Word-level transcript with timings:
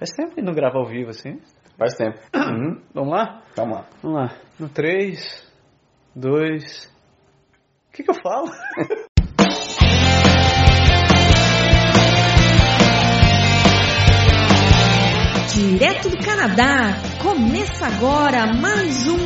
Faz 0.00 0.10
tempo 0.12 0.34
que 0.34 0.40
não 0.40 0.54
grava 0.54 0.78
ao 0.78 0.86
vivo 0.86 1.10
assim. 1.10 1.38
Faz 1.76 1.92
tempo. 1.94 2.18
Uhum. 2.34 2.80
Vamos 2.94 3.10
lá? 3.12 3.42
Vamos 3.54 3.76
lá. 3.76 3.86
Vamos 4.02 4.18
lá. 4.18 4.34
No 4.58 4.70
3, 4.70 5.52
2. 6.16 6.86
O 6.86 7.92
que, 7.92 8.02
que 8.02 8.10
eu 8.10 8.14
falo? 8.14 8.46
Direto 15.54 16.08
do 16.08 16.16
Canadá, 16.24 16.94
começa 17.22 17.86
agora 17.86 18.46
mais 18.54 19.06
um 19.06 19.18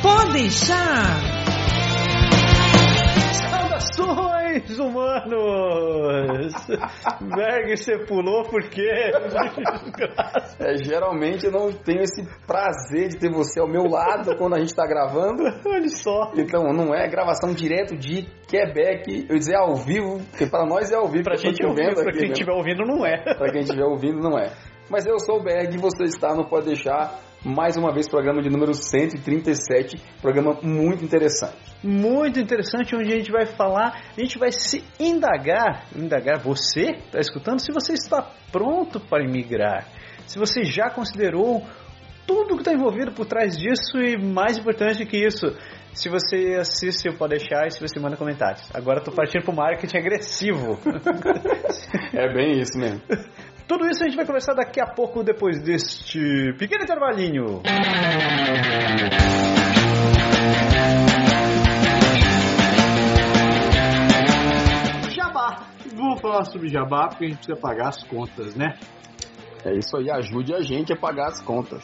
Pode 0.00 0.32
deixar. 0.32 1.35
Saudações, 3.96 4.78
humanos! 4.78 6.52
Berg, 7.34 7.76
você 7.76 7.98
pulou 8.06 8.42
por 8.44 8.62
quê? 8.68 9.10
É, 10.58 10.76
geralmente 10.76 11.46
eu 11.46 11.52
não 11.52 11.72
tenho 11.72 12.02
esse 12.02 12.22
prazer 12.46 13.08
de 13.08 13.18
ter 13.18 13.30
você 13.30 13.60
ao 13.60 13.68
meu 13.68 13.84
lado 13.84 14.36
quando 14.36 14.54
a 14.54 14.58
gente 14.58 14.68
está 14.68 14.86
gravando. 14.86 15.42
Olha 15.66 15.88
só. 15.88 16.32
Então 16.36 16.64
não 16.72 16.94
é 16.94 17.08
gravação 17.08 17.52
direto 17.52 17.96
de 17.96 18.26
Quebec, 18.48 19.26
eu 19.28 19.36
dizer 19.36 19.56
ao 19.56 19.74
vivo, 19.74 20.20
porque 20.30 20.46
para 20.46 20.66
nós 20.66 20.92
é 20.92 20.96
ao 20.96 21.08
vivo. 21.08 21.24
Pra 21.24 21.36
gente 21.36 21.62
pra 21.62 21.70
aqui, 21.72 22.18
quem 22.18 22.28
né? 22.28 22.32
estiver 22.32 22.52
ouvindo 22.52 22.84
não 22.84 23.04
é. 23.04 23.22
Pra 23.34 23.50
quem 23.50 23.60
estiver 23.62 23.84
ouvindo, 23.84 24.20
não 24.20 24.38
é. 24.38 24.52
Mas 24.88 25.04
eu 25.06 25.18
sou 25.18 25.40
o 25.40 25.42
Berg 25.42 25.74
e 25.74 25.78
você 25.78 26.04
está 26.04 26.34
no 26.34 26.48
Pode 26.48 26.66
Deixar, 26.66 27.18
mais 27.46 27.76
uma 27.76 27.92
vez, 27.92 28.08
programa 28.08 28.42
de 28.42 28.50
número 28.50 28.74
137, 28.74 29.96
programa 30.20 30.58
muito 30.64 31.04
interessante. 31.04 31.56
Muito 31.80 32.40
interessante, 32.40 32.96
onde 32.96 33.12
a 33.12 33.16
gente 33.16 33.30
vai 33.30 33.46
falar, 33.46 34.02
a 34.16 34.20
gente 34.20 34.36
vai 34.36 34.50
se 34.50 34.82
indagar, 34.98 35.86
indagar 35.94 36.40
você, 36.40 36.96
está 37.06 37.20
escutando, 37.20 37.60
se 37.60 37.72
você 37.72 37.92
está 37.92 38.28
pronto 38.50 38.98
para 38.98 39.24
imigrar, 39.24 39.86
se 40.26 40.40
você 40.40 40.64
já 40.64 40.90
considerou 40.90 41.64
tudo 42.26 42.56
que 42.56 42.62
está 42.62 42.72
envolvido 42.72 43.12
por 43.12 43.26
trás 43.26 43.56
disso 43.56 43.96
e 43.98 44.20
mais 44.20 44.58
importante 44.58 45.06
que 45.06 45.16
isso, 45.16 45.46
se 45.94 46.08
você 46.08 46.56
assiste 46.58 47.08
o 47.08 47.16
Pode 47.16 47.38
Deixar 47.38 47.68
e 47.68 47.70
se 47.70 47.80
você 47.80 48.00
manda 48.00 48.16
comentários. 48.16 48.68
Agora 48.74 48.98
estou 48.98 49.14
partindo 49.14 49.44
para 49.44 49.52
o 49.52 49.56
marketing 49.56 49.98
agressivo. 49.98 50.80
É 52.12 52.32
bem 52.32 52.60
isso 52.60 52.78
mesmo. 52.78 53.02
Tudo 53.66 53.84
isso 53.88 54.04
a 54.04 54.06
gente 54.06 54.16
vai 54.16 54.24
conversar 54.24 54.54
daqui 54.54 54.80
a 54.80 54.86
pouco, 54.86 55.24
depois 55.24 55.60
deste 55.60 56.52
pequeno 56.56 56.84
intervalinho. 56.84 57.62
Jabá. 65.10 65.66
Vamos 65.96 66.20
falar 66.20 66.44
sobre 66.44 66.68
jabá 66.68 67.08
porque 67.08 67.24
a 67.24 67.28
gente 67.28 67.38
precisa 67.38 67.60
pagar 67.60 67.88
as 67.88 68.04
contas, 68.04 68.54
né? 68.54 68.78
É 69.64 69.76
isso 69.76 69.96
aí, 69.96 70.08
ajude 70.12 70.54
a 70.54 70.60
gente 70.60 70.92
a 70.92 70.96
pagar 70.96 71.26
as 71.26 71.42
contas. 71.42 71.82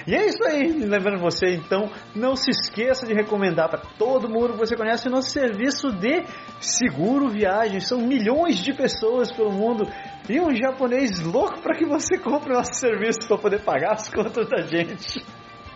E 0.06 0.14
é 0.14 0.26
isso 0.26 0.44
aí, 0.44 0.72
lembrando 0.72 1.20
você 1.20 1.54
então, 1.54 1.90
não 2.14 2.36
se 2.36 2.50
esqueça 2.50 3.04
de 3.06 3.14
recomendar 3.14 3.68
para 3.68 3.80
todo 3.98 4.28
mundo 4.28 4.52
que 4.52 4.58
você 4.58 4.76
conhece 4.76 5.08
o 5.08 5.10
nosso 5.10 5.30
serviço 5.30 5.90
de 5.92 6.22
seguro 6.60 7.28
viagem. 7.28 7.80
São 7.80 7.98
milhões 7.98 8.58
de 8.58 8.72
pessoas 8.72 9.32
pelo 9.32 9.50
mundo 9.50 9.84
e 10.28 10.40
um 10.40 10.54
japonês 10.54 11.20
louco 11.20 11.60
para 11.60 11.76
que 11.76 11.84
você 11.84 12.16
compre 12.18 12.52
o 12.52 12.56
nosso 12.56 12.74
serviço 12.74 13.26
para 13.26 13.38
poder 13.38 13.64
pagar 13.64 13.94
as 13.94 14.08
contas 14.08 14.48
da 14.48 14.62
gente. 14.62 15.24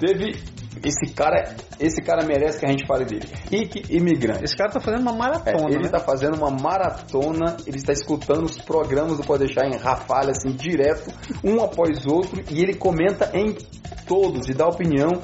Teve. 0.00 0.40
Esse 0.84 1.12
cara, 1.14 1.54
esse 1.80 2.00
cara 2.02 2.24
merece 2.26 2.58
que 2.60 2.66
a 2.66 2.70
gente 2.70 2.86
fale 2.86 3.04
dele. 3.04 3.26
Rick 3.50 3.84
Imigrante. 3.94 4.44
Esse 4.44 4.56
cara 4.56 4.70
tá 4.70 4.80
fazendo 4.80 5.02
uma 5.02 5.12
É, 5.12 5.18
maratona. 5.18 5.66
ele 5.68 5.78
né? 5.78 5.84
está 5.86 6.00
fazendo 6.00 6.36
uma 6.36 6.50
maratona, 6.50 7.56
ele 7.66 7.76
está 7.76 7.92
escutando 7.92 8.44
os 8.44 8.58
programas 8.58 9.16
do 9.18 9.24
Pode 9.24 9.44
Deixar 9.44 9.66
em 9.66 9.76
rafalha, 9.76 10.30
assim, 10.30 10.50
direto, 10.50 11.10
um 11.44 11.62
após 11.62 12.04
outro, 12.06 12.42
e 12.50 12.60
ele 12.62 12.74
comenta 12.74 13.30
em 13.34 13.54
todos 14.06 14.48
e 14.48 14.54
dá 14.54 14.66
opinião. 14.66 15.20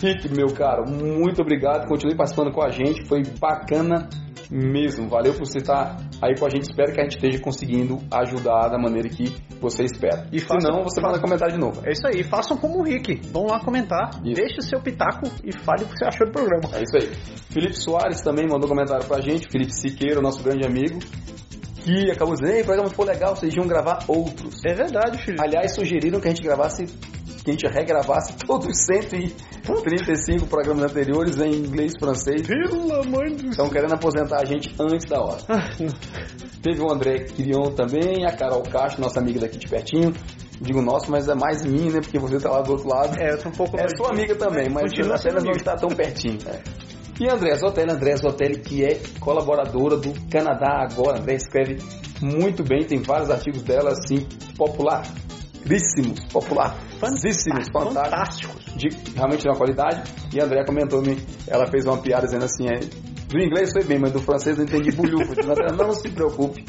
Rick, 0.00 0.28
meu 0.28 0.48
caro, 0.54 0.84
muito 0.90 1.40
obrigado, 1.40 1.86
continue 1.88 2.16
participando 2.16 2.52
com 2.52 2.62
a 2.62 2.70
gente, 2.70 3.06
foi 3.06 3.22
bacana 3.40 4.08
mesmo, 4.50 5.08
valeu 5.08 5.32
por 5.34 5.46
você 5.46 5.58
estar 5.58 5.96
aí 6.22 6.34
com 6.38 6.46
a 6.46 6.50
gente, 6.50 6.64
espero 6.70 6.92
que 6.92 7.00
a 7.00 7.04
gente 7.04 7.16
esteja 7.16 7.38
conseguindo 7.40 7.98
ajudar 8.10 8.68
da 8.68 8.78
maneira 8.78 9.08
que 9.08 9.34
você 9.60 9.84
espera. 9.84 10.26
E 10.32 10.38
faça- 10.40 10.60
Se 10.66 10.72
não, 10.72 10.82
você 10.82 11.00
manda 11.00 11.18
comentário 11.20 11.54
de 11.54 11.60
novo. 11.60 11.80
É 11.84 11.92
isso 11.92 12.06
aí, 12.06 12.22
façam 12.22 12.56
como 12.56 12.80
o 12.80 12.82
Rick. 12.84 13.20
Vão 13.32 13.46
lá 13.46 13.60
comentar, 13.60 14.10
Isso. 14.24 14.34
deixe 14.34 14.58
o 14.58 14.62
seu 14.62 14.80
pitaco 14.80 15.26
e 15.44 15.52
fale 15.56 15.84
o 15.84 15.86
que 15.86 15.98
você 15.98 16.04
achou 16.04 16.26
do 16.26 16.32
programa. 16.32 16.64
É 16.76 16.82
isso 16.82 16.96
aí. 16.96 17.14
Felipe 17.50 17.74
Soares 17.78 18.20
também 18.22 18.46
mandou 18.48 18.68
comentário 18.68 19.06
pra 19.06 19.20
gente, 19.20 19.50
Felipe 19.50 19.72
Siqueira, 19.72 20.20
nosso 20.20 20.42
grande 20.42 20.66
amigo, 20.66 20.98
que 21.84 22.10
acabou 22.10 22.34
dizendo, 22.34 22.54
ei, 22.56 22.62
o 22.62 22.64
programa 22.64 22.88
ficou 22.90 23.04
legal, 23.04 23.36
vocês 23.36 23.54
iam 23.54 23.66
gravar 23.66 23.98
outros. 24.08 24.60
É 24.66 24.72
verdade, 24.74 25.18
filho. 25.18 25.36
Aliás, 25.40 25.74
sugeriram 25.74 26.18
que 26.20 26.28
a 26.28 26.30
gente 26.30 26.42
gravasse 26.42 26.86
que 27.44 27.50
a 27.50 27.52
gente 27.52 27.66
regravasse 27.66 28.34
todos 28.46 28.66
os 28.66 28.86
135 28.86 30.46
programas 30.46 30.84
anteriores 30.90 31.38
em 31.38 31.52
inglês 31.54 31.92
e 31.94 31.98
francês. 32.00 32.46
Pelo 32.46 32.94
amor 32.94 33.26
de 33.28 33.34
Deus. 33.36 33.50
Estão 33.50 33.68
querendo 33.68 33.92
aposentar 33.92 34.40
a 34.40 34.44
gente 34.44 34.74
antes 34.80 35.06
da 35.08 35.20
hora. 35.20 35.42
Ah, 35.48 35.68
Teve 36.62 36.80
o 36.80 36.90
André 36.90 37.24
Quirion 37.24 37.72
também, 37.74 38.24
a 38.26 38.34
Carol 38.34 38.62
Castro, 38.62 39.02
nossa 39.02 39.20
amiga 39.20 39.40
daqui 39.40 39.58
de 39.58 39.68
pertinho. 39.68 40.12
Digo 40.60 40.80
nosso, 40.80 41.10
mas 41.10 41.28
é 41.28 41.34
mais 41.34 41.64
minha, 41.64 41.92
né? 41.92 42.00
Porque 42.00 42.18
você 42.18 42.38
tá 42.38 42.50
lá 42.50 42.62
do 42.62 42.72
outro 42.72 42.88
lado. 42.88 43.20
É, 43.20 43.32
eu 43.32 43.38
tô 43.42 43.48
um 43.50 43.52
pouco 43.52 43.78
É 43.78 43.86
sua 43.96 44.10
amiga 44.10 44.34
também, 44.36 44.68
mas 44.70 44.90
apenas 45.12 45.44
não 45.44 45.52
está 45.52 45.76
tão 45.76 45.90
pertinho. 45.90 46.38
é. 46.46 46.62
E 47.20 47.28
a 47.28 47.34
Andréa 47.34 47.54
Zotelli, 47.56 47.92
Andréa 47.92 48.16
Zotelli, 48.16 48.58
que 48.58 48.84
é 48.84 49.00
colaboradora 49.20 49.96
do 49.96 50.12
Canadá 50.30 50.84
Agora. 50.90 51.20
André 51.20 51.34
escreve 51.34 51.78
muito 52.20 52.64
bem, 52.64 52.84
tem 52.84 53.00
vários 53.00 53.30
artigos 53.30 53.62
dela, 53.62 53.90
assim, 53.90 54.26
popularíssimos, 55.64 56.20
popularíssimos, 56.26 57.68
fantásticos, 57.72 57.72
Fantásticos. 57.72 58.64
de 58.76 58.88
realmente 59.14 59.42
de 59.42 59.48
uma 59.48 59.56
qualidade. 59.56 60.02
E 60.32 60.40
a 60.40 60.44
Andréa 60.44 60.64
comentou-me, 60.64 61.16
ela 61.48 61.66
fez 61.66 61.86
uma 61.86 61.96
piada 61.98 62.26
dizendo 62.26 62.44
assim, 62.44 62.66
é, 62.68 62.80
do 63.28 63.38
inglês 63.40 63.70
foi 63.72 63.84
bem, 63.84 63.98
mas 63.98 64.12
do 64.12 64.20
francês 64.20 64.58
eu 64.58 64.64
entendi 64.64 64.90
bulhufo. 64.92 65.34
Não 65.76 65.92
se 65.92 66.08
preocupe, 66.10 66.64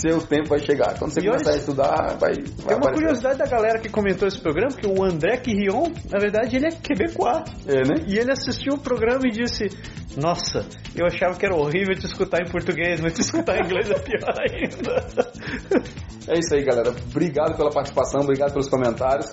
seu 0.00 0.20
tempo 0.20 0.48
vai 0.50 0.58
chegar. 0.60 0.98
Quando 0.98 1.12
você 1.12 1.20
E 1.20 1.24
começar 1.26 1.50
olha- 1.50 1.54
a 1.54 1.58
estudar, 1.58 1.96
vai, 2.18 2.18
vai 2.18 2.32
Tem 2.34 2.44
uma 2.66 2.76
aparecer. 2.76 2.92
curiosidade 2.94 3.38
da 3.38 3.46
galera 3.46 3.78
que 3.78 3.88
comentou 3.88 4.28
esse 4.28 4.38
programa, 4.40 4.72
que 4.76 4.86
o 4.86 5.02
André 5.04 5.36
Quirion, 5.38 5.84
na 6.10 6.18
verdade, 6.18 6.56
ele 6.56 6.66
é 6.66 6.70
quebecois. 6.70 7.42
É, 7.66 7.76
né? 7.88 8.04
E 8.08 8.18
ele 8.18 8.30
assistiu 8.32 8.74
o 8.74 8.78
programa 8.78 9.22
e 9.26 9.30
disse: 9.30 9.68
Nossa, 10.20 10.66
eu 10.94 11.06
achava 11.06 11.36
que 11.38 11.46
era 11.46 11.54
horrível 11.56 11.94
te 11.94 12.04
escutar 12.06 12.42
em 12.42 12.50
português, 12.50 13.00
mas 13.00 13.14
te 13.14 13.20
escutar 13.22 13.56
em 13.58 13.64
inglês 13.66 13.90
é 13.90 13.98
pior 13.98 14.34
ainda. 14.38 15.32
É 16.28 16.38
isso 16.38 16.54
aí, 16.54 16.62
galera. 16.64 16.90
Obrigado 17.10 17.56
pela 17.56 17.70
participação, 17.70 18.20
obrigado 18.20 18.52
pelos 18.52 18.68
comentários. 18.68 19.32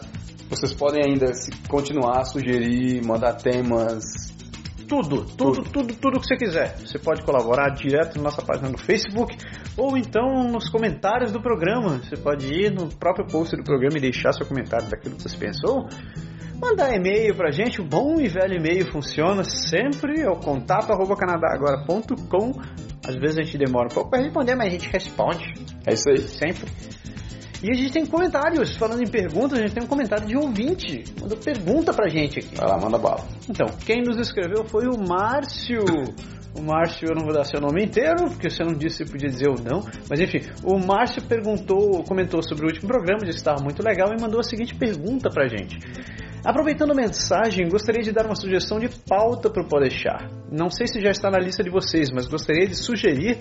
Vocês 0.50 0.74
podem 0.74 1.04
ainda 1.06 1.28
continuar, 1.68 2.24
sugerir, 2.26 3.06
mandar 3.06 3.34
temas. 3.34 4.04
Tudo, 4.90 5.24
tudo, 5.38 5.62
tudo, 5.62 5.94
tudo 5.94 6.20
que 6.20 6.26
você 6.26 6.36
quiser. 6.36 6.76
Você 6.80 6.98
pode 6.98 7.22
colaborar 7.22 7.70
direto 7.70 8.18
na 8.18 8.24
nossa 8.24 8.42
página 8.42 8.70
no 8.70 8.78
Facebook 8.78 9.38
ou 9.78 9.96
então 9.96 10.44
nos 10.52 10.68
comentários 10.68 11.32
do 11.32 11.40
programa. 11.40 12.00
Você 12.00 12.18
pode 12.18 12.48
ir 12.52 12.72
no 12.72 12.90
próprio 12.90 13.28
post 13.28 13.56
do 13.56 13.64
programa 13.64 14.00
e 14.00 14.02
deixar 14.02 14.34
seu 14.34 14.48
comentário 14.48 14.90
daquilo 14.90 15.16
que 15.16 15.22
você 15.22 15.38
pensou. 15.38 15.88
Mandar 16.60 16.94
e-mail 16.94 17.36
pra 17.36 17.52
gente, 17.52 17.80
o 17.80 17.86
bom 17.86 18.20
e 18.20 18.28
velho 18.28 18.56
e-mail 18.56 18.92
funciona 18.92 19.44
sempre, 19.44 20.22
é 20.22 20.30
o 20.30 20.36
contato 20.36 20.92
arroba 20.92 21.16
canadagora.com. 21.16 22.60
Às 23.08 23.16
vezes 23.16 23.38
a 23.38 23.44
gente 23.44 23.58
demora 23.60 23.88
um 23.90 23.94
pouco 23.94 24.10
para 24.10 24.22
responder, 24.24 24.56
mas 24.56 24.68
a 24.68 24.72
gente 24.72 24.90
responde 24.90 25.54
É 25.86 25.94
isso 25.94 26.10
aí. 26.10 26.18
sempre. 26.18 26.70
E 27.62 27.70
a 27.70 27.74
gente 27.74 27.92
tem 27.92 28.06
comentários, 28.06 28.76
falando 28.78 29.02
em 29.02 29.08
perguntas, 29.08 29.60
a 29.60 29.62
gente 29.62 29.74
tem 29.74 29.84
um 29.84 29.88
comentário 29.88 30.26
de 30.26 30.38
ouvinte, 30.38 31.04
mandou 31.20 31.38
pergunta 31.38 31.94
pra 31.94 32.08
gente 32.08 32.40
aqui. 32.40 32.56
Vai 32.56 32.68
lá, 32.68 32.78
manda 32.78 32.98
bala. 32.98 33.26
Então, 33.50 33.68
quem 33.86 34.02
nos 34.02 34.18
escreveu 34.18 34.64
foi 34.64 34.88
o 34.88 34.98
Márcio. 34.98 35.84
O 36.56 36.62
Márcio, 36.62 37.10
eu 37.10 37.16
não 37.16 37.24
vou 37.24 37.34
dar 37.34 37.44
seu 37.44 37.60
nome 37.60 37.84
inteiro, 37.84 38.30
porque 38.30 38.50
você 38.50 38.64
não 38.64 38.74
disse 38.74 39.04
se 39.04 39.12
podia 39.12 39.30
dizer 39.30 39.50
ou 39.50 39.56
não. 39.60 39.82
Mas 40.10 40.20
enfim, 40.20 40.40
o 40.64 40.80
Márcio 40.80 41.22
perguntou, 41.22 42.04
comentou 42.04 42.42
sobre 42.42 42.66
o 42.66 42.68
último 42.68 42.88
programa, 42.88 43.20
disse 43.20 43.34
que 43.34 43.50
estava 43.50 43.62
muito 43.62 43.84
legal 43.84 44.10
e 44.18 44.22
mandou 44.22 44.40
a 44.40 44.44
seguinte 44.44 44.74
pergunta 44.76 45.30
pra 45.30 45.48
gente. 45.48 45.78
Aproveitando 46.44 46.92
a 46.92 46.96
mensagem, 46.96 47.68
gostaria 47.68 48.02
de 48.02 48.12
dar 48.12 48.26
uma 48.26 48.36
sugestão 48.36 48.80
de 48.80 48.88
pauta 49.08 49.50
para 49.50 49.62
o 49.62 49.68
Podeixar. 49.68 50.30
Não 50.52 50.70
sei 50.70 50.88
se 50.88 51.02
já 51.02 51.12
está 51.12 51.30
na 51.30 51.38
lista 51.38 51.64
de 51.64 51.70
vocês, 51.70 52.10
mas 52.12 52.28
gostaria 52.28 52.66
de 52.66 52.76
sugerir 52.76 53.38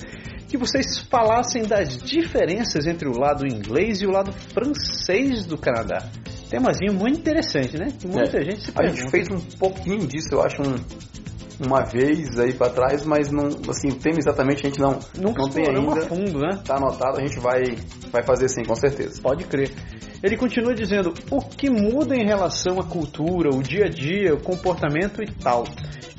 que 0.49 0.57
vocês 0.59 0.99
falassem 1.11 1.63
das 1.63 1.97
diferenças 1.99 2.87
entre 2.87 3.09
o 3.09 3.13
lado 3.19 3.47
inglês 3.47 4.01
e 4.03 4.07
o 4.07 4.11
lado 4.11 4.33
francês 4.33 5.47
do 5.47 5.57
Canadá. 5.57 6.05
Temazinho 6.51 6.95
muito 6.95 7.21
interessante, 7.21 7.79
né? 7.79 7.89
Que 7.99 8.09
Muita 8.09 8.39
É. 8.39 8.43
gente 8.45 8.65
se 8.65 8.71
A 8.71 8.75
pergunta. 8.75 8.97
gente 9.01 9.11
fez 9.11 9.29
um 9.31 9.41
pouquinho 9.59 10.07
disso, 10.07 10.29
eu 10.33 10.43
acho, 10.43 10.61
um- 10.63 10.77
uma 11.67 11.85
vez 11.85 12.39
aí 12.39 12.53
pra 12.55 12.71
trás, 12.71 13.05
mas 13.05 13.31
não, 13.31 13.49
assim, 13.69 13.89
o 13.89 13.95
tema 13.97 14.19
exatamente 14.19 14.67
a 14.67 14.69
gente 14.71 14.81
não, 14.81 14.99
Nunca 15.19 15.43
não 15.43 15.49
tem 15.51 15.69
ainda. 15.69 16.01
a 16.01 16.07
fundo, 16.07 16.39
né? 16.41 16.61
Tá 16.65 16.77
anotado, 16.77 17.19
a 17.19 17.21
gente 17.21 17.39
vai, 17.39 17.63
vai 18.11 18.23
fazer 18.25 18.49
sim, 18.49 18.63
com 18.65 18.75
certeza. 18.75 19.21
Pode 19.23 19.45
crer. 19.45 19.71
Ele 20.23 20.37
continua 20.37 20.75
dizendo 20.75 21.15
o 21.31 21.41
que 21.41 21.71
muda 21.71 22.15
em 22.17 22.25
relação 22.27 22.81
à 22.81 22.85
cultura, 22.85 23.51
o 23.55 23.63
dia 23.63 23.87
a 23.87 23.89
dia, 23.89 24.35
o 24.35 24.41
comportamento 24.43 25.23
e 25.23 25.31
tal. 25.31 25.65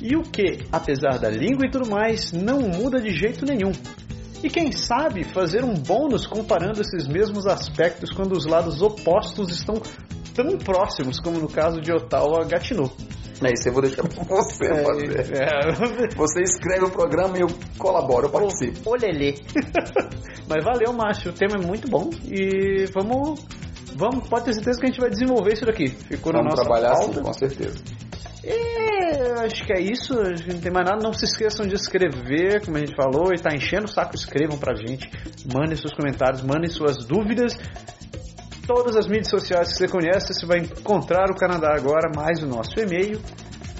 E 0.00 0.16
o 0.16 0.22
que, 0.22 0.60
apesar 0.72 1.18
da 1.18 1.28
língua 1.28 1.66
e 1.66 1.70
tudo 1.70 1.88
mais, 1.90 2.32
não 2.32 2.60
muda 2.60 3.00
de 3.00 3.10
jeito 3.10 3.44
nenhum. 3.44 3.72
E 4.42 4.48
quem 4.48 4.72
sabe 4.72 5.22
fazer 5.24 5.62
um 5.62 5.74
bônus 5.74 6.26
comparando 6.26 6.80
esses 6.80 7.06
mesmos 7.06 7.46
aspectos 7.46 8.10
quando 8.10 8.32
os 8.32 8.46
lados 8.46 8.80
opostos 8.80 9.50
estão 9.50 9.74
tão 10.34 10.56
próximos, 10.56 11.20
como 11.20 11.38
no 11.38 11.48
caso 11.48 11.80
de 11.80 11.92
Ottawa 11.92 12.46
Gatineau. 12.46 12.90
É 13.42 13.52
isso, 13.54 13.68
eu 13.68 13.72
vou 13.72 13.82
deixar 13.82 14.02
pra 14.02 14.22
você 14.24 14.66
fazer. 14.82 15.42
é, 15.42 16.14
Você 16.14 16.40
escreve 16.42 16.84
o 16.86 16.90
programa 16.90 17.38
e 17.38 17.40
eu 17.40 17.48
colaboro, 17.78 18.26
eu 18.26 18.30
participo. 18.30 18.90
Olelê. 18.90 19.34
Mas 20.48 20.64
valeu, 20.64 20.92
macho. 20.92 21.30
O 21.30 21.32
tema 21.32 21.56
é 21.62 21.66
muito 21.66 21.88
bom 21.88 22.10
e 22.24 22.84
vamos, 22.94 23.40
vamos, 23.96 24.28
pode 24.28 24.44
ter 24.44 24.54
certeza 24.54 24.78
que 24.80 24.86
a 24.86 24.88
gente 24.88 25.00
vai 25.00 25.10
desenvolver 25.10 25.52
isso 25.52 25.64
daqui. 25.66 25.88
Ficou 25.88 26.32
na 26.32 26.38
Vamos 26.40 26.54
nossa 26.54 26.62
trabalhar 26.62 26.96
pauta. 26.96 27.14
sim, 27.14 27.22
com 27.22 27.32
certeza. 27.32 27.78
É, 28.42 29.44
acho 29.44 29.64
que 29.66 29.72
é 29.72 29.80
isso. 29.80 30.18
Acho 30.18 30.44
que 30.44 30.52
não 30.52 30.60
tem 30.60 30.72
mais 30.72 30.88
nada. 30.88 31.02
Não 31.02 31.12
se 31.12 31.24
esqueçam 31.24 31.66
de 31.66 31.74
escrever, 31.74 32.64
como 32.64 32.76
a 32.76 32.80
gente 32.80 32.94
falou, 32.94 33.32
e 33.34 33.38
tá 33.38 33.54
enchendo 33.54 33.84
o 33.84 33.88
saco, 33.88 34.14
escrevam 34.14 34.58
pra 34.58 34.74
gente. 34.74 35.10
Mandem 35.52 35.76
seus 35.76 35.92
comentários, 35.92 36.42
mandem 36.42 36.70
suas 36.70 37.04
dúvidas. 37.04 37.56
Todas 38.66 38.96
as 38.96 39.06
mídias 39.06 39.28
sociais 39.28 39.68
que 39.72 39.78
você 39.78 39.88
conhece, 39.88 40.32
você 40.32 40.46
vai 40.46 40.58
encontrar 40.58 41.30
o 41.30 41.34
Canadá 41.34 41.74
agora, 41.74 42.10
mais 42.14 42.42
o 42.42 42.46
nosso 42.46 42.78
e-mail. 42.78 43.20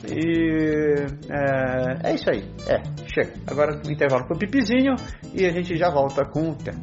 E 0.08 1.06
é, 1.30 2.10
é 2.10 2.14
isso 2.14 2.28
aí. 2.30 2.44
É, 2.66 2.82
chega. 3.14 3.34
Agora 3.46 3.80
intervalo 3.88 4.26
pro 4.26 4.38
pipizinho 4.38 4.94
e 5.32 5.46
a 5.46 5.52
gente 5.52 5.76
já 5.76 5.90
volta 5.90 6.24
com 6.24 6.50
o 6.50 6.54
tema. 6.56 6.80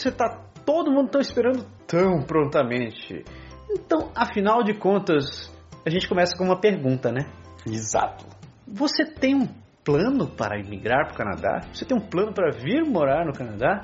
Tema 0.00 0.02
que 0.02 0.02
você 0.02 0.10
tá 0.12 0.40
todo 0.64 0.90
mundo 0.90 1.10
tão 1.10 1.20
esperando 1.20 1.64
tão 1.86 2.22
prontamente. 2.22 3.24
Então, 3.70 4.10
afinal 4.14 4.62
de 4.62 4.74
contas, 4.74 5.50
a 5.86 5.90
gente 5.90 6.08
começa 6.08 6.36
com 6.36 6.44
uma 6.44 6.60
pergunta, 6.60 7.10
né? 7.12 7.26
Exato. 7.66 8.24
Você 8.66 9.04
tem 9.04 9.34
um 9.34 9.48
plano 9.84 10.28
para 10.28 10.58
emigrar 10.58 11.06
para 11.06 11.14
o 11.14 11.16
Canadá? 11.16 11.60
Você 11.72 11.84
tem 11.84 11.96
um 11.96 12.00
plano 12.00 12.32
para 12.32 12.50
vir 12.50 12.84
morar 12.84 13.24
no 13.24 13.32
Canadá? 13.32 13.80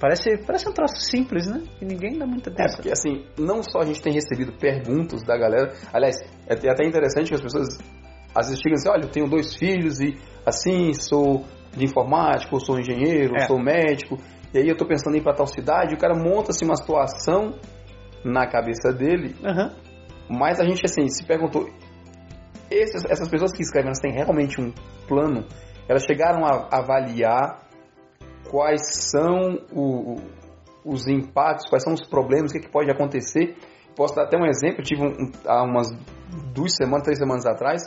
Parece, 0.00 0.38
parece 0.46 0.68
um 0.68 0.72
troço 0.72 0.96
simples, 1.00 1.46
né? 1.46 1.62
Que 1.78 1.84
ninguém 1.84 2.18
dá 2.18 2.26
muita 2.26 2.50
É, 2.50 2.52
atenção. 2.54 2.76
porque 2.76 2.90
assim, 2.90 3.24
não 3.38 3.62
só 3.62 3.80
a 3.80 3.84
gente 3.84 4.00
tem 4.00 4.12
recebido 4.12 4.52
perguntas 4.52 5.22
da 5.22 5.36
galera, 5.36 5.74
aliás, 5.92 6.16
é 6.46 6.54
até 6.70 6.86
interessante 6.86 7.28
que 7.28 7.34
as 7.34 7.40
pessoas 7.42 7.78
às 8.34 8.46
vezes 8.46 8.60
chegam 8.62 8.74
assim, 8.76 8.88
olha, 8.88 9.04
eu 9.04 9.10
tenho 9.10 9.28
dois 9.28 9.54
filhos 9.56 10.00
e 10.00 10.16
assim, 10.46 10.92
sou 10.94 11.44
de 11.76 11.84
informática, 11.84 12.48
ou 12.54 12.60
sou 12.60 12.78
engenheiro, 12.78 13.34
É. 13.36 13.42
ou 13.42 13.46
sou 13.48 13.58
médico, 13.62 14.16
e 14.52 14.58
aí 14.58 14.68
eu 14.68 14.76
tô 14.76 14.86
pensando 14.86 15.14
em 15.14 15.18
ir 15.18 15.22
pra 15.22 15.34
tal 15.34 15.46
cidade, 15.46 15.94
o 15.94 15.98
cara 15.98 16.14
monta 16.14 16.50
assim 16.50 16.64
uma 16.64 16.76
situação 16.76 17.54
na 18.24 18.46
cabeça 18.46 18.92
dele, 18.92 19.34
Aham. 19.44 19.72
mas 20.28 20.60
a 20.60 20.64
gente 20.64 20.82
assim, 20.84 21.08
se 21.08 21.24
perguntou, 21.24 21.68
esses- 22.70 23.04
essas 23.04 23.28
pessoas 23.28 23.52
que 23.52 23.62
escrevem, 23.62 23.88
elas 23.88 24.00
têm 24.00 24.12
realmente 24.12 24.60
um 24.60 24.72
plano? 25.08 25.44
Elas 25.88 26.04
chegaram 26.04 26.44
a 26.44 26.68
avaliar 26.70 27.62
quais 28.48 28.82
são 29.10 29.58
o- 29.72 30.16
os 30.84 31.06
impactos, 31.08 31.68
quais 31.68 31.82
são 31.82 31.92
os 31.94 32.06
problemas, 32.06 32.50
o 32.50 32.54
que, 32.54 32.58
é 32.60 32.62
que 32.62 32.70
pode 32.70 32.90
acontecer. 32.90 33.56
Posso 33.96 34.14
dar 34.14 34.24
até 34.24 34.36
um 34.38 34.46
exemplo, 34.46 34.80
eu 34.80 34.84
tive 34.84 35.02
um- 35.02 35.30
há 35.46 35.62
umas 35.64 35.88
duas 36.54 36.74
semanas, 36.76 37.02
três 37.04 37.18
semanas 37.18 37.44
atrás, 37.44 37.82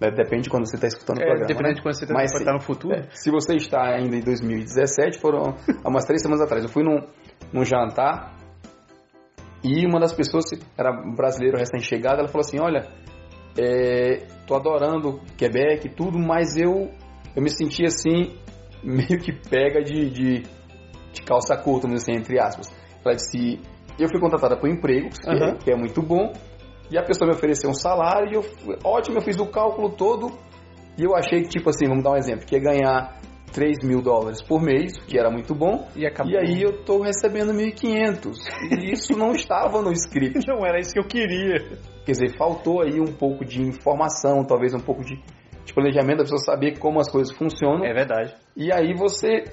depende 0.00 0.44
de 0.44 0.50
quando 0.50 0.66
você 0.66 0.76
está 0.76 0.86
escutando 0.86 1.18
o 1.18 1.20
É, 1.20 1.24
programa. 1.26 1.46
dependendo 1.46 1.68
né? 1.68 1.74
de 1.74 1.82
quando 1.82 1.94
você 1.94 2.06
tá- 2.06 2.14
vai 2.14 2.26
sim. 2.28 2.36
estar 2.38 2.52
no 2.52 2.60
futuro. 2.60 2.94
É, 2.94 3.02
se 3.12 3.30
você 3.30 3.56
está 3.56 3.82
ainda 3.96 4.16
em 4.16 4.20
2017, 4.20 5.18
foram 5.18 5.54
há 5.84 5.88
umas 5.88 6.04
três 6.04 6.22
semanas 6.22 6.42
atrás. 6.42 6.62
Eu 6.64 6.70
fui 6.70 6.82
num, 6.82 7.00
num 7.52 7.64
jantar 7.64 8.34
e 9.62 9.84
uma 9.86 10.00
das 10.00 10.12
pessoas, 10.14 10.44
era 10.78 10.90
brasileiro 10.92 11.58
recém-chegado, 11.58 12.20
ela 12.20 12.28
falou 12.28 12.40
assim, 12.40 12.58
olha, 12.58 12.86
é, 13.58 14.26
tô 14.46 14.54
adorando 14.54 15.20
Quebec 15.36 15.86
e 15.86 15.90
tudo, 15.90 16.18
mas 16.18 16.56
eu, 16.56 16.90
eu 17.36 17.42
me 17.42 17.50
senti 17.50 17.84
assim, 17.84 18.34
meio 18.82 19.18
que 19.20 19.32
pega 19.50 19.82
de, 19.82 20.08
de, 20.10 20.42
de 21.12 21.22
calça 21.26 21.56
curta, 21.58 21.86
assim, 21.88 22.12
entre 22.12 22.40
aspas. 22.40 22.72
Ela 23.04 23.14
disse, 23.14 23.60
eu 23.98 24.08
fui 24.08 24.18
contratada 24.18 24.56
por 24.56 24.66
um 24.68 24.72
emprego, 24.72 25.10
que, 25.10 25.28
é, 25.28 25.54
que 25.56 25.70
é 25.72 25.76
muito 25.76 26.00
bom, 26.00 26.32
e 26.90 26.98
a 26.98 27.02
pessoa 27.02 27.28
me 27.28 27.34
ofereceu 27.34 27.70
um 27.70 27.74
salário, 27.74 28.30
e 28.30 28.34
eu, 28.34 28.44
ótimo, 28.84 29.18
eu 29.18 29.22
fiz 29.22 29.38
o 29.38 29.46
cálculo 29.46 29.90
todo, 29.90 30.32
e 30.98 31.04
eu 31.04 31.14
achei 31.14 31.42
que, 31.42 31.48
tipo 31.48 31.70
assim, 31.70 31.86
vamos 31.86 32.02
dar 32.02 32.12
um 32.12 32.16
exemplo, 32.16 32.44
que 32.44 32.56
ia 32.56 32.60
ganhar 32.60 33.20
3 33.52 33.78
mil 33.84 34.00
dólares 34.00 34.42
por 34.42 34.62
mês, 34.62 34.98
que 35.06 35.18
era 35.18 35.30
muito 35.30 35.54
bom. 35.54 35.88
E. 35.96 36.02
E 36.02 36.36
aí 36.36 36.62
eu 36.62 36.84
tô 36.84 37.02
recebendo 37.02 37.52
1.500. 37.52 38.36
E 38.80 38.92
isso 38.92 39.12
não 39.16 39.32
estava 39.32 39.82
no 39.82 39.92
script. 39.92 40.46
Não 40.46 40.64
era 40.64 40.78
isso 40.78 40.92
que 40.92 41.00
eu 41.00 41.06
queria. 41.06 41.58
Quer 42.04 42.12
dizer, 42.12 42.36
faltou 42.36 42.82
aí 42.82 43.00
um 43.00 43.12
pouco 43.12 43.44
de 43.44 43.62
informação, 43.62 44.44
talvez 44.44 44.74
um 44.74 44.80
pouco 44.80 45.04
de, 45.04 45.16
de 45.64 45.74
planejamento, 45.74 46.18
da 46.18 46.24
pessoa 46.24 46.38
saber 46.38 46.78
como 46.78 47.00
as 47.00 47.10
coisas 47.10 47.34
funcionam. 47.36 47.84
É 47.84 47.92
verdade. 47.92 48.34
E 48.56 48.72
aí 48.72 48.94
você, 48.94 49.44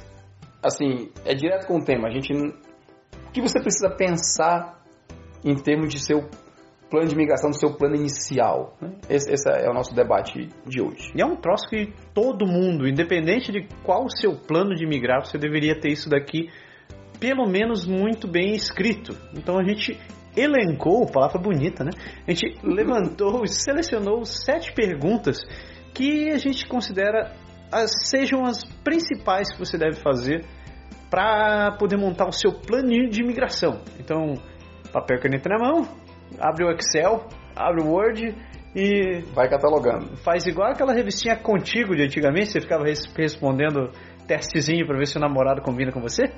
assim, 0.63 1.09
é 1.25 1.33
direto 1.33 1.67
com 1.67 1.77
o 1.77 1.83
tema. 1.83 2.07
A 2.07 2.11
gente, 2.11 2.33
o 2.33 3.31
que 3.31 3.41
você 3.41 3.59
precisa 3.59 3.89
pensar 3.89 4.81
em 5.43 5.55
termos 5.55 5.89
de 5.89 5.99
seu 5.99 6.27
plano 6.89 7.07
de 7.07 7.15
migração, 7.15 7.49
do 7.49 7.59
seu 7.59 7.75
plano 7.75 7.95
inicial? 7.95 8.75
né? 8.81 8.91
Esse, 9.09 9.31
esse 9.31 9.49
é 9.49 9.69
o 9.69 9.73
nosso 9.73 9.93
debate 9.93 10.49
de 10.65 10.81
hoje. 10.81 11.11
E 11.15 11.21
é 11.21 11.25
um 11.25 11.35
troço 11.35 11.67
que 11.69 11.93
todo 12.13 12.45
mundo, 12.45 12.87
independente 12.87 13.51
de 13.51 13.67
qual 13.83 14.05
o 14.05 14.09
seu 14.09 14.35
plano 14.35 14.75
de 14.75 14.85
migrar, 14.85 15.25
você 15.25 15.37
deveria 15.37 15.79
ter 15.79 15.89
isso 15.91 16.09
daqui 16.09 16.49
pelo 17.19 17.47
menos 17.47 17.85
muito 17.85 18.27
bem 18.27 18.53
escrito. 18.53 19.15
Então 19.33 19.57
a 19.57 19.63
gente 19.63 19.97
elencou, 20.35 21.11
palavra 21.11 21.39
bonita, 21.39 21.83
né? 21.83 21.91
A 22.27 22.31
gente 22.31 22.59
levantou 22.63 23.43
e 23.43 23.47
selecionou 23.49 24.23
sete 24.23 24.71
perguntas 24.73 25.39
que 25.93 26.29
a 26.29 26.37
gente 26.37 26.67
considera 26.67 27.35
as, 27.71 27.91
sejam 28.07 28.45
as 28.45 28.63
principais 28.83 29.51
que 29.51 29.59
você 29.59 29.77
deve 29.77 29.95
fazer 29.97 30.45
para 31.09 31.71
poder 31.79 31.97
montar 31.97 32.27
o 32.27 32.31
seu 32.31 32.51
planinho 32.51 33.09
de 33.09 33.21
imigração. 33.21 33.81
Então, 33.99 34.33
papel 34.91 35.17
e 35.17 35.21
caneta 35.21 35.49
na 35.49 35.57
mão, 35.57 35.87
abre 36.39 36.63
o 36.65 36.71
Excel, 36.71 37.25
abre 37.55 37.81
o 37.81 37.87
Word 37.91 38.35
e 38.75 39.21
Vai 39.33 39.49
catalogando. 39.49 40.17
faz 40.17 40.45
igual 40.45 40.71
aquela 40.71 40.93
revistinha 40.93 41.35
contigo 41.35 41.95
de 41.95 42.03
antigamente, 42.03 42.51
você 42.51 42.61
ficava 42.61 42.83
res- 42.83 43.05
respondendo 43.17 43.89
testezinho 44.27 44.85
para 44.85 44.97
ver 44.97 45.07
se 45.07 45.17
o 45.17 45.21
namorado 45.21 45.61
combina 45.61 45.91
com 45.91 46.01
você. 46.01 46.31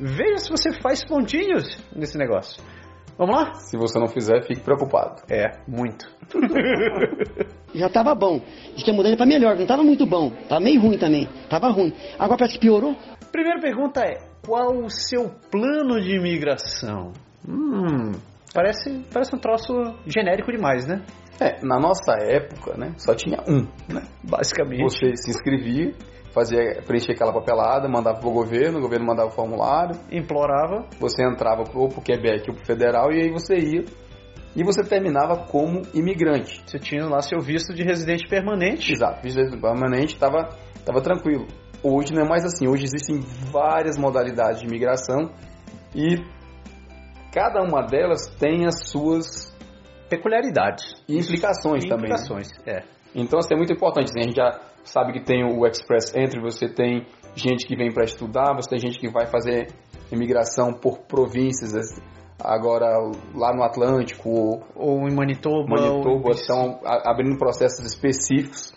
Veja 0.00 0.38
se 0.38 0.50
você 0.50 0.72
faz 0.80 1.04
pontinhos 1.04 1.64
nesse 1.94 2.16
negócio. 2.18 2.62
Vamos 3.16 3.36
lá? 3.36 3.54
Se 3.54 3.76
você 3.76 3.96
não 4.00 4.08
fizer, 4.08 4.42
fique 4.44 4.60
preocupado. 4.60 5.22
É, 5.30 5.52
muito. 5.68 6.04
Já 7.74 7.88
tava 7.88 8.14
bom. 8.14 8.40
Diz 8.74 8.82
que 8.84 8.90
a 8.90 8.94
mudança 8.94 9.16
pra 9.16 9.26
melhor, 9.26 9.56
não 9.56 9.66
tava 9.66 9.82
muito 9.84 10.04
bom. 10.06 10.30
Tava 10.48 10.60
meio 10.60 10.80
ruim 10.80 10.98
também. 10.98 11.28
Tava 11.48 11.68
ruim. 11.70 11.92
Agora 12.18 12.38
parece 12.38 12.54
que 12.58 12.60
piorou. 12.66 12.96
Primeira 13.30 13.60
pergunta 13.60 14.00
é: 14.00 14.18
qual 14.44 14.76
o 14.76 14.90
seu 14.90 15.30
plano 15.50 16.00
de 16.00 16.16
imigração? 16.16 17.12
Hum, 17.48 18.12
parece, 18.54 19.04
parece 19.12 19.34
um 19.34 19.38
troço 19.38 19.74
genérico 20.06 20.52
demais, 20.52 20.86
né? 20.86 21.04
É, 21.40 21.60
na 21.66 21.80
nossa 21.80 22.12
época, 22.20 22.76
né, 22.78 22.94
só 22.96 23.12
tinha 23.12 23.38
um, 23.48 23.66
né? 23.92 24.02
Basicamente. 24.22 24.82
Você 24.82 25.16
se 25.16 25.30
inscrevia, 25.30 25.92
fazia, 26.32 26.80
preenchia 26.86 27.12
aquela 27.12 27.32
papelada, 27.32 27.88
mandava 27.88 28.20
pro 28.20 28.30
governo, 28.30 28.78
o 28.78 28.80
governo 28.80 29.04
mandava 29.04 29.28
o 29.28 29.32
formulário, 29.32 29.98
Implorava. 30.12 30.86
você 31.00 31.24
entrava 31.24 31.64
ou 31.74 31.88
pro 31.88 32.00
Quebec 32.00 32.48
ou 32.48 32.56
pro 32.56 32.64
federal 32.64 33.12
e 33.12 33.22
aí 33.22 33.30
você 33.30 33.56
ia. 33.56 33.84
E 34.56 34.62
você 34.62 34.84
terminava 34.84 35.48
como 35.48 35.82
imigrante. 35.92 36.62
Você 36.64 36.78
tinha 36.78 37.04
lá 37.06 37.20
seu 37.20 37.40
visto 37.40 37.74
de 37.74 37.82
residente 37.82 38.28
permanente. 38.28 38.92
Exato, 38.92 39.20
visto 39.20 39.60
permanente, 39.60 40.14
estava 40.14 40.50
tava 40.86 41.02
tranquilo. 41.02 41.48
Hoje 41.82 42.14
não 42.14 42.22
é 42.22 42.28
mais 42.28 42.44
assim, 42.44 42.68
hoje 42.68 42.84
existem 42.84 43.20
várias 43.50 43.98
modalidades 43.98 44.60
de 44.60 44.66
imigração 44.66 45.32
e 45.94 46.22
cada 47.34 47.60
uma 47.62 47.82
delas 47.82 48.26
tem 48.38 48.64
as 48.66 48.88
suas 48.88 49.52
Peculiaridades. 50.08 50.84
implicações 51.08 51.84
também. 51.84 52.08
né? 52.10 52.14
Implicações, 52.16 52.48
é. 52.66 52.82
Então, 53.14 53.38
assim, 53.38 53.54
é 53.54 53.56
muito 53.56 53.72
importante. 53.72 54.12
né? 54.14 54.20
A 54.20 54.22
gente 54.24 54.36
já 54.36 54.50
sabe 54.84 55.12
que 55.12 55.24
tem 55.24 55.42
o 55.44 55.66
Express 55.66 56.14
Entry, 56.14 56.40
você 56.40 56.68
tem 56.68 57.06
gente 57.34 57.66
que 57.66 57.74
vem 57.76 57.92
para 57.92 58.04
estudar, 58.04 58.54
você 58.54 58.70
tem 58.70 58.78
gente 58.78 58.98
que 58.98 59.08
vai 59.10 59.26
fazer 59.26 59.68
imigração 60.12 60.72
por 60.72 60.98
províncias, 61.08 61.74
as- 61.74 62.00
agora 62.38 62.86
lá 63.34 63.54
no 63.54 63.62
Atlântico, 63.62 64.28
ou 64.28 64.62
Ou 64.76 65.08
em 65.08 65.14
Manitoba. 65.14 65.66
Manitoba, 65.68 66.26
ou... 66.28 66.30
estão 66.32 66.80
abrindo 66.84 67.38
processos 67.38 67.84
específicos. 67.86 68.72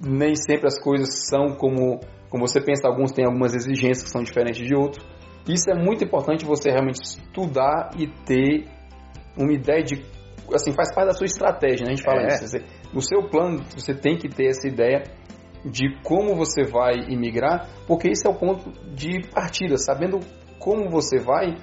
Nem 0.00 0.34
sempre 0.34 0.66
as 0.66 0.80
coisas 0.80 1.28
são 1.28 1.54
como, 1.56 2.00
como 2.30 2.46
você 2.46 2.60
pensa, 2.60 2.88
alguns 2.88 3.12
têm 3.12 3.24
algumas 3.24 3.54
exigências 3.54 4.02
que 4.04 4.10
são 4.10 4.22
diferentes 4.22 4.66
de 4.66 4.74
outros. 4.74 5.04
Isso 5.48 5.70
é 5.70 5.74
muito 5.74 6.04
importante 6.04 6.44
você 6.44 6.70
realmente 6.70 7.00
estudar 7.02 7.90
e 7.98 8.06
ter 8.06 8.66
uma 9.36 9.52
ideia 9.52 9.82
de. 9.82 10.04
Assim, 10.54 10.72
faz 10.72 10.94
parte 10.94 11.08
da 11.08 11.14
sua 11.14 11.24
estratégia, 11.26 11.84
né? 11.86 11.92
A 11.92 11.94
gente 11.96 12.04
fala 12.04 12.22
É. 12.22 12.26
isso. 12.28 12.46
Você- 12.46 12.64
no 12.92 13.00
seu 13.00 13.28
plano, 13.28 13.62
você 13.74 13.94
tem 13.94 14.16
que 14.18 14.28
ter 14.28 14.48
essa 14.48 14.68
ideia 14.68 15.02
de 15.64 15.96
como 16.02 16.34
você 16.34 16.64
vai 16.64 16.94
imigrar, 17.08 17.68
porque 17.86 18.08
esse 18.08 18.26
é 18.26 18.30
o 18.30 18.34
ponto 18.34 18.70
de 18.94 19.22
partida. 19.32 19.76
Sabendo 19.78 20.20
como 20.58 20.90
você 20.90 21.18
vai, 21.18 21.56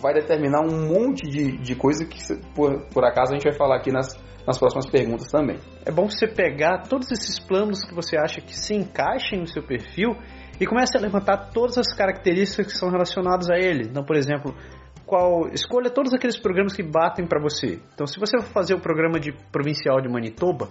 vai 0.00 0.14
determinar 0.14 0.60
um 0.60 0.86
monte 0.88 1.28
de, 1.28 1.56
de 1.58 1.74
coisa 1.74 2.04
que, 2.06 2.18
por, 2.54 2.86
por 2.92 3.04
acaso, 3.04 3.32
a 3.32 3.34
gente 3.34 3.44
vai 3.48 3.54
falar 3.56 3.76
aqui 3.78 3.90
nas, 3.90 4.14
nas 4.46 4.58
próximas 4.58 4.88
perguntas 4.88 5.26
também. 5.28 5.56
É 5.84 5.90
bom 5.90 6.08
você 6.08 6.28
pegar 6.28 6.82
todos 6.88 7.10
esses 7.10 7.40
planos 7.40 7.82
que 7.82 7.94
você 7.94 8.16
acha 8.16 8.40
que 8.40 8.56
se 8.56 8.74
encaixem 8.74 9.40
no 9.40 9.46
seu 9.46 9.62
perfil 9.62 10.10
e 10.60 10.66
comece 10.66 10.96
a 10.96 11.00
levantar 11.00 11.50
todas 11.52 11.78
as 11.78 11.92
características 11.94 12.66
que 12.66 12.78
são 12.78 12.90
relacionadas 12.90 13.48
a 13.50 13.56
ele. 13.56 13.88
Então, 13.88 14.04
por 14.04 14.14
exemplo, 14.14 14.54
qual 15.06 15.48
escolha 15.48 15.90
todos 15.90 16.12
aqueles 16.14 16.38
programas 16.38 16.74
que 16.74 16.82
batem 16.82 17.26
para 17.26 17.40
você. 17.40 17.80
Então, 17.94 18.06
se 18.06 18.20
você 18.20 18.38
for 18.38 18.52
fazer 18.52 18.74
o 18.74 18.80
programa 18.80 19.18
de 19.18 19.32
provincial 19.50 20.00
de 20.00 20.08
Manitoba, 20.08 20.68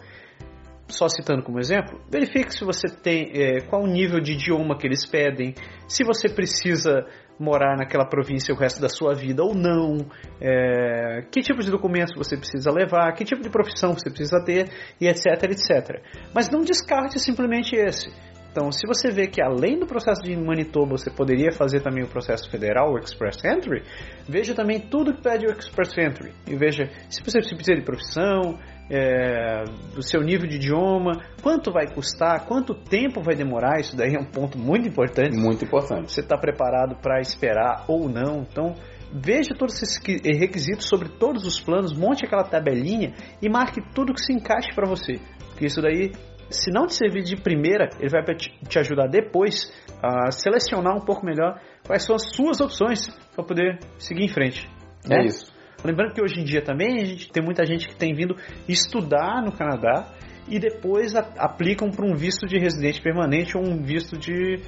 só 0.88 1.08
citando 1.08 1.44
como 1.44 1.60
exemplo, 1.60 2.00
verifique 2.10 2.54
se 2.54 2.64
você 2.64 2.88
tem 2.88 3.32
é, 3.34 3.62
qual 3.62 3.84
o 3.84 3.88
nível 3.88 4.20
de 4.20 4.34
idioma 4.34 4.78
que 4.78 4.88
eles 4.88 5.06
pedem, 5.06 5.54
se 5.88 6.04
você 6.04 6.30
precisa 6.30 7.06
morar 7.40 7.78
naquela 7.78 8.06
província 8.06 8.54
o 8.54 8.58
resto 8.58 8.82
da 8.82 8.90
sua 8.90 9.14
vida 9.14 9.44
ou 9.44 9.56
não, 9.56 9.98
é, 10.42 11.22
que 11.32 11.42
tipo 11.42 11.62
de 11.62 11.72
documentos 11.72 12.14
você 12.16 12.36
precisa 12.36 12.72
levar, 12.72 13.12
que 13.14 13.24
tipo 13.24 13.42
de 13.42 13.50
profissão 13.50 13.94
você 13.94 14.10
precisa 14.10 14.44
ter 14.44 14.70
e 15.00 15.08
etc, 15.08 15.26
etc. 15.44 16.02
Mas 16.34 16.50
não 16.50 16.62
descarte 16.62 17.20
simplesmente 17.20 17.76
esse. 17.76 18.10
Então, 18.52 18.72
se 18.72 18.88
você 18.88 19.12
vê 19.12 19.28
que 19.28 19.42
além 19.42 19.80
do 19.80 19.86
processo 19.86 20.22
de 20.22 20.36
Manitoba 20.36 20.98
você 20.98 21.12
poderia 21.12 21.52
fazer 21.52 21.82
também 21.82 22.04
o 22.04 22.08
processo 22.08 22.50
federal, 22.50 22.94
o 22.94 22.98
Express 22.98 23.44
Entry, 23.46 23.84
veja 24.28 24.56
também 24.56 24.80
tudo 24.80 25.14
que 25.14 25.22
pede 25.22 25.46
o 25.46 25.52
Express 25.52 25.98
Entry. 25.98 26.34
E 26.48 26.56
veja 26.56 26.90
se 27.10 27.24
você 27.24 27.40
precisa 27.40 27.76
de 27.76 27.84
profissão, 27.84 28.58
é, 28.90 29.64
do 29.94 30.02
seu 30.02 30.22
nível 30.22 30.48
de 30.48 30.56
idioma, 30.56 31.22
quanto 31.44 31.72
vai 31.72 31.94
custar, 31.94 32.46
quanto 32.48 32.74
tempo 32.74 33.22
vai 33.22 33.36
demorar, 33.36 33.80
isso 33.80 33.96
daí 33.96 34.16
é 34.16 34.20
um 34.20 34.26
ponto 34.26 34.58
muito 34.58 34.88
importante. 34.88 35.38
Muito 35.38 35.64
importante. 35.64 36.12
Você 36.12 36.22
está 36.22 36.38
preparado 36.38 36.96
para 36.96 37.22
esperar 37.22 37.86
ou 37.88 38.10
não. 38.10 38.42
Então, 38.50 38.74
veja 39.14 39.54
todos 39.58 39.76
esses 39.76 40.00
que- 40.00 40.20
requisitos 40.38 40.88
sobre 40.88 41.10
todos 41.10 41.46
os 41.46 41.60
planos, 41.60 41.94
monte 41.94 42.26
aquela 42.26 42.44
tabelinha 42.44 43.14
e 43.42 43.48
marque 43.48 43.80
tudo 43.94 44.14
que 44.14 44.22
se 44.24 44.34
encaixe 44.34 44.74
para 44.74 44.88
você. 44.88 45.20
Porque 45.50 45.68
isso 45.68 45.82
daí, 45.82 46.12
se 46.50 46.72
não 46.72 46.88
te 46.88 46.94
servir 46.96 47.24
de 47.24 47.36
primeira, 47.36 47.90
ele 48.00 48.10
vai 48.10 48.24
te 48.36 48.80
ajudar 48.80 49.08
depois 49.08 49.72
a 50.02 50.32
selecionar 50.32 50.96
um 50.96 51.02
pouco 51.06 51.26
melhor 51.26 51.60
quais 51.86 52.04
são 52.04 52.16
as 52.16 52.30
suas 52.36 52.60
opções 52.60 53.08
para 53.36 53.44
poder 53.44 53.80
seguir 53.98 54.24
em 54.24 54.28
frente. 54.30 54.68
né? 55.08 55.18
É 55.22 55.26
isso. 55.26 55.52
Lembrando 55.84 56.14
que 56.14 56.22
hoje 56.22 56.40
em 56.40 56.44
dia 56.44 56.62
também 56.62 57.02
a 57.02 57.06
gente 57.06 57.32
tem 57.32 57.42
muita 57.44 57.66
gente 57.66 57.88
que 57.88 57.96
tem 57.96 58.14
vindo 58.14 58.36
estudar 58.68 59.42
no 59.42 59.52
Canadá 59.52 60.08
e 60.48 60.60
depois 60.60 61.16
a- 61.16 61.28
aplicam 61.38 61.90
para 61.90 62.06
um 62.06 62.16
visto 62.16 62.46
de 62.48 62.58
residente 62.58 63.02
permanente 63.02 63.56
ou 63.58 63.64
um 63.64 63.82
visto 63.82 64.18
de 64.18 64.60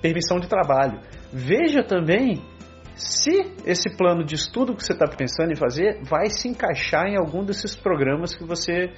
permissão 0.00 0.38
de 0.38 0.48
trabalho. 0.48 1.00
Veja 1.32 1.82
também 1.82 2.42
se 2.94 3.52
esse 3.66 3.94
plano 3.96 4.24
de 4.24 4.34
estudo 4.34 4.74
que 4.74 4.82
você 4.82 4.92
está 4.94 5.06
pensando 5.06 5.52
em 5.52 5.56
fazer 5.56 6.00
vai 6.04 6.30
se 6.30 6.48
encaixar 6.48 7.06
em 7.06 7.16
algum 7.18 7.44
desses 7.44 7.74
programas 7.76 8.34
que 8.34 8.44
você 8.44 8.92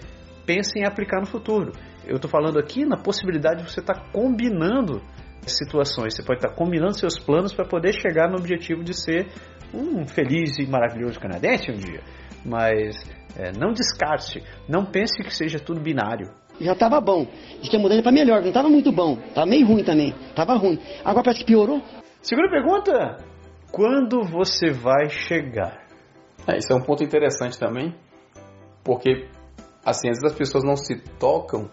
pensa 0.46 0.78
em 0.78 0.86
aplicar 0.86 1.20
no 1.20 1.26
futuro. 1.26 1.72
Eu 2.08 2.16
estou 2.16 2.30
falando 2.30 2.58
aqui 2.58 2.86
na 2.86 2.96
possibilidade 2.96 3.62
de 3.62 3.70
você 3.70 3.80
estar 3.80 4.10
combinando 4.10 5.02
situações. 5.46 6.14
Você 6.14 6.22
pode 6.22 6.38
estar 6.38 6.54
combinando 6.54 6.98
seus 6.98 7.18
planos 7.18 7.52
para 7.52 7.66
poder 7.66 7.92
chegar 7.92 8.30
no 8.30 8.38
objetivo 8.38 8.82
de 8.82 8.94
ser 8.94 9.28
um 9.74 10.06
feliz 10.06 10.58
e 10.58 10.66
maravilhoso 10.66 11.20
canadense 11.20 11.70
um 11.70 11.76
dia. 11.76 12.00
Mas 12.44 12.96
é, 13.36 13.52
não 13.52 13.72
descarte, 13.72 14.42
não 14.66 14.86
pense 14.86 15.22
que 15.22 15.34
seja 15.34 15.58
tudo 15.58 15.80
binário. 15.80 16.30
Já 16.58 16.74
tava 16.74 16.98
bom. 17.00 17.26
Diz 17.60 17.68
que 17.68 17.76
a 17.76 17.78
mudança 17.78 18.02
pra 18.02 18.10
melhor, 18.10 18.42
não 18.42 18.52
tava 18.52 18.70
muito 18.70 18.90
bom. 18.90 19.16
Tava 19.34 19.46
meio 19.46 19.66
ruim 19.66 19.84
também. 19.84 20.14
Tava 20.34 20.54
ruim. 20.54 20.78
Agora 21.04 21.24
parece 21.24 21.40
que 21.40 21.46
piorou. 21.46 21.82
Segunda 22.22 22.48
pergunta: 22.48 23.18
quando 23.70 24.22
você 24.22 24.70
vai 24.72 25.10
chegar? 25.10 25.86
É, 26.46 26.56
isso 26.56 26.72
é 26.72 26.74
um 26.74 26.80
ponto 26.80 27.04
interessante 27.04 27.58
também, 27.58 27.94
porque 28.82 29.28
assim, 29.84 30.08
às 30.08 30.18
vezes 30.18 30.32
as 30.32 30.38
pessoas 30.38 30.64
não 30.64 30.76
se 30.76 30.96
tocam 31.18 31.70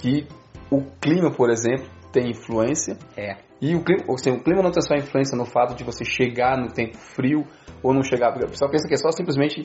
que 0.00 0.26
o 0.70 0.82
clima, 1.00 1.30
por 1.30 1.50
exemplo, 1.50 1.86
tem 2.12 2.30
influência. 2.30 2.96
É. 3.16 3.36
E 3.60 3.74
o 3.74 3.84
clima, 3.84 4.04
assim, 4.14 4.30
o 4.30 4.42
clima 4.42 4.62
não 4.62 4.70
tem 4.70 4.82
só 4.82 4.94
influência 4.94 5.36
no 5.36 5.44
fato 5.44 5.74
de 5.74 5.84
você 5.84 6.04
chegar 6.04 6.56
no 6.56 6.68
tempo 6.72 6.96
frio 6.96 7.44
ou 7.82 7.92
não 7.92 8.02
chegar. 8.02 8.34
O 8.34 8.48
pessoal 8.48 8.70
pensa 8.70 8.88
que 8.88 8.94
é 8.94 8.96
só 8.96 9.10
simplesmente 9.10 9.62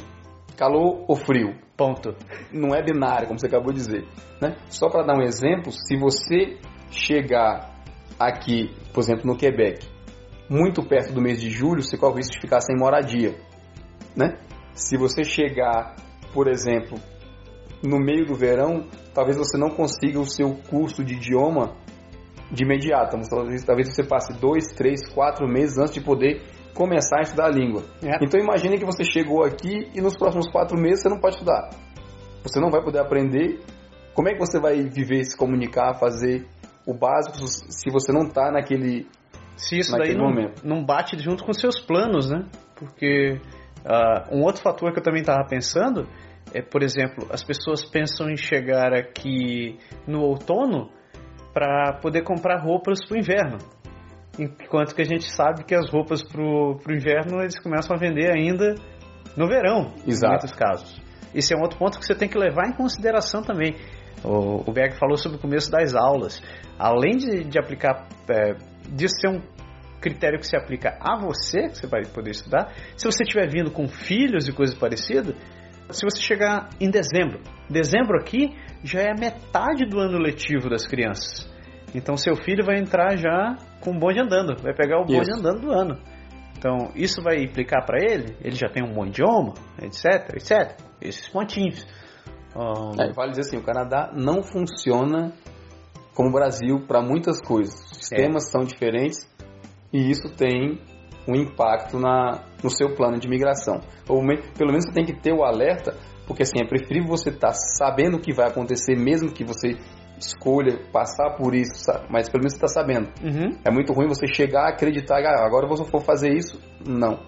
calor 0.57 1.05
ou 1.07 1.15
frio. 1.15 1.55
Ponto. 1.77 2.15
Não 2.51 2.75
é 2.75 2.83
binário, 2.83 3.27
como 3.27 3.39
você 3.39 3.47
acabou 3.47 3.71
de 3.71 3.79
dizer. 3.79 4.05
Né? 4.41 4.55
Só 4.69 4.89
para 4.89 5.05
dar 5.05 5.17
um 5.17 5.21
exemplo, 5.21 5.71
se 5.71 5.97
você 5.97 6.57
chegar 6.89 7.73
aqui, 8.19 8.71
por 8.93 9.01
exemplo, 9.01 9.25
no 9.25 9.37
Quebec, 9.37 9.85
muito 10.49 10.83
perto 10.83 11.13
do 11.13 11.21
mês 11.21 11.41
de 11.41 11.49
julho, 11.49 11.81
você 11.81 11.97
corre 11.97 12.13
o 12.13 12.17
risco 12.17 12.33
de 12.33 12.41
ficar 12.41 12.61
sem 12.61 12.75
moradia, 12.77 13.35
né? 14.15 14.37
Se 14.73 14.97
você 14.97 15.23
chegar, 15.23 15.95
por 16.33 16.47
exemplo, 16.47 16.97
no 17.87 17.99
meio 17.99 18.25
do 18.25 18.35
verão, 18.35 18.85
talvez 19.13 19.37
você 19.37 19.57
não 19.57 19.69
consiga 19.69 20.19
o 20.19 20.25
seu 20.25 20.55
curso 20.69 21.03
de 21.03 21.15
idioma 21.15 21.73
de 22.51 22.63
imediato. 22.63 23.17
Talvez, 23.29 23.63
talvez 23.63 23.93
você 23.93 24.03
passe 24.03 24.33
dois, 24.39 24.67
três, 24.73 25.07
quatro 25.07 25.47
meses 25.47 25.77
antes 25.77 25.93
de 25.93 26.01
poder 26.01 26.41
começar 26.73 27.19
a 27.19 27.21
estudar 27.21 27.45
a 27.45 27.49
língua. 27.49 27.83
É. 28.03 28.17
Então 28.21 28.39
imagine 28.39 28.77
que 28.77 28.85
você 28.85 29.03
chegou 29.03 29.43
aqui 29.43 29.89
e 29.93 30.01
nos 30.01 30.17
próximos 30.17 30.47
quatro 30.49 30.79
meses 30.79 31.01
você 31.01 31.09
não 31.09 31.19
pode 31.19 31.35
estudar. 31.35 31.69
Você 32.43 32.59
não 32.59 32.69
vai 32.69 32.83
poder 32.83 32.99
aprender. 32.99 33.59
Como 34.13 34.29
é 34.29 34.33
que 34.33 34.39
você 34.39 34.59
vai 34.59 34.81
viver, 34.83 35.23
se 35.23 35.35
comunicar, 35.35 35.95
fazer 35.95 36.45
o 36.85 36.93
básico 36.93 37.47
se 37.47 37.89
você 37.91 38.11
não 38.11 38.27
está 38.27 38.51
naquele 38.51 39.07
Se 39.57 39.79
isso 39.79 39.91
daí 39.97 40.15
não, 40.15 40.31
não 40.63 40.85
bate 40.85 41.17
junto 41.17 41.43
com 41.43 41.51
seus 41.51 41.79
planos, 41.79 42.29
né? 42.29 42.45
Porque 42.75 43.39
ah, 43.85 44.27
um 44.31 44.43
outro 44.43 44.61
fator 44.61 44.91
que 44.93 44.99
eu 44.99 45.03
também 45.03 45.21
estava 45.21 45.45
pensando 45.47 46.07
é, 46.55 46.62
por 46.62 46.81
exemplo, 46.81 47.27
as 47.29 47.43
pessoas 47.43 47.83
pensam 47.83 48.29
em 48.29 48.38
chegar 48.38 48.93
aqui 48.93 49.77
no 50.07 50.21
outono 50.21 50.89
para 51.53 52.00
poder 52.01 52.24
comprar 52.24 52.63
roupas 52.63 53.05
para 53.05 53.17
o 53.17 53.19
inverno. 53.19 53.57
Enquanto 54.39 54.95
que 54.95 55.01
a 55.01 55.05
gente 55.05 55.29
sabe 55.29 55.65
que 55.65 55.75
as 55.75 55.91
roupas 55.91 56.24
para 56.24 56.41
o 56.41 56.79
inverno 56.89 57.41
eles 57.41 57.59
começam 57.59 57.93
a 57.93 58.00
vender 58.00 58.31
ainda 58.31 58.74
no 59.35 59.47
verão, 59.47 59.93
Exato. 60.07 60.25
em 60.25 60.29
muitos 60.29 60.53
casos. 60.53 61.01
Esse 61.33 61.53
é 61.53 61.57
um 61.57 61.62
outro 61.62 61.77
ponto 61.77 62.00
que 62.00 62.05
você 62.05 62.15
tem 62.15 62.29
que 62.29 62.38
levar 62.38 62.69
em 62.69 62.74
consideração 62.74 63.41
também. 63.41 63.75
O, 64.24 64.69
o 64.69 64.71
Berg 64.71 64.97
falou 64.97 65.17
sobre 65.17 65.38
o 65.38 65.41
começo 65.41 65.69
das 65.69 65.93
aulas. 65.93 66.41
Além 66.79 67.17
de, 67.17 67.43
de 67.43 67.59
aplicar, 67.59 68.07
é, 68.29 68.53
disso 68.89 69.15
ser 69.19 69.27
um 69.27 69.41
critério 70.00 70.39
que 70.39 70.47
se 70.47 70.55
aplica 70.55 70.97
a 71.01 71.19
você, 71.19 71.63
que 71.63 71.79
você 71.79 71.88
vai 71.88 72.03
poder 72.05 72.31
estudar, 72.31 72.71
se 72.95 73.05
você 73.05 73.24
estiver 73.24 73.50
vindo 73.50 73.71
com 73.71 73.88
filhos 73.88 74.47
e 74.47 74.53
coisas 74.53 74.77
parecidas, 74.77 75.35
se 75.89 76.01
você 76.03 76.21
chegar 76.21 76.69
em 76.79 76.89
dezembro, 76.89 77.39
dezembro 77.69 78.17
aqui 78.19 78.55
já 78.83 79.01
é 79.01 79.11
a 79.11 79.19
metade 79.19 79.85
do 79.85 79.99
ano 79.99 80.17
letivo 80.17 80.69
das 80.69 80.85
crianças. 80.87 81.49
Então 81.93 82.17
seu 82.17 82.35
filho 82.35 82.65
vai 82.65 82.77
entrar 82.77 83.17
já 83.17 83.55
com 83.79 83.91
o 83.91 83.99
bonde 83.99 84.19
andando, 84.19 84.61
vai 84.61 84.73
pegar 84.73 84.99
o 84.99 85.05
bonde 85.05 85.29
Isso. 85.29 85.39
andando 85.39 85.61
do 85.61 85.71
ano. 85.71 85.97
Então 86.57 86.91
isso 86.95 87.21
vai 87.21 87.43
implicar 87.43 87.85
para 87.85 87.99
ele, 87.99 88.35
ele 88.41 88.55
já 88.55 88.67
tem 88.67 88.83
um 88.83 88.93
bom 88.93 89.05
idioma, 89.05 89.53
etc, 89.81 90.35
etc. 90.35 90.77
Esses 91.01 91.27
pontinhos. 91.29 91.85
Ahn, 92.55 92.99
É, 92.99 93.11
vale 93.13 93.31
dizer 93.31 93.41
assim, 93.41 93.57
o 93.57 93.63
Canadá 93.63 94.11
não 94.13 94.41
funciona 94.41 95.33
como 96.13 96.29
o 96.29 96.33
Brasil 96.33 96.85
para 96.87 97.01
muitas 97.01 97.41
coisas. 97.41 97.75
Os 97.91 97.97
sistemas 97.97 98.49
são 98.49 98.61
diferentes 98.63 99.29
e 99.93 100.09
isso 100.09 100.29
tem 100.35 100.79
um 101.27 101.36
impacto 101.36 102.00
na, 102.00 102.44
no 102.63 102.70
seu 102.70 102.96
plano 102.96 103.20
de 103.20 103.27
migração. 103.27 103.79
Ou 104.08 104.22
pelo 104.58 104.72
menos 104.72 104.86
você 104.86 104.94
tem 104.94 105.05
que 105.05 105.13
ter 105.13 105.34
o 105.34 105.44
alerta, 105.44 105.96
porque 106.27 106.44
assim, 106.44 106.60
é 106.63 106.67
preferível 106.67 107.10
você 107.10 107.29
estar 107.29 107.53
sabendo 107.53 108.17
o 108.17 108.20
que 108.20 108.34
vai 108.34 108.48
acontecer, 108.48 108.96
mesmo 108.96 109.32
que 109.32 109.44
você 109.44 109.75
escolha 110.20 110.79
passar 110.94 111.36
por 111.36 111.53
isso, 111.53 111.75
sa- 111.75 112.05
mas 112.10 112.29
pelo 112.29 112.41
menos 112.44 112.53
você 112.53 112.65
está 112.65 112.67
sabendo. 112.67 113.10
uhum. 113.24 113.58
É 113.65 113.72
muito 113.72 113.91
ruim 113.94 114.08
você 114.08 114.25
chegar 114.27 114.65
a 114.65 114.70
acreditar, 114.70 115.20
ah, 115.25 115.46
agora 115.46 115.67
eu 115.67 115.75
vou 115.75 116.01
fazer 116.01 116.29
isso. 116.34 116.60
Não. 116.86 117.20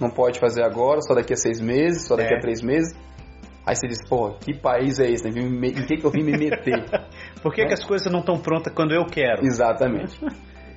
Não 0.00 0.08
pode 0.10 0.38
fazer 0.38 0.62
agora, 0.62 1.00
só 1.02 1.14
daqui 1.14 1.32
a 1.32 1.36
seis 1.36 1.60
meses, 1.60 2.06
só 2.06 2.16
daqui 2.16 2.32
É. 2.32 2.36
a 2.36 2.40
três 2.40 2.62
meses. 2.62 2.94
Aí 3.66 3.76
você 3.76 3.86
diz, 3.86 3.98
pô, 4.08 4.32
que 4.40 4.54
país 4.58 4.98
é 4.98 5.10
esse? 5.10 5.28
né? 5.28 5.38
Em 5.38 5.72
que, 5.86 5.96
que 5.96 6.04
eu 6.04 6.10
vim 6.10 6.22
me 6.22 6.32
meter? 6.32 6.84
Por 7.42 7.52
que, 7.52 7.66
que 7.66 7.74
as 7.74 7.84
coisas 7.84 8.10
não 8.10 8.20
estão 8.20 8.38
prontas 8.40 8.72
quando 8.74 8.92
eu 8.94 9.04
quero? 9.06 9.44
Exatamente. 9.44 10.18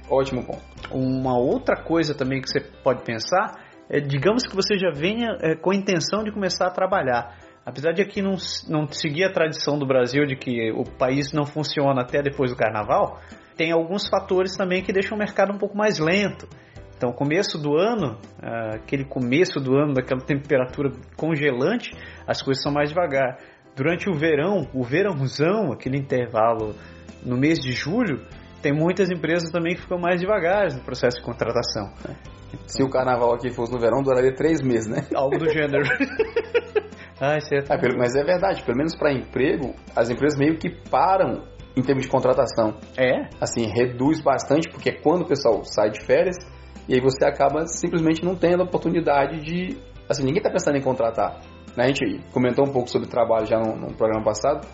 Ótimo 0.09 0.45
ponto. 0.45 0.61
Uma 0.91 1.37
outra 1.37 1.81
coisa 1.81 2.13
também 2.13 2.41
que 2.41 2.49
você 2.49 2.59
pode 2.59 3.03
pensar 3.03 3.63
é, 3.89 3.99
digamos 3.99 4.43
que 4.43 4.55
você 4.55 4.77
já 4.77 4.91
venha 4.91 5.37
é, 5.41 5.55
com 5.55 5.71
a 5.71 5.75
intenção 5.75 6.23
de 6.23 6.31
começar 6.31 6.67
a 6.67 6.71
trabalhar. 6.71 7.37
Apesar 7.65 7.91
de 7.93 8.01
aqui 8.01 8.21
não, 8.21 8.35
não 8.67 8.87
seguir 8.91 9.23
a 9.23 9.31
tradição 9.31 9.77
do 9.77 9.85
Brasil 9.85 10.25
de 10.25 10.35
que 10.35 10.71
o 10.71 10.83
país 10.83 11.31
não 11.31 11.45
funciona 11.45 12.01
até 12.01 12.21
depois 12.21 12.51
do 12.51 12.57
carnaval, 12.57 13.19
tem 13.55 13.71
alguns 13.71 14.07
fatores 14.07 14.55
também 14.57 14.83
que 14.83 14.91
deixam 14.91 15.15
o 15.15 15.19
mercado 15.19 15.53
um 15.53 15.57
pouco 15.57 15.77
mais 15.77 15.99
lento. 15.99 16.47
Então, 16.97 17.11
começo 17.11 17.57
do 17.57 17.77
ano, 17.77 18.17
ah, 18.41 18.75
aquele 18.75 19.05
começo 19.05 19.59
do 19.59 19.75
ano, 19.75 19.93
daquela 19.93 20.21
temperatura 20.21 20.91
congelante, 21.15 21.91
as 22.27 22.41
coisas 22.41 22.63
são 22.63 22.71
mais 22.71 22.89
devagar. 22.89 23.37
Durante 23.75 24.09
o 24.09 24.13
verão, 24.13 24.67
o 24.73 24.83
verãozão, 24.83 25.71
aquele 25.71 25.97
intervalo 25.97 26.75
no 27.25 27.37
mês 27.37 27.59
de 27.59 27.71
julho, 27.71 28.25
tem 28.63 28.73
muitas 28.73 29.11
empresas 29.11 29.51
também 29.51 29.75
que 29.75 29.81
ficam 29.81 29.99
mais 29.99 30.19
devagar 30.19 30.73
no 30.73 30.79
processo 30.79 31.17
de 31.17 31.23
contratação. 31.23 31.91
Se 32.65 32.81
o 32.81 32.89
carnaval 32.89 33.33
aqui 33.33 33.51
fosse 33.51 33.73
no 33.73 33.79
verão, 33.79 34.01
duraria 34.01 34.33
três 34.33 34.61
meses, 34.61 34.87
né? 34.87 35.05
Algo 35.13 35.37
do 35.37 35.49
gênero. 35.49 35.83
Ai, 37.19 37.41
certo. 37.41 37.71
Ah, 37.71 37.77
pelo- 37.77 37.97
mas 37.97 38.15
é 38.15 38.23
verdade, 38.23 38.63
pelo 38.63 38.77
menos 38.77 38.95
para 38.95 39.11
emprego, 39.13 39.73
as 39.95 40.09
empresas 40.09 40.39
meio 40.39 40.57
que 40.57 40.69
param 40.89 41.43
em 41.75 41.81
termos 41.81 42.05
de 42.05 42.09
contratação. 42.09 42.75
É? 42.97 43.27
Assim, 43.41 43.65
reduz 43.67 44.21
bastante, 44.21 44.69
porque 44.69 44.89
é 44.89 44.93
quando 44.93 45.23
o 45.23 45.27
pessoal 45.27 45.63
sai 45.63 45.89
de 45.89 46.01
férias, 46.05 46.35
e 46.87 46.93
aí 46.95 47.01
você 47.01 47.25
acaba 47.25 47.65
simplesmente 47.67 48.23
não 48.23 48.35
tendo 48.35 48.61
a 48.61 48.65
oportunidade 48.65 49.41
de. 49.41 49.77
Assim, 50.09 50.23
ninguém 50.23 50.39
está 50.39 50.49
pensando 50.49 50.77
em 50.77 50.81
contratar. 50.81 51.39
Né? 51.75 51.85
A 51.85 51.87
gente 51.87 52.19
comentou 52.31 52.65
um 52.67 52.71
pouco 52.71 52.89
sobre 52.89 53.07
trabalho 53.07 53.45
já 53.45 53.57
no, 53.57 53.75
no 53.75 53.93
programa 53.95 54.23
passado. 54.23 54.67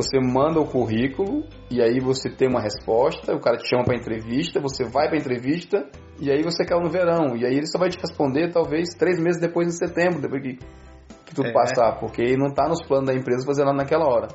Você 0.00 0.18
manda 0.18 0.58
o 0.58 0.64
currículo 0.66 1.44
e 1.70 1.82
aí 1.82 2.00
você 2.00 2.30
tem 2.30 2.48
uma 2.48 2.60
resposta, 2.62 3.34
o 3.34 3.40
cara 3.40 3.58
te 3.58 3.68
chama 3.68 3.84
para 3.84 3.96
entrevista, 3.96 4.58
você 4.58 4.82
vai 4.84 5.08
para 5.08 5.18
entrevista 5.18 5.86
e 6.18 6.30
aí 6.30 6.42
você 6.42 6.64
caiu 6.64 6.80
no 6.82 6.88
verão. 6.90 7.36
E 7.36 7.44
aí 7.44 7.54
ele 7.54 7.66
só 7.66 7.78
vai 7.78 7.90
te 7.90 7.98
responder 7.98 8.50
talvez 8.50 8.94
três 8.94 9.18
meses 9.18 9.40
depois 9.40 9.68
em 9.68 9.72
setembro, 9.72 10.20
depois 10.22 10.42
que, 10.42 10.54
que 11.26 11.34
tudo 11.34 11.48
É. 11.48 11.52
passar, 11.52 11.98
porque 12.00 12.34
não 12.36 12.46
está 12.48 12.66
nos 12.66 12.82
planos 12.86 13.06
da 13.06 13.14
empresa 13.14 13.44
fazer 13.44 13.64
nada 13.64 13.76
naquela 13.76 14.06
hora. 14.06 14.28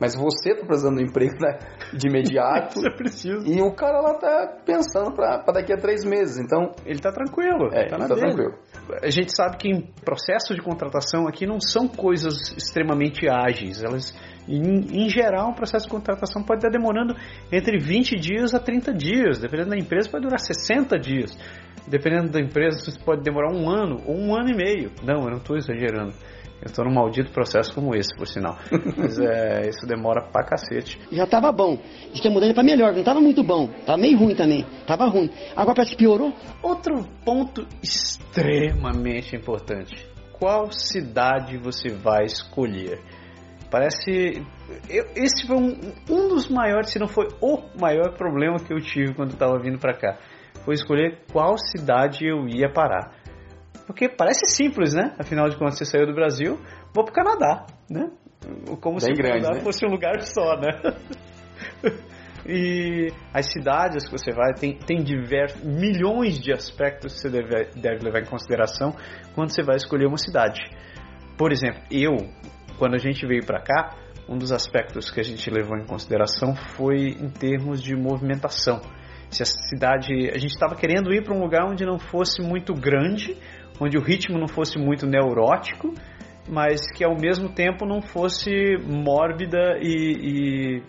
Mas 0.00 0.14
você 0.16 0.54
tá 0.54 0.64
precisando 0.64 0.94
do 0.96 1.02
emprego 1.02 1.34
né, 1.40 1.58
de 1.92 2.08
imediato 2.08 2.76
Você 2.80 2.90
precisa. 2.90 3.46
e 3.46 3.60
o 3.60 3.70
cara 3.74 4.00
lá 4.00 4.14
tá 4.14 4.56
pensando 4.64 5.12
para 5.14 5.42
daqui 5.52 5.74
a 5.74 5.76
três 5.76 6.04
meses. 6.06 6.38
Então, 6.38 6.72
Ele 6.86 6.98
tá 7.00 7.12
tranquilo. 7.12 7.68
é, 7.72 7.86
tá 7.86 7.98
na 7.98 8.08
tá 8.08 8.14
tranquilo. 8.14 8.54
A 9.02 9.10
gente 9.10 9.36
sabe 9.36 9.58
que 9.58 9.68
em 9.68 9.82
processos 10.02 10.56
de 10.56 10.62
contratação 10.62 11.28
aqui 11.28 11.46
não 11.46 11.60
são 11.60 11.86
coisas 11.86 12.34
extremamente 12.56 13.28
ágeis. 13.28 13.82
Elas, 13.84 14.14
em, 14.48 15.04
em 15.04 15.08
geral, 15.08 15.50
um 15.50 15.54
processo 15.54 15.86
de 15.86 15.90
contratação 15.90 16.42
pode 16.42 16.58
estar 16.58 16.70
demorando 16.70 17.14
entre 17.52 17.78
20 17.78 18.16
dias 18.16 18.54
a 18.54 18.60
30 18.60 18.92
dias. 18.94 19.38
Dependendo 19.38 19.70
da 19.70 19.76
empresa, 19.76 20.10
pode 20.10 20.24
durar 20.24 20.40
60 20.40 20.98
dias. 20.98 21.36
Dependendo 21.86 22.30
da 22.30 22.40
empresa, 22.40 22.78
isso 22.78 23.00
pode 23.04 23.22
demorar 23.22 23.52
um 23.52 23.68
ano 23.68 23.96
ou 24.06 24.16
um 24.16 24.34
ano 24.34 24.50
e 24.50 24.56
meio. 24.56 24.92
Não, 25.02 25.24
eu 25.24 25.30
não 25.30 25.38
estou 25.38 25.56
exagerando. 25.56 26.14
Eu 26.60 26.66
estou 26.66 26.84
num 26.84 26.92
maldito 26.92 27.32
processo 27.32 27.74
como 27.74 27.94
esse, 27.94 28.14
por 28.14 28.26
sinal. 28.26 28.58
Mas 28.96 29.18
é, 29.18 29.68
isso 29.68 29.86
demora 29.86 30.22
pra 30.30 30.44
cacete. 30.44 31.00
Já 31.10 31.26
tava 31.26 31.50
bom. 31.50 31.78
Diz 32.12 32.20
que 32.20 32.28
a 32.28 32.30
mudança 32.30 32.52
pra 32.52 32.62
melhor, 32.62 32.92
não 32.92 33.02
tava 33.02 33.20
muito 33.20 33.42
bom. 33.42 33.68
Tava 33.86 33.96
meio 33.96 34.18
ruim 34.18 34.34
também. 34.34 34.66
Tava 34.86 35.06
ruim. 35.06 35.30
Agora 35.56 35.76
parece 35.76 35.92
que 35.92 35.96
piorou. 35.96 36.34
Outro 36.62 37.02
ponto 37.24 37.66
extremamente 37.82 39.34
importante: 39.34 40.06
qual 40.38 40.70
cidade 40.70 41.56
você 41.56 41.88
vai 41.88 42.24
escolher? 42.24 43.00
Parece. 43.70 44.42
eu- 44.88 45.06
esse 45.14 45.46
foi 45.46 45.56
um, 45.56 45.78
um 46.10 46.28
dos 46.28 46.48
maiores, 46.48 46.90
se 46.90 46.98
não 46.98 47.06
foi 47.08 47.28
o 47.40 47.62
maior 47.80 48.14
problema 48.16 48.56
que 48.58 48.72
eu 48.72 48.80
tive 48.80 49.14
quando 49.14 49.30
estava 49.32 49.58
vindo 49.58 49.78
para 49.78 49.94
cá. 49.94 50.18
Foi 50.64 50.74
escolher 50.74 51.20
qual 51.32 51.56
cidade 51.56 52.26
eu 52.26 52.48
ia 52.48 52.68
parar. 52.70 53.12
Porque 53.86 54.08
parece 54.08 54.46
simples, 54.46 54.94
né? 54.94 55.14
Afinal 55.18 55.48
de 55.48 55.56
contas, 55.56 55.78
você 55.78 55.84
saiu 55.84 56.06
do 56.06 56.14
Brasil, 56.14 56.58
vou 56.94 57.04
pro 57.04 57.12
Canadá, 57.14 57.66
né? 57.90 58.10
Como 58.80 59.00
se 59.00 59.06
Bem 59.06 59.14
o 59.14 59.16
grande, 59.16 59.42
Canadá 59.42 59.58
né? 59.58 59.64
fosse 59.64 59.86
um 59.86 59.90
lugar 59.90 60.20
só, 60.22 60.56
né? 60.56 60.70
E 62.46 63.12
as 63.34 63.52
cidades 63.52 64.06
que 64.08 64.12
você 64.12 64.32
vai 64.32 64.54
tem, 64.54 64.76
tem 64.78 65.02
diversos, 65.02 65.62
milhões 65.62 66.38
de 66.40 66.52
aspectos 66.52 67.12
que 67.14 67.20
você 67.20 67.30
deve, 67.30 67.70
deve 67.78 68.02
levar 68.02 68.20
em 68.20 68.24
consideração 68.24 68.94
quando 69.34 69.50
você 69.52 69.62
vai 69.62 69.76
escolher 69.76 70.06
uma 70.06 70.16
cidade. 70.16 70.60
Por 71.36 71.52
exemplo, 71.52 71.82
eu, 71.90 72.16
quando 72.80 72.94
a 72.94 72.98
gente 72.98 73.26
veio 73.26 73.44
para 73.44 73.60
cá, 73.60 73.94
um 74.26 74.38
dos 74.38 74.50
aspectos 74.50 75.10
que 75.10 75.20
a 75.20 75.22
gente 75.22 75.50
levou 75.50 75.76
em 75.76 75.84
consideração 75.84 76.56
foi 76.56 77.08
em 77.08 77.28
termos 77.28 77.82
de 77.82 77.94
movimentação. 77.94 78.80
Se 79.28 79.42
a 79.42 79.46
cidade, 79.46 80.30
a 80.30 80.38
gente 80.38 80.52
estava 80.52 80.74
querendo 80.74 81.12
ir 81.12 81.22
para 81.22 81.36
um 81.36 81.42
lugar 81.42 81.66
onde 81.70 81.84
não 81.84 81.98
fosse 81.98 82.40
muito 82.40 82.72
grande, 82.72 83.36
onde 83.78 83.98
o 83.98 84.00
ritmo 84.00 84.38
não 84.38 84.48
fosse 84.48 84.78
muito 84.78 85.06
neurótico, 85.06 85.92
mas 86.48 86.90
que 86.90 87.04
ao 87.04 87.14
mesmo 87.14 87.50
tempo 87.50 87.84
não 87.84 88.00
fosse 88.00 88.50
mórbida 88.82 89.78
e, 89.78 90.78
e 90.78 90.82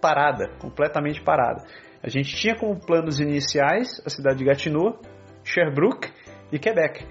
parada, 0.00 0.50
completamente 0.58 1.22
parada. 1.22 1.64
A 2.02 2.08
gente 2.08 2.34
tinha 2.34 2.56
como 2.56 2.80
planos 2.80 3.20
iniciais 3.20 4.02
a 4.04 4.10
cidade 4.10 4.38
de 4.38 4.44
Gatineau, 4.44 5.00
Sherbrooke 5.44 6.10
e 6.50 6.58
Quebec. 6.58 7.06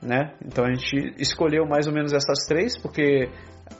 Né? 0.00 0.32
Então 0.44 0.64
a 0.64 0.72
gente 0.72 1.14
escolheu 1.18 1.66
mais 1.66 1.86
ou 1.86 1.92
menos 1.92 2.12
essas 2.12 2.46
três, 2.46 2.78
porque 2.80 3.28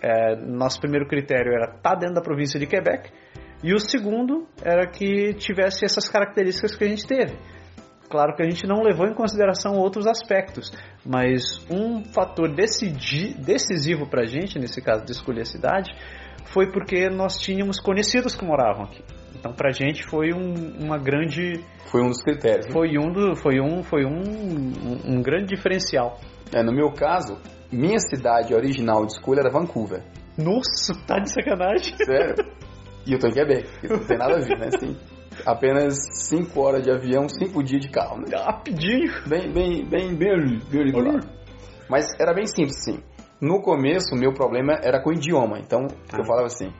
é, 0.03 0.37
nosso 0.37 0.81
primeiro 0.81 1.07
critério 1.07 1.53
era 1.53 1.75
estar 1.77 1.95
dentro 1.95 2.15
da 2.15 2.21
província 2.21 2.59
de 2.59 2.67
Quebec, 2.67 3.11
E 3.63 3.75
o 3.75 3.79
segundo 3.79 4.47
era 4.63 4.87
que 4.87 5.35
tivesse 5.35 5.85
essas 5.85 6.09
características 6.09 6.77
que 6.77 6.85
a 6.85 6.89
gente 6.89 7.07
teve. 7.07 7.37
Claro 8.09 8.35
que 8.35 8.43
a 8.43 8.49
gente 8.49 8.67
não 8.67 8.83
levou 8.83 9.07
em 9.07 9.15
consideração 9.15 9.75
outros 9.75 10.07
aspectos, 10.07 10.73
mas 11.05 11.43
um 11.71 12.05
fator 12.05 12.49
decidi, 12.55 13.35
decisivo 13.35 14.09
para 14.09 14.23
a 14.23 14.27
gente, 14.27 14.59
nesse 14.59 14.81
caso 14.81 15.05
de 15.05 15.13
escolher 15.13 15.43
a 15.43 15.45
cidade, 15.45 15.91
foi 16.47 16.71
porque 16.71 17.11
nós 17.11 17.37
tínhamos 17.37 17.79
conhecidos 17.79 18.35
que 18.35 18.45
moravam 18.45 18.85
aqui. 18.85 19.03
Então, 19.39 19.53
para 19.53 19.69
a 19.69 19.73
gente 19.73 20.05
foi 20.05 20.33
um, 20.33 20.85
uma 20.85 20.99
grande. 20.99 21.65
Foi 21.87 22.03
um 22.03 22.09
dos 22.09 22.23
critérios. 22.23 22.67
né? 22.67 22.73
Foi 22.73 22.99
um, 22.99 23.13
do, 23.13 23.37
foi 23.37 23.61
um, 23.61 23.83
foi 23.83 24.05
um, 24.05 24.19
um, 24.19 25.17
um 25.17 25.23
grande 25.23 25.55
diferencial. 25.55 26.19
É, 26.53 26.63
no 26.63 26.73
meu 26.73 26.91
caso, 26.93 27.39
minha 27.71 27.99
cidade 28.01 28.55
original 28.55 29.07
de 29.07 29.13
escolha 29.13 29.41
era 29.41 29.51
Vancouver. 29.51 30.03
Nossa, 30.37 30.95
tá 31.07 31.19
de 31.19 31.33
sacanagem. 31.33 31.97
Sério? 31.97 32.35
e 33.07 33.13
eu 33.13 33.19
tô 33.19 33.29
em 33.29 33.33
Quebec, 33.33 33.69
que 33.81 33.89
não 33.89 34.05
tem 34.05 34.19
nada 34.19 34.37
a 34.37 34.41
ver, 34.41 34.59
né? 34.59 34.69
Assim, 34.75 34.97
apenas 35.47 35.97
5 36.29 36.61
horas 36.61 36.83
de 36.83 36.91
avião, 36.91 37.29
5 37.29 37.63
dias 37.63 37.81
de 37.83 37.91
carro, 37.91 38.19
né? 38.19 38.37
Rapidinho. 38.37 39.11
Bem, 39.27 39.53
bem, 39.53 39.85
bem, 39.89 40.15
bem 40.15 40.53
bem 40.71 40.93
lado. 40.93 41.29
Mas 41.89 42.07
era 42.21 42.35
bem 42.35 42.47
simples, 42.47 42.77
assim. 42.77 43.01
No 43.41 43.63
começo, 43.63 44.15
o 44.15 44.19
meu 44.19 44.33
problema 44.35 44.75
era 44.83 45.01
com 45.01 45.11
o 45.11 45.13
idioma. 45.13 45.59
Então, 45.59 45.87
eu 46.13 46.25
falava 46.25 46.47
assim, 46.47 46.73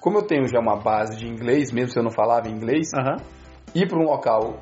como 0.00 0.18
eu 0.18 0.22
tenho 0.22 0.48
já 0.48 0.58
uma 0.58 0.76
base 0.76 1.16
de 1.18 1.26
inglês, 1.26 1.70
mesmo 1.70 1.90
se 1.90 1.98
eu 1.98 2.02
não 2.02 2.10
falava 2.10 2.48
inglês, 2.48 2.88
ir 3.74 3.86
para 3.86 3.98
um 3.98 4.04
local 4.04 4.58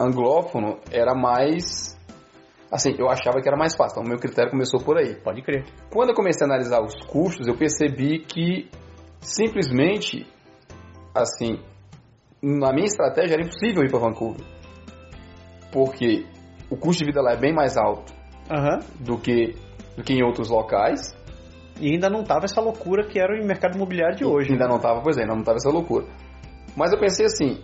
anglófono 0.00 0.78
era 0.90 1.14
mais... 1.14 1.96
Assim, 2.70 2.94
eu 2.98 3.08
achava 3.08 3.40
que 3.40 3.48
era 3.48 3.56
mais 3.56 3.74
fácil. 3.74 3.94
Então, 3.94 4.04
o 4.04 4.08
meu 4.08 4.18
critério 4.18 4.50
começou 4.50 4.80
por 4.80 4.98
aí. 4.98 5.14
Pode 5.14 5.40
crer. 5.42 5.64
Quando 5.90 6.10
eu 6.10 6.14
comecei 6.14 6.46
a 6.46 6.50
analisar 6.50 6.82
os 6.82 6.94
custos, 7.06 7.46
eu 7.46 7.56
percebi 7.56 8.18
que 8.18 8.68
simplesmente, 9.20 10.26
assim, 11.14 11.58
na 12.42 12.72
minha 12.72 12.86
estratégia 12.86 13.34
era 13.34 13.42
impossível 13.42 13.82
ir 13.84 13.90
para 13.90 14.00
Vancouver. 14.00 14.46
Porque 15.72 16.26
o 16.70 16.76
custo 16.76 17.00
de 17.00 17.06
vida 17.06 17.22
lá 17.22 17.32
é 17.32 17.36
bem 17.36 17.54
mais 17.54 17.76
alto 17.76 18.12
do 19.00 19.18
que, 19.18 19.54
do 19.96 20.02
que 20.02 20.12
em 20.12 20.22
outros 20.22 20.50
locais. 20.50 21.16
E 21.80 21.92
ainda 21.92 22.10
não 22.10 22.24
tava 22.24 22.44
essa 22.44 22.60
loucura 22.60 23.06
que 23.06 23.18
era 23.18 23.32
o 23.32 23.46
mercado 23.46 23.76
imobiliário 23.76 24.16
de 24.16 24.24
hoje. 24.24 24.52
Ainda 24.52 24.66
não 24.66 24.76
estava, 24.76 25.00
pois 25.00 25.16
é, 25.16 25.22
ainda 25.22 25.34
não 25.34 25.40
estava 25.40 25.56
essa 25.56 25.70
loucura. 25.70 26.06
Mas 26.76 26.92
eu 26.92 26.98
pensei 26.98 27.26
assim, 27.26 27.62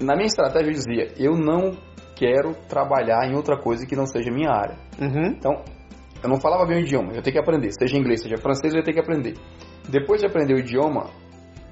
na 0.00 0.14
minha 0.14 0.26
estratégia 0.26 0.68
eu 0.68 0.72
dizia, 0.72 1.08
eu 1.16 1.32
não 1.36 1.72
quero 2.16 2.54
trabalhar 2.68 3.26
em 3.28 3.34
outra 3.34 3.56
coisa 3.56 3.86
que 3.86 3.96
não 3.96 4.06
seja 4.06 4.30
minha 4.30 4.50
área. 4.50 4.76
Uhum. 5.00 5.26
Então, 5.26 5.64
eu 6.22 6.28
não 6.28 6.40
falava 6.40 6.64
bem 6.66 6.78
o 6.78 6.80
idioma, 6.80 7.12
eu 7.12 7.22
ter 7.22 7.32
que 7.32 7.38
aprender. 7.38 7.70
Seja 7.72 7.96
inglês, 7.96 8.22
seja 8.22 8.36
francês, 8.36 8.74
eu 8.74 8.82
ter 8.82 8.92
que 8.92 9.00
aprender. 9.00 9.34
Depois 9.88 10.20
de 10.20 10.26
aprender 10.26 10.54
o 10.54 10.58
idioma, 10.58 11.10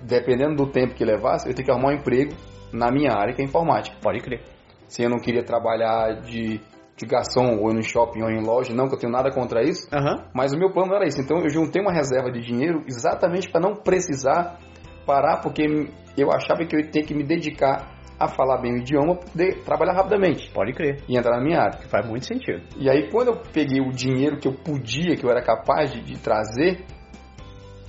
dependendo 0.03 0.57
do 0.57 0.71
tempo 0.71 0.95
que 0.95 1.05
levasse, 1.05 1.49
eu 1.49 1.55
ter 1.55 1.63
que 1.63 1.71
arrumar 1.71 1.91
um 1.91 1.93
emprego 1.93 2.33
na 2.73 2.91
minha 2.91 3.13
área, 3.13 3.35
que 3.35 3.43
é 3.43 3.45
informática. 3.45 3.97
Pode 4.01 4.21
crer. 4.21 4.43
Se 4.89 5.03
eu 5.03 5.09
não 5.09 5.19
queria 5.19 5.43
trabalhar 5.43 6.21
de, 6.21 6.61
de 6.97 7.07
garçom 7.07 7.57
ou 7.61 7.73
no 7.73 7.83
shopping 7.83 8.23
ou 8.23 8.31
em 8.31 8.45
loja, 8.45 8.75
não 8.75 8.89
que 8.89 8.95
eu 8.95 8.99
tenho 8.99 9.13
nada 9.13 9.31
contra 9.31 9.63
isso, 9.63 9.89
Aham. 9.93 10.25
mas 10.35 10.53
o 10.53 10.59
meu 10.59 10.71
plano 10.73 10.95
era 10.95 11.07
isso. 11.07 11.21
Então, 11.21 11.39
eu 11.39 11.49
juntei 11.49 11.81
uma 11.83 11.93
reserva 11.93 12.31
de 12.31 12.41
dinheiro 12.41 12.83
exatamente 12.87 13.51
para 13.51 13.61
não 13.61 13.75
precisar 13.77 14.59
parar, 15.07 15.41
porque 15.41 15.89
eu 16.17 16.31
achava 16.31 16.65
que 16.65 16.77
eu 16.77 16.81
ia 16.81 16.91
ter 16.91 17.03
que 17.03 17.15
me 17.15 17.25
dedicar 17.25 17.91
a 18.21 18.29
falar 18.29 18.59
bem 18.61 18.75
o 18.75 18.77
idioma 18.77 19.17
para 19.17 19.31
poder 19.31 19.65
trabalhar 19.65 19.95
rapidamente 19.95 20.49
Pode 20.53 20.73
crer. 20.75 21.03
e 21.09 21.19
entrar 21.19 21.37
na 21.37 21.43
minha 21.43 21.59
área. 21.59 21.81
Faz 21.89 22.07
muito 22.07 22.25
sentido. 22.25 22.63
E 22.79 22.89
aí, 22.89 23.11
quando 23.11 23.29
eu 23.29 23.37
peguei 23.53 23.81
o 23.81 23.91
dinheiro 23.91 24.39
que 24.39 24.47
eu 24.47 24.53
podia, 24.53 25.17
que 25.17 25.25
eu 25.25 25.31
era 25.31 25.43
capaz 25.43 25.91
de, 25.91 26.01
de 26.03 26.19
trazer, 26.19 26.85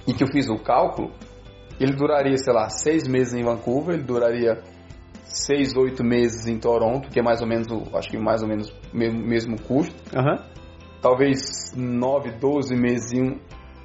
e 0.07 0.13
que 0.13 0.23
eu 0.23 0.27
fiz 0.27 0.49
o 0.49 0.57
cálculo, 0.57 1.11
ele 1.79 1.93
duraria, 1.93 2.37
sei 2.37 2.53
lá, 2.53 2.67
seis 2.69 3.07
meses 3.07 3.33
em 3.33 3.43
Vancouver, 3.43 3.95
ele 3.95 4.03
duraria 4.03 4.59
seis, 5.23 5.75
oito 5.75 6.03
meses 6.03 6.47
em 6.47 6.57
Toronto, 6.59 7.09
que 7.09 7.19
é 7.19 7.23
mais 7.23 7.41
ou 7.41 7.47
menos, 7.47 7.67
acho 7.95 8.09
que 8.09 8.17
mais 8.17 8.41
ou 8.41 8.47
menos 8.47 8.71
mesmo, 8.93 9.19
mesmo 9.19 9.61
custo. 9.61 9.95
Aham. 10.15 10.43
Talvez 11.01 11.73
nove, 11.75 12.31
doze 12.31 12.75
meses 12.75 13.11
em, 13.11 13.41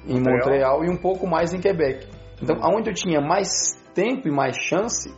em 0.07 0.19
Montreal. 0.19 0.85
E 0.85 0.89
um 0.89 0.97
pouco 0.97 1.27
mais 1.27 1.53
em 1.53 1.59
Quebec. 1.59 2.07
Então, 2.41 2.57
aonde 2.61 2.89
eu 2.89 2.93
tinha 2.93 3.19
mais 3.19 3.75
tempo 3.93 4.27
e 4.27 4.31
mais 4.31 4.55
chance, 4.57 5.13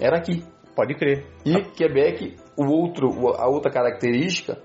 era 0.00 0.16
aqui. 0.16 0.42
Pode 0.74 0.94
crer. 0.94 1.24
E 1.44 1.62
Quebec, 1.70 2.36
o 2.56 2.64
outro, 2.64 3.28
a 3.36 3.48
outra 3.48 3.70
característica 3.70 4.58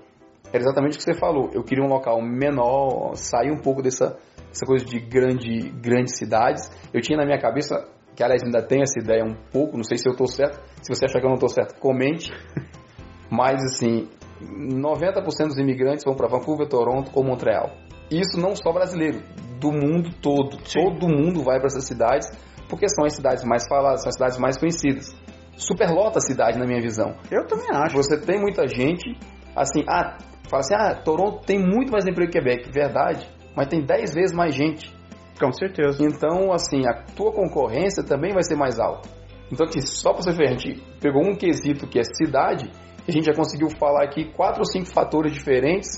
era 0.52 0.62
exatamente 0.62 0.94
o 0.94 0.98
que 0.98 1.04
você 1.04 1.14
falou. 1.14 1.50
Eu 1.52 1.62
queria 1.62 1.84
um 1.84 1.88
local 1.88 2.20
menor, 2.20 3.14
sair 3.14 3.52
um 3.52 3.60
pouco 3.60 3.80
dessa, 3.80 4.18
dessa 4.48 4.66
coisa 4.66 4.84
de 4.84 4.98
grande, 4.98 5.70
grandes 5.80 6.18
cidades. 6.18 6.68
Eu 6.92 7.00
tinha 7.00 7.16
na 7.16 7.24
minha 7.24 7.38
cabeça, 7.38 7.88
que 8.16 8.24
aliás 8.24 8.42
ainda 8.42 8.60
tenho 8.60 8.82
essa 8.82 8.98
ideia 8.98 9.24
um 9.24 9.36
pouco, 9.52 9.76
não 9.76 9.84
sei 9.84 9.96
se 9.96 10.08
eu 10.08 10.12
estou 10.12 10.26
certo. 10.26 10.60
Se 10.82 10.92
você 10.92 11.04
achar 11.04 11.20
que 11.20 11.26
eu 11.26 11.30
não 11.30 11.36
estou 11.36 11.48
certo, 11.48 11.78
comente. 11.78 12.32
Mas 13.30 13.62
assim, 13.62 14.08
90% 14.40 15.48
dos 15.48 15.58
imigrantes 15.58 16.04
vão 16.04 16.14
para 16.14 16.28
Vancouver, 16.28 16.68
Toronto 16.68 17.10
ou 17.14 17.24
Montreal. 17.24 17.70
Isso 18.10 18.40
não 18.40 18.56
só 18.56 18.72
brasileiro, 18.72 19.22
do 19.60 19.70
mundo 19.70 20.10
todo. 20.20 20.58
Sim. 20.64 20.80
Todo 20.82 21.08
mundo 21.08 21.42
vai 21.42 21.58
para 21.58 21.66
essas 21.66 21.84
cidades 21.84 22.28
porque 22.68 22.88
são 22.88 23.04
as 23.04 23.14
cidades 23.14 23.44
mais 23.44 23.66
faladas, 23.68 24.02
são 24.02 24.08
as 24.08 24.14
cidades 24.14 24.38
mais 24.38 24.56
conhecidas. 24.56 25.14
Superlota 25.56 26.18
a 26.18 26.22
cidade, 26.22 26.58
na 26.58 26.64
minha 26.64 26.80
visão. 26.80 27.16
Eu 27.30 27.44
também 27.46 27.68
acho. 27.72 27.96
Você 27.96 28.18
tem 28.18 28.40
muita 28.40 28.66
gente, 28.66 29.12
assim, 29.54 29.84
ah, 29.88 30.16
fala 30.48 30.60
assim, 30.60 30.74
ah, 30.74 30.94
Toronto 30.94 31.44
tem 31.44 31.58
muito 31.58 31.92
mais 31.92 32.06
emprego 32.06 32.30
que 32.30 32.38
Quebec. 32.38 32.70
Verdade, 32.72 33.28
mas 33.54 33.66
tem 33.66 33.84
10 33.84 34.14
vezes 34.14 34.32
mais 34.34 34.54
gente. 34.54 34.94
Com 35.38 35.52
certeza. 35.52 36.02
Então, 36.02 36.52
assim, 36.52 36.86
a 36.86 37.02
tua 37.14 37.32
concorrência 37.32 38.04
também 38.04 38.32
vai 38.32 38.42
ser 38.42 38.56
mais 38.56 38.78
alta. 38.78 39.08
Então, 39.52 39.66
aqui, 39.66 39.80
só 39.82 40.12
para 40.12 40.22
você 40.22 40.32
ver, 40.32 40.48
a 40.48 40.52
gente 40.52 40.80
pegou 41.00 41.22
um 41.22 41.34
quesito 41.34 41.88
que 41.88 41.98
é 41.98 42.02
cidade, 42.04 42.70
a 43.08 43.12
gente 43.12 43.24
já 43.26 43.34
conseguiu 43.34 43.68
falar 43.70 44.04
aqui 44.04 44.32
quatro 44.32 44.60
ou 44.60 44.64
cinco 44.66 44.86
fatores 44.86 45.32
diferentes 45.32 45.88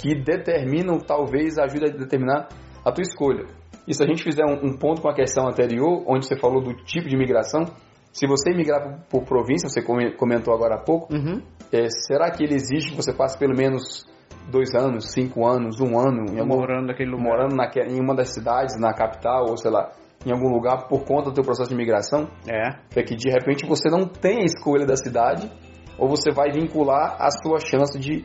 que 0.00 0.14
determinam, 0.14 0.98
talvez, 0.98 1.58
ajuda 1.58 1.86
a 1.86 1.90
determinar 1.90 2.48
a 2.84 2.92
tua 2.92 3.02
escolha. 3.02 3.46
E 3.86 3.94
se 3.94 4.02
a 4.02 4.06
gente 4.06 4.22
fizer 4.22 4.44
um, 4.44 4.68
um 4.68 4.76
ponto 4.76 5.00
com 5.02 5.08
a 5.08 5.14
questão 5.14 5.48
anterior, 5.48 6.04
onde 6.06 6.26
você 6.26 6.38
falou 6.38 6.62
do 6.62 6.74
tipo 6.84 7.08
de 7.08 7.14
imigração, 7.16 7.64
se 8.12 8.26
você 8.26 8.52
migrar 8.54 9.00
por, 9.08 9.20
por 9.20 9.24
província, 9.24 9.68
você 9.68 9.82
come- 9.82 10.12
comentou 10.16 10.54
agora 10.54 10.76
há 10.76 10.78
pouco, 10.78 11.12
Uhum. 11.12 11.42
é, 11.72 11.88
será 12.06 12.30
que 12.30 12.44
ele 12.44 12.54
exige 12.54 12.90
que 12.90 12.96
você 12.96 13.12
passe 13.12 13.38
pelo 13.38 13.56
menos 13.56 14.06
dois 14.50 14.74
anos, 14.74 15.10
cinco 15.10 15.46
anos, 15.46 15.80
um 15.80 15.98
ano 15.98 16.26
em 16.32 16.38
algum, 16.40 16.56
Morando 16.56 16.86
naquele 16.86 17.10
lugar. 17.10 17.24
morando 17.24 17.56
naque- 17.56 17.80
em 17.80 18.00
uma 18.00 18.14
das 18.14 18.28
cidades, 18.30 18.78
na 18.80 18.92
capital, 18.94 19.46
ou 19.50 19.56
sei 19.56 19.70
lá, 19.70 19.90
em 20.24 20.32
algum 20.32 20.48
lugar 20.48 20.86
por 20.88 21.04
conta 21.04 21.30
do 21.30 21.34
teu 21.34 21.44
processo 21.44 21.68
de 21.68 21.74
imigração? 21.74 22.28
É. 22.48 22.78
É 22.98 23.02
que 23.02 23.14
de 23.14 23.30
repente 23.30 23.66
você 23.66 23.88
não 23.90 24.06
tem 24.06 24.38
a 24.42 24.44
escolha 24.44 24.86
da 24.86 24.96
cidade, 24.96 25.50
ou 25.98 26.08
você 26.08 26.30
vai 26.30 26.50
vincular 26.52 27.16
a 27.20 27.30
sua 27.30 27.58
chance 27.58 27.98
de, 27.98 28.24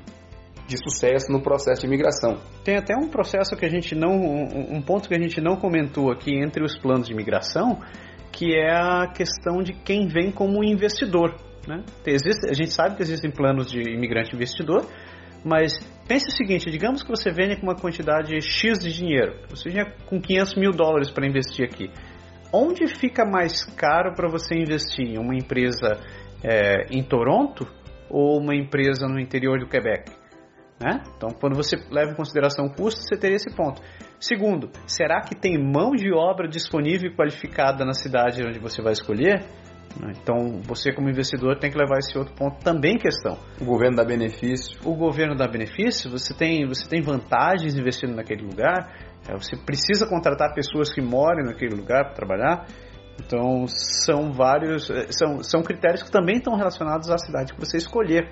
de 0.67 0.77
sucesso 0.77 1.31
no 1.31 1.41
processo 1.41 1.81
de 1.81 1.87
imigração. 1.87 2.37
Tem 2.63 2.77
até 2.77 2.95
um 2.95 3.09
processo 3.09 3.55
que 3.55 3.65
a 3.65 3.69
gente 3.69 3.95
não. 3.95 4.11
Um, 4.13 4.81
ponto 4.81 5.09
que 5.09 5.15
a 5.15 5.19
gente 5.19 5.41
não 5.41 5.55
comentou 5.55 6.11
aqui 6.11 6.35
entre 6.37 6.63
os 6.63 6.77
planos 6.77 7.07
de 7.07 7.13
imigração, 7.13 7.79
que 8.31 8.55
é 8.55 8.71
a 8.71 9.07
questão 9.07 9.63
de 9.63 9.73
quem 9.73 10.07
vem 10.07 10.31
como 10.31 10.63
investidor. 10.63 11.35
Né? 11.67 11.83
Existe- 12.05 12.49
a 12.49 12.53
gente 12.53 12.71
sabe 12.71 12.95
que 12.95 13.01
existem 13.01 13.31
planos 13.31 13.71
de 13.71 13.79
imigrante 13.81 14.35
investidor, 14.35 14.85
mas 15.43 15.73
pense 16.07 16.27
o 16.27 16.31
seguinte: 16.35 16.69
digamos 16.69 17.01
que 17.03 17.09
você 17.09 17.31
venha 17.31 17.55
com 17.57 17.63
uma 17.63 17.75
quantidade 17.75 18.39
X 18.41 18.79
de 18.79 18.93
dinheiro, 18.93 19.39
você 19.49 19.69
venha 19.69 19.85
com 20.05 20.19
500 20.21 20.55
mil 20.55 20.71
dólares 20.71 21.09
para 21.09 21.25
investir 21.27 21.65
aqui. 21.65 21.89
Onde 22.55 22.85
fica 22.87 23.25
mais 23.25 23.63
caro 23.63 24.13
para 24.13 24.29
você 24.29 24.53
investir? 24.55 25.07
Em 25.07 25.17
uma 25.17 25.33
empresa 25.35 25.97
é, 26.43 26.85
em 26.91 27.03
Toronto 27.03 27.67
ou 28.09 28.39
uma 28.39 28.55
empresa 28.55 29.07
no 29.07 29.19
interior 29.19 29.59
do 29.59 29.67
Quebec? 29.67 30.11
Né? 30.79 31.01
Então, 31.15 31.29
quando 31.39 31.55
você 31.55 31.77
leva 31.89 32.11
em 32.11 32.15
consideração 32.15 32.65
o 32.65 32.73
custo, 32.73 33.01
você 33.01 33.15
teria 33.17 33.37
esse 33.37 33.55
ponto. 33.55 33.81
Segundo, 34.19 34.69
será 34.85 35.21
que 35.21 35.35
tem 35.35 35.57
mão 35.57 35.91
de 35.91 36.11
obra 36.11 36.47
disponível 36.47 37.09
e 37.09 37.15
qualificada 37.15 37.85
na 37.85 37.93
cidade 37.93 38.43
onde 38.45 38.59
você 38.59 38.81
vai 38.81 38.93
escolher? 38.93 39.45
Então, 40.09 40.61
você 40.63 40.91
como 40.91 41.09
investidor 41.09 41.59
tem 41.59 41.69
que 41.69 41.77
levar 41.77 41.99
esse 41.99 42.17
outro 42.17 42.33
ponto 42.33 42.57
também 42.63 42.95
em 42.95 42.97
questão. 42.97 43.37
O 43.61 43.65
governo 43.65 43.95
dá 43.95 44.03
benefício. 44.03 44.79
O 44.83 44.95
governo 44.95 45.35
dá 45.35 45.47
benefício, 45.47 46.09
você 46.09 46.33
tem, 46.33 46.65
você 46.67 46.89
tem 46.89 47.01
vantagens 47.01 47.75
investindo 47.77 48.15
naquele 48.15 48.43
lugar, 48.43 48.91
é, 49.29 49.33
você 49.33 49.55
precisa 49.55 50.07
contratar 50.07 50.53
pessoas 50.53 50.91
que 50.91 51.01
morem 51.01 51.45
naquele 51.45 51.75
lugar 51.75 52.05
para 52.05 52.13
trabalhar. 52.13 52.65
Então, 53.19 53.65
são 53.67 54.31
vários, 54.31 54.89
eh, 54.89 55.07
são, 55.11 55.43
são 55.43 55.61
critérios 55.61 56.03
que 56.03 56.11
também 56.11 56.37
estão 56.37 56.55
relacionados 56.55 57.09
à 57.09 57.17
cidade 57.17 57.53
que 57.53 57.59
você 57.59 57.77
escolher. 57.77 58.29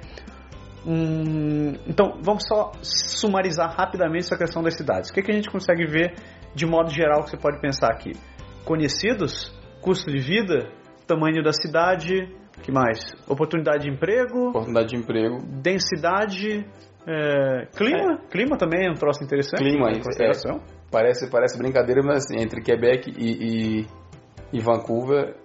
Hum, 0.85 1.73
então, 1.87 2.19
vamos 2.21 2.43
só 2.47 2.71
sumarizar 2.81 3.75
rapidamente 3.77 4.25
essa 4.25 4.37
questão 4.37 4.63
das 4.63 4.75
cidades. 4.75 5.09
O 5.09 5.13
que, 5.13 5.21
que 5.21 5.31
a 5.31 5.35
gente 5.35 5.49
consegue 5.49 5.85
ver 5.85 6.15
de 6.55 6.65
modo 6.65 6.89
geral 6.89 7.23
que 7.23 7.29
você 7.29 7.37
pode 7.37 7.59
pensar 7.61 7.91
aqui? 7.91 8.13
Conhecidos, 8.65 9.55
custo 9.81 10.11
de 10.11 10.19
vida, 10.19 10.69
tamanho 11.05 11.43
da 11.43 11.53
cidade, 11.53 12.27
que 12.63 12.71
mais? 12.71 13.13
Oportunidade 13.27 13.83
de 13.83 13.91
emprego, 13.91 14.49
Oportunidade 14.49 14.89
de 14.89 14.97
emprego. 14.97 15.37
densidade, 15.61 16.65
é, 17.07 17.65
clima, 17.75 18.19
clima 18.29 18.57
também 18.57 18.87
é 18.87 18.91
um 18.91 18.95
troço 18.95 19.23
interessante. 19.23 19.63
Clima, 19.63 19.89
em 19.89 19.93
isso, 19.93 20.03
consideração. 20.03 20.61
Parece, 20.91 21.29
parece 21.29 21.57
brincadeira, 21.57 22.01
mas 22.03 22.25
assim, 22.25 22.39
entre 22.39 22.61
Quebec 22.61 23.11
e, 23.17 23.81
e, 23.81 23.87
e 24.53 24.59
Vancouver, 24.59 25.35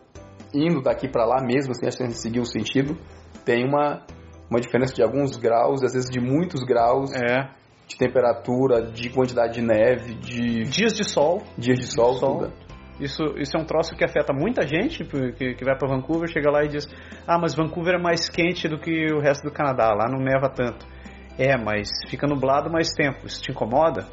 indo 0.55 0.81
daqui 0.83 1.09
para 1.09 1.25
lá 1.25 1.43
mesmo, 1.43 1.73
assim, 1.73 1.87
acho 1.87 1.97
que 1.97 2.03
a 2.03 2.07
gente 2.07 2.19
seguir 2.19 2.41
o 2.41 2.45
sentido, 2.47 2.97
tem 3.45 3.65
uma, 3.65 4.03
uma 4.51 4.61
diferença 4.61 4.95
de 4.95 5.03
alguns 5.03 5.37
graus, 5.37 5.83
às 5.83 5.93
vezes 5.93 6.11
de 6.11 6.21
muitos 6.21 6.65
graus 6.65 7.13
É. 7.15 7.49
de 7.87 7.97
temperatura, 7.97 8.83
de 8.91 9.11
quantidade 9.11 9.55
de 9.55 9.63
neve, 9.63 10.15
de 10.15 10.65
Dias 10.65 10.93
de 10.93 11.05
sol. 11.05 11.43
dias 11.57 11.79
de 11.79 11.87
sol, 11.87 12.15
Sol. 12.15 12.39
tudo. 12.39 12.53
Isso, 12.99 13.23
isso 13.37 13.57
é 13.57 13.61
um 13.61 13.65
troço 13.67 13.95
que 13.95 14.03
afeta 14.05 14.33
muita 14.33 14.67
gente 14.67 15.05
que, 15.05 15.55
que 15.55 15.65
vai 15.65 15.77
para 15.77 15.87
Vancouver, 15.87 16.27
chega 16.29 16.51
lá 16.51 16.65
e 16.65 16.69
diz: 16.69 16.89
Ah, 17.27 17.39
mas 17.39 17.55
Vancouver 17.55 17.95
é 17.95 18.03
mais 18.03 18.27
quente 18.29 18.67
do 18.69 18.79
que 18.79 19.13
o 19.13 19.21
resto 19.21 19.43
do 19.45 19.53
Canadá, 19.53 19.93
lá 19.95 20.09
não 20.11 20.19
neva 20.19 20.49
tanto. 20.49 20.87
É, 21.39 21.59
mas 21.63 21.91
fica 22.09 22.27
nublado 22.27 22.71
mais 22.71 22.89
tempo, 22.95 23.27
isso 23.27 23.43
te 23.43 23.51
incomoda? 23.53 24.07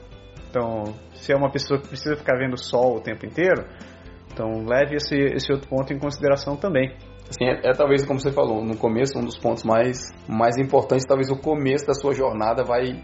Então, 0.50 0.94
se 1.14 1.32
é 1.32 1.36
uma 1.36 1.50
pessoa 1.50 1.80
que 1.80 1.88
precisa 1.88 2.16
ficar 2.18 2.38
vendo 2.38 2.58
sol 2.58 2.98
o 2.98 3.02
tempo 3.02 3.26
inteiro, 3.26 3.64
então 4.34 4.66
leve 4.66 4.96
esse, 4.96 5.16
esse 5.16 5.52
outro 5.54 5.70
ponto 5.70 5.94
em 5.94 6.00
consideração 6.00 6.58
também. 6.58 6.94
Assim, 7.30 7.46
é, 7.46 7.70
é 7.70 7.72
talvez, 7.72 8.06
como 8.06 8.20
você 8.20 8.32
falou, 8.32 8.64
no 8.64 8.76
começo, 8.76 9.18
um 9.18 9.24
dos 9.24 9.38
pontos 9.38 9.64
mais, 9.64 10.12
mais 10.28 10.58
importantes, 10.58 11.06
talvez 11.06 11.30
o 11.30 11.38
começo 11.38 11.86
da 11.86 11.94
sua 11.94 12.14
jornada 12.14 12.64
vai. 12.64 13.02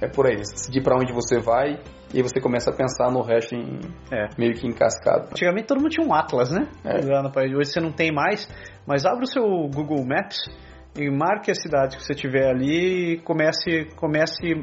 É 0.00 0.08
por 0.08 0.26
aí, 0.26 0.34
decidir 0.34 0.82
para 0.82 0.96
onde 0.96 1.12
você 1.12 1.38
vai 1.38 1.78
e 2.12 2.16
aí 2.18 2.22
você 2.22 2.40
começa 2.40 2.70
a 2.70 2.74
pensar 2.74 3.10
no 3.10 3.22
resto 3.22 3.54
em, 3.54 3.78
É. 4.12 4.28
meio 4.36 4.52
que 4.52 4.66
em 4.66 4.72
cascada. 4.72 5.28
Antigamente 5.30 5.68
todo 5.68 5.80
mundo 5.80 5.90
tinha 5.90 6.06
um 6.06 6.12
Atlas, 6.12 6.50
né? 6.50 6.68
É. 6.84 6.96
Hoje 7.56 7.70
você 7.70 7.80
não 7.80 7.92
tem 7.92 8.12
mais, 8.12 8.48
mas 8.84 9.06
abre 9.06 9.22
o 9.22 9.26
seu 9.26 9.44
Google 9.72 10.04
Maps 10.04 10.38
e 10.98 11.08
marque 11.08 11.50
a 11.50 11.54
cidade 11.54 11.96
que 11.96 12.02
você 12.02 12.14
tiver 12.14 12.50
ali 12.50 13.14
e 13.14 13.20
comece, 13.20 13.86
comece 13.96 14.62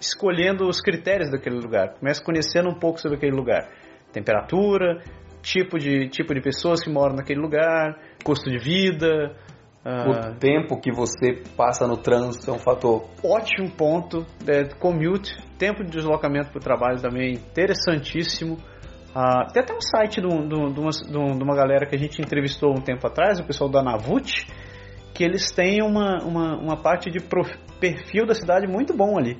escolhendo 0.00 0.66
os 0.66 0.80
critérios 0.80 1.30
daquele 1.30 1.56
lugar. 1.56 1.94
Comece 1.98 2.24
conhecendo 2.24 2.70
um 2.70 2.78
pouco 2.78 3.00
sobre 3.00 3.16
aquele 3.18 3.36
lugar. 3.36 3.68
Temperatura, 4.12 5.02
tipo 5.42 5.78
de, 5.78 6.08
tipo 6.08 6.34
de 6.34 6.40
pessoas 6.40 6.82
que 6.82 6.90
moram 6.90 7.14
naquele 7.16 7.40
lugar, 7.40 7.98
custo 8.24 8.50
de 8.50 8.58
vida. 8.58 9.34
O 9.84 10.36
tempo 10.38 10.78
que 10.80 10.92
você 10.92 11.42
passa 11.56 11.86
no 11.86 11.96
trânsito 11.96 12.50
é 12.50 12.52
um 12.54 12.58
fator. 12.58 13.08
ótimo 13.24 13.70
ponto. 13.70 14.26
É, 14.46 14.64
commute, 14.78 15.34
tempo 15.58 15.82
de 15.82 15.90
deslocamento 15.90 16.50
para 16.50 16.58
o 16.58 16.62
trabalho 16.62 17.00
também 17.00 17.34
interessantíssimo. 17.34 18.58
Ah, 19.14 19.46
tem 19.52 19.62
até 19.62 19.72
um 19.74 19.80
site 19.80 20.20
de, 20.20 20.28
de 20.28 20.72
de 20.74 20.80
uma, 20.80 20.90
um- 21.24 21.38
de 21.38 21.42
uma 21.42 21.56
galera 21.56 21.86
que 21.86 21.94
a 21.94 21.98
gente 21.98 22.20
entrevistou 22.20 22.70
um 22.76 22.80
tempo 22.82 23.06
atrás, 23.06 23.40
o 23.40 23.44
pessoal 23.44 23.70
da 23.70 23.82
Navut, 23.82 24.46
que 25.14 25.24
eles 25.24 25.50
têm 25.50 25.82
uma, 25.82 26.22
uma, 26.22 26.56
uma 26.58 26.76
parte 26.76 27.10
de 27.10 27.18
prof- 27.20 27.56
perfil 27.80 28.26
da 28.26 28.34
cidade 28.34 28.66
muito 28.66 28.94
bom 28.94 29.16
ali. 29.18 29.38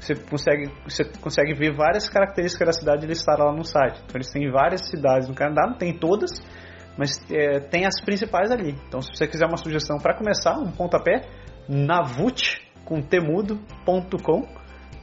Você 0.00 0.14
consegue, 0.14 0.70
você 0.84 1.04
consegue 1.20 1.54
ver 1.54 1.74
várias 1.76 2.08
características 2.08 2.66
da 2.66 2.72
cidade 2.72 3.06
listadas 3.06 3.44
lá 3.46 3.52
no 3.52 3.64
site. 3.64 4.00
Então 4.04 4.16
eles 4.16 4.30
têm 4.30 4.50
várias 4.50 4.88
cidades 4.88 5.28
no 5.28 5.34
Canadá, 5.34 5.66
não 5.68 5.76
tem 5.76 5.92
todas, 5.96 6.30
mas 6.96 7.10
é, 7.30 7.60
tem 7.60 7.84
as 7.86 8.00
principais 8.02 8.50
ali. 8.50 8.74
Então 8.88 9.00
se 9.02 9.10
você 9.14 9.26
quiser 9.26 9.46
uma 9.46 9.58
sugestão 9.58 9.98
para 9.98 10.16
começar, 10.16 10.58
um 10.58 10.72
pontapé, 10.72 11.20
navut, 11.68 12.60
com 12.84 13.00
temudo.com, 13.02 14.42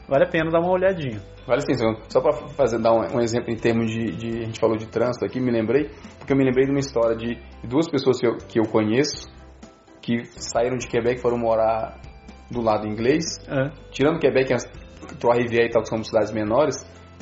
vale 0.10 0.25
a 0.25 0.29
pena 0.29 0.49
dar 0.51 0.60
uma 0.60 0.71
olhadinha. 0.71 1.21
Vale 1.45 1.62
sim, 1.62 1.73
só- 1.77 2.01
só 2.10 2.21
para 2.21 2.33
fazer 2.49 2.79
dar 2.81 2.91
um, 2.91 3.17
um 3.17 3.21
exemplo 3.21 3.51
em 3.53 3.55
termos 3.55 3.89
de, 3.89 4.05
de- 4.17 4.41
A 4.41 4.45
gente 4.45 4.60
falou 4.60 4.75
de 4.75 4.88
trânsito 4.88 5.23
aqui, 5.25 5.39
me 5.39 5.51
lembrei, 5.51 5.89
porque 6.17 6.33
eu 6.33 6.38
me 6.38 6.43
lembrei 6.43 6.65
de 6.65 6.71
uma 6.71 6.79
história 6.79 7.15
de 7.15 7.38
duas 7.65 7.89
pessoas 7.89 8.19
que 8.19 8.27
eu, 8.27 8.36
que 8.38 8.60
eu 8.60 8.63
conheço 8.63 9.27
que 10.01 10.23
saíram 10.25 10.77
de 10.77 10.88
Quebec 10.88 11.19
e 11.19 11.21
foram 11.21 11.38
morar 11.38 11.99
do 12.49 12.62
lado 12.62 12.88
inglês. 12.88 13.23
É. 13.47 13.69
Tirando 13.91 14.19
Quebec, 14.19 14.53
as 15.13 15.20
Trois-Rivières 15.20 15.70
e 15.70 15.72
tal, 15.72 15.82
que 15.84 15.89
são 15.89 16.04
cidades 16.04 16.32
menores, 16.32 16.76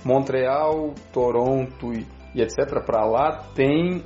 Montreal, 0.04 0.94
Toronto 1.12 1.92
e, 1.94 2.06
e 2.36 2.42
etc. 2.42 2.84
para 2.86 3.06
lá 3.06 3.44
tem 3.56 4.04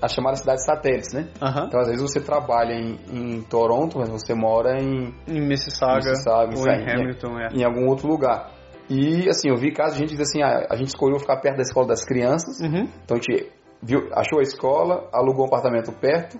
as 0.00 0.12
chamadas 0.12 0.40
cidades 0.40 0.64
satélites, 0.64 1.12
né? 1.14 1.28
Aham. 1.40 1.66
Então, 1.68 1.80
às 1.80 1.86
vezes 1.86 2.02
você 2.02 2.20
trabalha 2.20 2.72
em, 2.72 2.98
em 3.12 3.42
Toronto, 3.42 3.98
mas 3.98 4.08
você 4.08 4.34
mora 4.34 4.76
em, 4.82 5.14
Em 5.28 5.40
Mississauga, 5.40 5.96
Mississauga, 6.10 6.58
ou 6.58 6.66
em 6.66 6.70
aí, 6.70 6.84
né? 6.84 6.94
Hamilton, 6.94 7.38
é. 7.38 7.48
em 7.54 7.64
algum 7.64 7.86
outro 7.88 8.08
lugar. 8.08 8.50
E, 8.90 9.28
assim, 9.28 9.48
eu 9.48 9.56
vi 9.56 9.70
casos 9.72 9.94
de 9.94 10.00
gente 10.00 10.10
dizer 10.10 10.22
assim, 10.24 10.42
ah, 10.42 10.66
a 10.70 10.76
gente 10.76 10.88
escolheu 10.88 11.18
ficar 11.20 11.40
perto 11.40 11.56
da 11.56 11.62
escola 11.62 11.86
das 11.86 12.04
crianças, 12.04 12.58
Uhum. 12.60 12.88
então 13.04 13.16
a 13.16 13.20
gente 13.20 13.48
viu, 13.80 14.08
achou 14.12 14.40
a 14.40 14.42
escola, 14.42 15.08
alugou 15.12 15.44
um 15.44 15.46
apartamento 15.46 15.92
perto, 15.92 16.36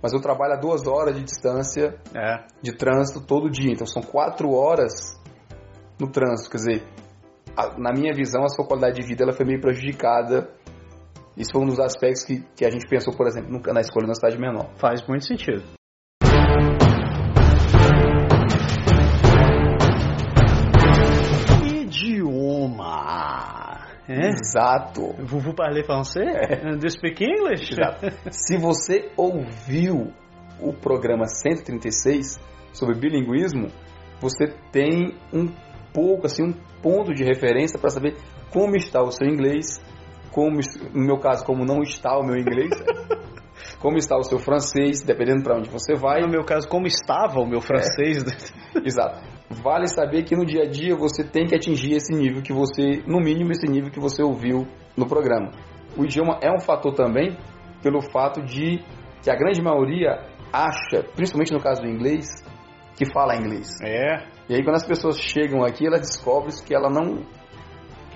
mas 0.00 0.12
eu 0.12 0.20
trabalho 0.20 0.52
a 0.54 0.56
duas 0.56 0.86
horas 0.86 1.16
de 1.16 1.24
distância 1.24 1.94
É. 2.14 2.44
de 2.62 2.72
trânsito 2.76 3.20
todo 3.20 3.50
dia. 3.50 3.72
Então 3.72 3.86
são 3.86 4.02
quatro 4.02 4.52
horas 4.52 5.20
no 6.02 6.10
trânsito. 6.10 6.50
Quer 6.50 6.56
dizer, 6.56 6.82
a- 7.56 7.78
na 7.78 7.92
minha 7.92 8.12
visão, 8.12 8.42
a 8.44 8.48
sua 8.48 8.66
qualidade 8.66 9.00
de 9.00 9.06
vida 9.06 9.22
ela 9.22 9.32
foi 9.32 9.46
meio 9.46 9.60
prejudicada. 9.60 10.50
Isso 11.36 11.50
foi 11.52 11.62
um 11.62 11.66
dos 11.66 11.80
aspectos 11.80 12.24
que, 12.24 12.40
que 12.56 12.64
a 12.64 12.70
gente 12.70 12.86
pensou, 12.88 13.14
por 13.16 13.26
exemplo, 13.26 13.60
na 13.72 13.80
escolha 13.80 14.06
na 14.06 14.14
cidade 14.14 14.38
menor. 14.38 14.68
Faz 14.76 15.06
muito 15.06 15.24
sentido. 15.24 15.62
Idioma. 22.52 23.86
É? 24.08 24.28
Exato. 24.30 25.14
Vous, 25.22 25.38
vous 25.40 25.54
parlez 25.54 25.84
français? 25.84 26.24
Do 26.78 26.84
you 26.84 26.90
speak 26.90 27.22
English? 27.24 27.72
Exato. 27.72 28.06
Se 28.30 28.56
você 28.58 29.10
ouviu 29.16 30.12
o 30.60 30.72
programa 30.72 31.26
136 31.26 32.38
sobre 32.72 32.98
bilinguismo, 32.98 33.68
você 34.20 34.46
tem 34.70 35.14
um 35.32 35.46
pouco, 35.92 36.26
assim, 36.26 36.44
um 36.44 36.52
ponto 36.82 37.12
de 37.12 37.24
referência 37.24 37.78
para 37.78 37.90
saber 37.90 38.16
como 38.52 38.76
está 38.76 39.02
o 39.02 39.10
seu 39.10 39.26
inglês, 39.26 39.80
como, 40.30 40.60
no 40.94 41.04
meu 41.04 41.18
caso, 41.18 41.44
como 41.44 41.64
não 41.64 41.82
está 41.82 42.16
o 42.18 42.24
meu 42.24 42.36
inglês, 42.36 42.70
como 43.78 43.96
está 43.98 44.16
o 44.16 44.22
seu 44.22 44.38
francês, 44.38 45.02
dependendo 45.02 45.42
para 45.42 45.56
onde 45.56 45.68
você 45.68 45.94
vai. 45.94 46.20
No 46.20 46.28
meu 46.28 46.44
caso, 46.44 46.68
como 46.68 46.86
estava 46.86 47.40
o 47.40 47.46
meu 47.46 47.60
francês? 47.60 48.24
Exato. 48.84 49.20
Vale 49.50 49.86
saber 49.86 50.24
que 50.24 50.34
no 50.34 50.46
dia 50.46 50.62
a 50.62 50.68
dia 50.68 50.96
você 50.96 51.22
tem 51.22 51.46
que 51.46 51.54
atingir 51.54 51.92
esse 51.94 52.12
nível 52.14 52.42
que 52.42 52.52
você, 52.52 53.02
no 53.06 53.20
mínimo 53.20 53.52
esse 53.52 53.66
nível 53.66 53.90
que 53.90 54.00
você 54.00 54.22
ouviu 54.22 54.66
no 54.96 55.06
programa. 55.06 55.50
O 55.96 56.04
idioma 56.04 56.38
é 56.42 56.50
um 56.50 56.60
fator 56.60 56.94
também 56.94 57.36
pelo 57.82 58.00
fato 58.00 58.42
de 58.42 58.82
que 59.22 59.30
a 59.30 59.36
grande 59.36 59.60
maioria 59.62 60.26
acha, 60.52 61.02
principalmente 61.14 61.52
no 61.52 61.60
caso 61.60 61.82
do 61.82 61.88
inglês, 61.88 62.26
que 62.96 63.04
fala 63.12 63.36
inglês. 63.36 63.68
É. 63.82 64.24
E 64.52 64.56
aí 64.56 64.62
quando 64.62 64.76
as 64.76 64.86
pessoas 64.86 65.18
chegam 65.18 65.64
aqui, 65.64 65.86
elas 65.86 66.00
descobrem 66.00 66.54
que 66.66 66.74
ela 66.74 66.90
não 66.90 67.24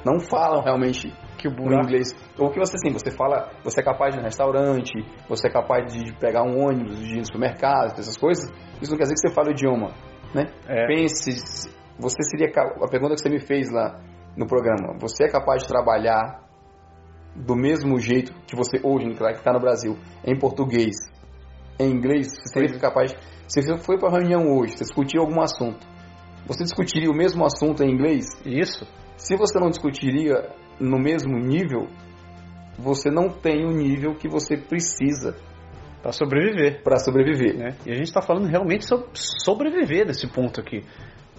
não 0.05 0.21
falam 0.21 0.63
realmente 0.63 1.11
Que 1.39 1.49
o 1.49 1.51
buraco. 1.51 1.85
inglês. 1.87 2.15
Ou 2.39 2.51
que 2.51 2.59
você 2.59 2.77
assim, 2.77 2.93
você 2.93 3.11
fala, 3.11 3.51
você 3.65 3.81
é 3.81 3.83
capaz 3.83 4.13
de 4.13 4.19
ir 4.19 4.21
no 4.21 4.27
restaurante, 4.27 4.93
você 5.29 5.49
é 5.49 5.51
capaz 5.51 5.93
de 5.93 6.13
pegar 6.19 6.43
um 6.45 6.61
ônibus, 6.63 6.99
de 7.01 7.15
ir 7.15 7.19
no 7.19 7.25
supermercado, 7.27 7.99
essas 7.99 8.17
coisas. 8.19 8.45
Isso 8.83 8.91
não 8.91 8.99
quer 8.99 9.05
dizer 9.05 9.15
que 9.15 9.21
você 9.29 9.35
fala 9.35 9.49
o 9.49 9.53
idioma, 9.53 9.89
né? 10.35 10.45
É. 10.69 10.87
Pense, 10.87 11.33
se- 11.33 11.71
você 11.99 12.23
seria 12.23 12.49
a 12.55 12.89
pergunta 12.89 13.15
que 13.15 13.23
você 13.23 13.31
me 13.31 13.41
fez 13.41 13.71
lá 13.71 13.99
no 14.37 14.47
programa. 14.47 14.95
Você 15.01 15.25
é 15.25 15.29
capaz 15.29 15.63
de 15.63 15.69
trabalhar 15.69 16.45
do 17.35 17.57
mesmo 17.57 17.99
jeito 17.99 18.33
que 18.47 18.55
você 18.55 18.79
hoje, 18.85 19.09
que 19.11 19.25
está 19.25 19.53
no 19.53 19.61
Brasil, 19.61 19.97
em 20.25 20.39
português, 20.39 20.95
em 21.81 21.91
inglês? 21.91 22.29
Você 22.29 22.49
seria 22.53 22.79
capaz? 22.79 23.13
Se 23.49 23.63
você 23.63 23.79
foi 23.79 23.99
para 23.99 24.09
uma 24.11 24.19
reunião 24.19 24.57
hoje, 24.57 24.77
você 24.77 24.85
discutiu 24.85 25.23
algum 25.23 25.41
assunto, 25.41 25.87
você 26.47 26.65
discutiria 26.65 27.11
o 27.11 27.15
mesmo 27.15 27.45
assunto 27.45 27.83
em 27.83 27.91
inglês? 27.91 28.27
Isso. 28.45 28.87
Se 29.17 29.37
você 29.37 29.59
não 29.59 29.69
discutiria 29.69 30.49
no 30.79 30.99
mesmo 30.99 31.37
nível, 31.39 31.89
você 32.79 33.11
não 33.11 33.29
tem 33.29 33.65
o 33.65 33.71
nível 33.71 34.15
que 34.15 34.29
você 34.29 34.57
precisa 34.57 35.35
Para 36.03 36.13
sobreviver. 36.13 36.83
para 36.83 36.99
sobreviver. 36.99 37.57
né? 37.57 37.77
E 37.87 37.91
a 37.91 37.95
gente 37.95 38.07
está 38.09 38.21
falando 38.23 38.47
realmente 38.47 38.87
sobre 38.87 39.09
sobreviver 39.15 40.07
nesse 40.07 40.27
ponto 40.29 40.61
aqui. 40.61 40.83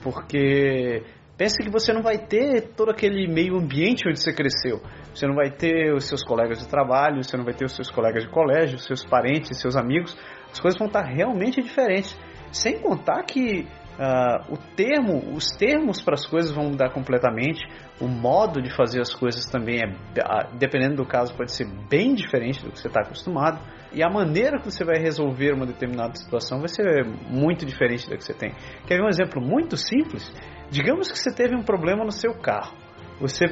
Porque 0.02 1.04
pense 1.38 1.58
que 1.58 1.70
você 1.70 1.94
não 1.94 2.02
vai 2.02 2.18
ter 2.18 2.74
todo 2.76 2.90
aquele 2.90 3.28
meio 3.32 3.56
ambiente 3.58 4.08
onde 4.08 4.20
você 4.20 4.34
cresceu. 4.34 4.82
Você 5.14 5.28
não 5.28 5.36
vai 5.36 5.52
ter 5.52 5.94
os 5.94 6.06
seus 6.06 6.24
colegas 6.24 6.60
de 6.60 6.68
trabalho, 6.68 7.24
você 7.24 7.38
não 7.38 7.46
vai 7.46 7.54
ter 7.54 7.66
os 7.66 7.76
seus 7.76 7.90
colegas 7.90 8.24
de 8.24 8.30
colégio, 8.30 8.76
os 8.76 8.86
seus 8.86 9.06
parentes, 9.06 9.60
seus 9.60 9.76
amigos. 9.76 10.18
As 10.52 10.60
coisas 10.60 10.78
vão 10.78 10.88
estar 10.88 11.04
realmente 11.04 11.62
diferentes. 11.62 12.18
Sem 12.52 12.80
contar 12.80 13.24
que 13.24 13.68
ah, 14.00 14.46
o 14.50 14.58
termo, 14.76 15.34
os 15.34 15.48
termos 15.56 16.02
para 16.02 16.14
as 16.14 16.26
coisas 16.26 16.52
vão 16.52 16.70
mudar 16.70 16.92
completamente. 16.92 17.66
O 18.00 18.08
modo 18.08 18.62
de 18.62 18.70
fazer 18.70 19.02
as 19.02 19.14
coisas 19.14 19.46
também 19.46 19.80
é, 19.82 19.96
ah, 20.22 20.50
dependendo 20.54 20.96
do 20.96 21.06
caso, 21.06 21.36
pode 21.36 21.52
ser 21.52 21.68
bem 21.90 22.14
diferente 22.14 22.64
do 22.64 22.72
que 22.72 22.80
você 22.80 22.88
está 22.88 23.02
acostumado. 23.02 23.60
E 23.92 24.04
a 24.04 24.10
maneira 24.10 24.60
que 24.60 24.66
você 24.66 24.84
vai 24.84 25.00
resolver 25.00 25.54
uma 25.54 25.66
determinada 25.66 26.16
situação 26.16 26.60
vai 26.60 26.68
ser 26.68 27.06
muito 27.30 27.66
diferente 27.66 28.10
da 28.10 28.16
que 28.16 28.24
você 28.24 28.34
tem. 28.34 28.54
Quer 28.86 28.98
ver 28.98 29.04
um 29.04 29.10
exemplo 29.10 29.42
muito 29.42 29.76
simples? 29.76 30.32
Digamos 30.70 31.12
que 31.12 31.18
você 31.18 31.34
teve 31.34 31.56
um 31.56 31.64
problema 31.64 32.04
no 32.04 32.12
seu 32.12 32.34
carro. 32.36 32.76
Você 33.20 33.46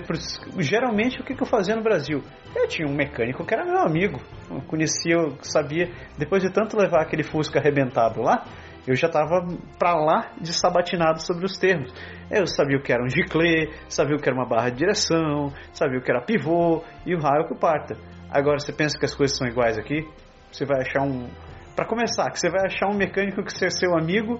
geralmente 0.59 1.19
o 1.19 1.23
que 1.23 1.33
eu 1.33 1.47
fazia 1.47 1.75
no 1.75 1.81
Brasil? 1.81 2.21
Eu 2.55 2.67
tinha 2.67 2.87
um 2.87 2.95
mecânico 2.95 3.43
que 3.43 3.53
era 3.53 3.65
meu 3.65 3.79
amigo, 3.79 4.21
eu 4.49 4.61
conhecia, 4.61 5.15
eu 5.15 5.35
sabia. 5.41 5.89
Depois 6.19 6.43
de 6.43 6.51
tanto 6.51 6.77
levar 6.77 7.01
aquele 7.01 7.23
Fusca 7.23 7.59
arrebentado 7.59 8.21
lá, 8.21 8.45
eu 8.87 8.95
já 8.95 9.07
estava 9.07 9.45
para 9.79 9.95
lá 9.95 10.31
de 10.39 10.53
sabatinado 10.53 11.21
sobre 11.21 11.45
os 11.45 11.57
termos. 11.57 11.91
Eu 12.29 12.45
sabia 12.45 12.77
o 12.77 12.81
que 12.81 12.91
era 12.91 13.03
um 13.03 13.09
giclê, 13.09 13.71
sabia 13.89 14.15
o 14.15 14.19
que 14.19 14.29
era 14.29 14.37
uma 14.37 14.47
barra 14.47 14.69
de 14.69 14.77
direção, 14.77 15.51
sabia 15.73 15.99
o 15.99 16.01
que 16.01 16.11
era 16.11 16.21
pivô 16.21 16.83
e 17.05 17.15
o 17.15 17.19
raio 17.19 17.47
que 17.47 17.55
parta. 17.55 17.95
Agora 18.31 18.59
você 18.59 18.71
pensa 18.73 18.97
que 18.97 19.05
as 19.05 19.15
coisas 19.15 19.37
são 19.37 19.47
iguais 19.47 19.77
aqui? 19.77 20.07
Você 20.51 20.65
vai 20.65 20.81
achar 20.81 21.01
um. 21.01 21.27
Para 21.75 21.85
começar, 21.85 22.29
que 22.31 22.39
você 22.39 22.49
vai 22.49 22.65
achar 22.65 22.87
um 22.87 22.95
mecânico 22.95 23.43
que 23.43 23.51
ser 23.51 23.69
seu 23.71 23.97
amigo, 23.97 24.39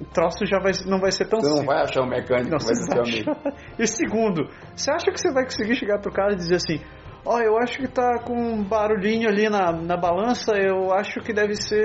o 0.00 0.04
troço 0.06 0.44
já 0.44 0.58
vai, 0.58 0.72
não 0.86 0.98
vai 0.98 1.12
ser 1.12 1.26
tão 1.28 1.38
Você 1.38 1.48
simples. 1.48 1.66
não 1.66 1.74
vai 1.74 1.82
achar 1.82 2.02
um 2.02 2.08
mecânico 2.08 2.50
Não, 2.50 2.58
que 2.58 2.64
vai 2.64 2.74
você 2.74 2.82
ser 2.82 2.92
seu 2.92 3.02
amigo. 3.02 3.56
E 3.78 3.86
segundo, 3.86 4.48
você 4.74 4.90
acha 4.90 5.10
que 5.12 5.20
você 5.20 5.32
vai 5.32 5.44
conseguir 5.44 5.76
chegar 5.76 6.00
pro 6.00 6.12
cara 6.12 6.32
e 6.32 6.36
dizer 6.36 6.56
assim: 6.56 6.80
Ó, 7.24 7.38
eu 7.38 7.56
acho 7.58 7.78
que 7.78 7.86
tá 7.86 8.18
com 8.24 8.34
um 8.34 8.64
barulhinho 8.64 9.28
ali 9.28 9.48
na, 9.48 9.72
na 9.72 9.96
balança, 9.96 10.52
eu 10.56 10.92
acho 10.92 11.20
que 11.20 11.32
deve 11.32 11.54
ser 11.54 11.78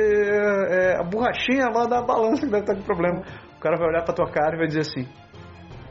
é, 0.72 1.00
a 1.00 1.04
borrachinha 1.04 1.68
lá 1.68 1.86
da 1.86 2.02
balança 2.02 2.46
que 2.46 2.52
deve 2.52 2.64
estar 2.64 2.76
com 2.76 2.82
problema. 2.82 3.22
O 3.56 3.60
cara 3.60 3.78
vai 3.78 3.88
olhar 3.88 4.04
pra 4.04 4.16
tua 4.16 4.30
cara 4.32 4.56
e 4.56 4.58
vai 4.58 4.68
dizer 4.68 4.82
assim: 4.82 5.08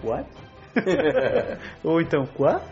What? 0.02 0.28
Ou 1.85 2.00
então, 2.00 2.24
what? 2.38 2.64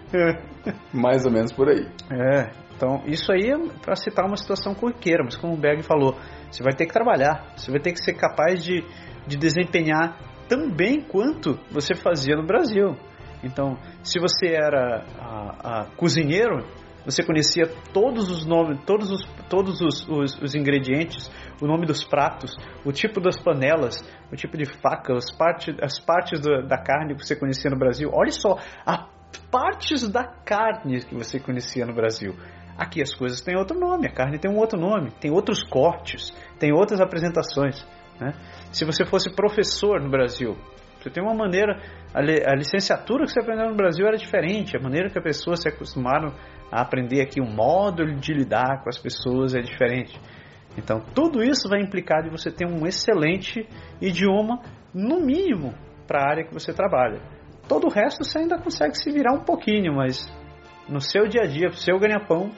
Mais 0.92 1.24
ou 1.24 1.30
menos 1.30 1.52
por 1.52 1.68
aí. 1.68 1.86
É, 2.10 2.50
então 2.76 3.02
isso 3.06 3.32
aí 3.32 3.50
é 3.50 3.56
para 3.80 3.94
citar 3.94 4.26
uma 4.26 4.36
situação 4.36 4.74
corriqueira, 4.74 5.22
mas 5.22 5.36
como 5.36 5.54
o 5.54 5.56
Berg 5.56 5.82
falou, 5.82 6.16
você 6.50 6.62
vai 6.62 6.72
ter 6.72 6.86
que 6.86 6.92
trabalhar, 6.92 7.54
você 7.56 7.70
vai 7.70 7.80
ter 7.80 7.92
que 7.92 8.02
ser 8.02 8.14
capaz 8.14 8.62
de, 8.64 8.84
de 9.26 9.36
desempenhar 9.36 10.18
tão 10.48 10.70
bem 10.70 11.00
quanto 11.00 11.58
você 11.70 11.94
fazia 11.94 12.34
no 12.34 12.44
Brasil. 12.44 12.96
Então, 13.44 13.78
se 14.02 14.18
você 14.18 14.48
era 14.48 15.04
a, 15.18 15.82
a 15.82 15.86
cozinheiro, 15.96 16.64
você 17.04 17.22
conhecia 17.22 17.66
todos 17.92 18.30
os 18.30 18.46
nomes, 18.46 18.80
todos 18.86 19.10
os, 19.10 19.22
todos 19.48 19.80
os, 19.82 20.08
os, 20.08 20.40
os 20.40 20.54
ingredientes, 20.54 21.30
o 21.60 21.66
nome 21.66 21.86
dos 21.86 22.02
pratos, 22.02 22.56
o 22.84 22.90
tipo 22.90 23.20
das 23.20 23.38
panelas, 23.38 24.02
o 24.32 24.36
tipo 24.36 24.56
de 24.56 24.64
faca, 24.64 25.14
as, 25.14 25.30
parte, 25.30 25.76
as 25.82 26.00
partes 26.00 26.40
da, 26.40 26.62
da 26.62 26.78
carne 26.78 27.14
que 27.14 27.24
você 27.24 27.36
conhecia 27.36 27.70
no 27.70 27.78
Brasil. 27.78 28.10
Olha 28.12 28.32
só, 28.32 28.58
a 28.86 29.06
partes 29.50 30.08
da 30.08 30.24
carne 30.24 31.04
que 31.04 31.14
você 31.14 31.38
conhecia 31.38 31.84
no 31.84 31.94
Brasil. 31.94 32.34
Aqui 32.76 33.02
as 33.02 33.14
coisas 33.14 33.40
têm 33.40 33.56
outro 33.56 33.78
nome, 33.78 34.08
a 34.08 34.12
carne 34.12 34.38
tem 34.38 34.50
um 34.50 34.58
outro 34.58 34.78
nome, 34.78 35.10
tem 35.20 35.30
outros 35.30 35.62
cortes, 35.62 36.32
tem 36.58 36.72
outras 36.72 37.00
apresentações. 37.00 37.86
Né? 38.20 38.32
Se 38.72 38.84
você 38.84 39.04
fosse 39.04 39.30
professor 39.30 40.00
no 40.00 40.10
Brasil, 40.10 40.56
você 41.04 41.10
tem 41.10 41.22
uma 41.22 41.34
maneira, 41.34 41.78
a, 42.14 42.20
li, 42.22 42.42
a, 42.44 42.54
licenciatura 42.54 43.24
que 43.24 43.32
você 43.32 43.40
aprendeu 43.40 43.68
no 43.68 43.76
Brasil 43.76 44.06
era 44.06 44.16
diferente, 44.16 44.76
a 44.76 44.80
maneira 44.80 45.10
que 45.10 45.18
as 45.18 45.24
pessoas 45.24 45.60
se 45.60 45.68
acostumaram 45.68 46.32
a 46.72 46.80
aprender 46.80 47.20
aqui, 47.20 47.40
o 47.40 47.46
modo 47.46 48.04
de 48.16 48.32
lidar 48.32 48.82
com 48.82 48.88
as 48.88 48.98
pessoas 48.98 49.54
é 49.54 49.60
diferente. 49.60 50.18
Então, 50.78 51.00
tudo 51.14 51.42
isso 51.42 51.68
vai 51.68 51.80
implicar 51.80 52.22
de 52.22 52.30
você 52.30 52.50
ter 52.50 52.66
um 52.66 52.86
excelente 52.86 53.68
idioma, 54.00 54.60
no 54.92 55.20
mínimo, 55.20 55.74
para 56.06 56.20
a 56.20 56.30
área 56.30 56.44
que 56.44 56.54
você 56.54 56.72
trabalha. 56.72 57.20
Todo 57.68 57.86
o 57.86 57.90
resto 57.90 58.24
você 58.24 58.38
ainda 58.38 58.58
consegue 58.58 58.96
se 58.96 59.10
virar 59.10 59.34
um 59.34 59.44
pouquinho, 59.44 59.94
mas 59.94 60.26
no 60.88 61.00
seu 61.00 61.28
dia 61.28 61.42
a 61.42 61.46
dia, 61.46 61.68
pro 61.68 61.76
seu 61.76 61.98
ganha-pão, 61.98 62.50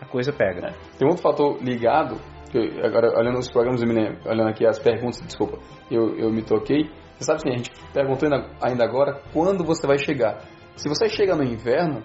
a 0.00 0.06
coisa 0.06 0.32
pega. 0.32 0.68
É. 0.68 0.98
Tem 0.98 1.08
outro 1.08 1.22
fator 1.22 1.58
ligado, 1.62 2.16
que 2.50 2.58
eu, 2.58 2.84
agora 2.84 3.16
olhando 3.18 3.38
os 3.38 3.50
programas, 3.50 3.82
olhando 3.82 4.48
aqui 4.48 4.66
as 4.66 4.78
perguntas, 4.78 5.20
desculpa, 5.20 5.58
eu, 5.90 6.16
eu 6.16 6.30
me 6.30 6.42
toquei. 6.42 6.90
Você 7.20 7.24
sabe 7.26 7.36
assim, 7.36 7.50
a 7.50 7.56
gente 7.58 7.70
perguntou 7.92 8.28
ainda, 8.62 8.82
agora 8.82 9.20
quando 9.30 9.62
você 9.62 9.86
vai 9.86 9.98
chegar. 9.98 10.38
Se 10.74 10.88
você 10.88 11.06
chega 11.06 11.36
no 11.36 11.44
inverno, 11.44 12.02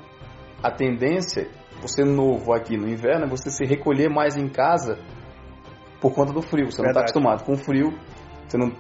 a 0.62 0.69
tendência, 0.69 1.47
você 1.82 2.04
novo 2.04 2.54
aqui 2.54 2.75
no 2.75 2.89
inverno, 2.89 3.25
é 3.25 3.30
você 3.30 3.49
se 3.49 3.63
recolher 3.63 4.10
mais 4.10 4.36
em 4.36 4.49
casa 4.49 4.99
por 6.01 6.13
conta 6.13 6.34
do 6.34 6.41
frio. 6.41 6.69
Você 6.69 6.82
não 6.82 6.89
está 6.89 6.99
acostumado 6.99 7.45
com 7.45 7.54
o 7.54 7.58
frio, 7.58 7.97
você 8.45 8.58
não 8.58 8.71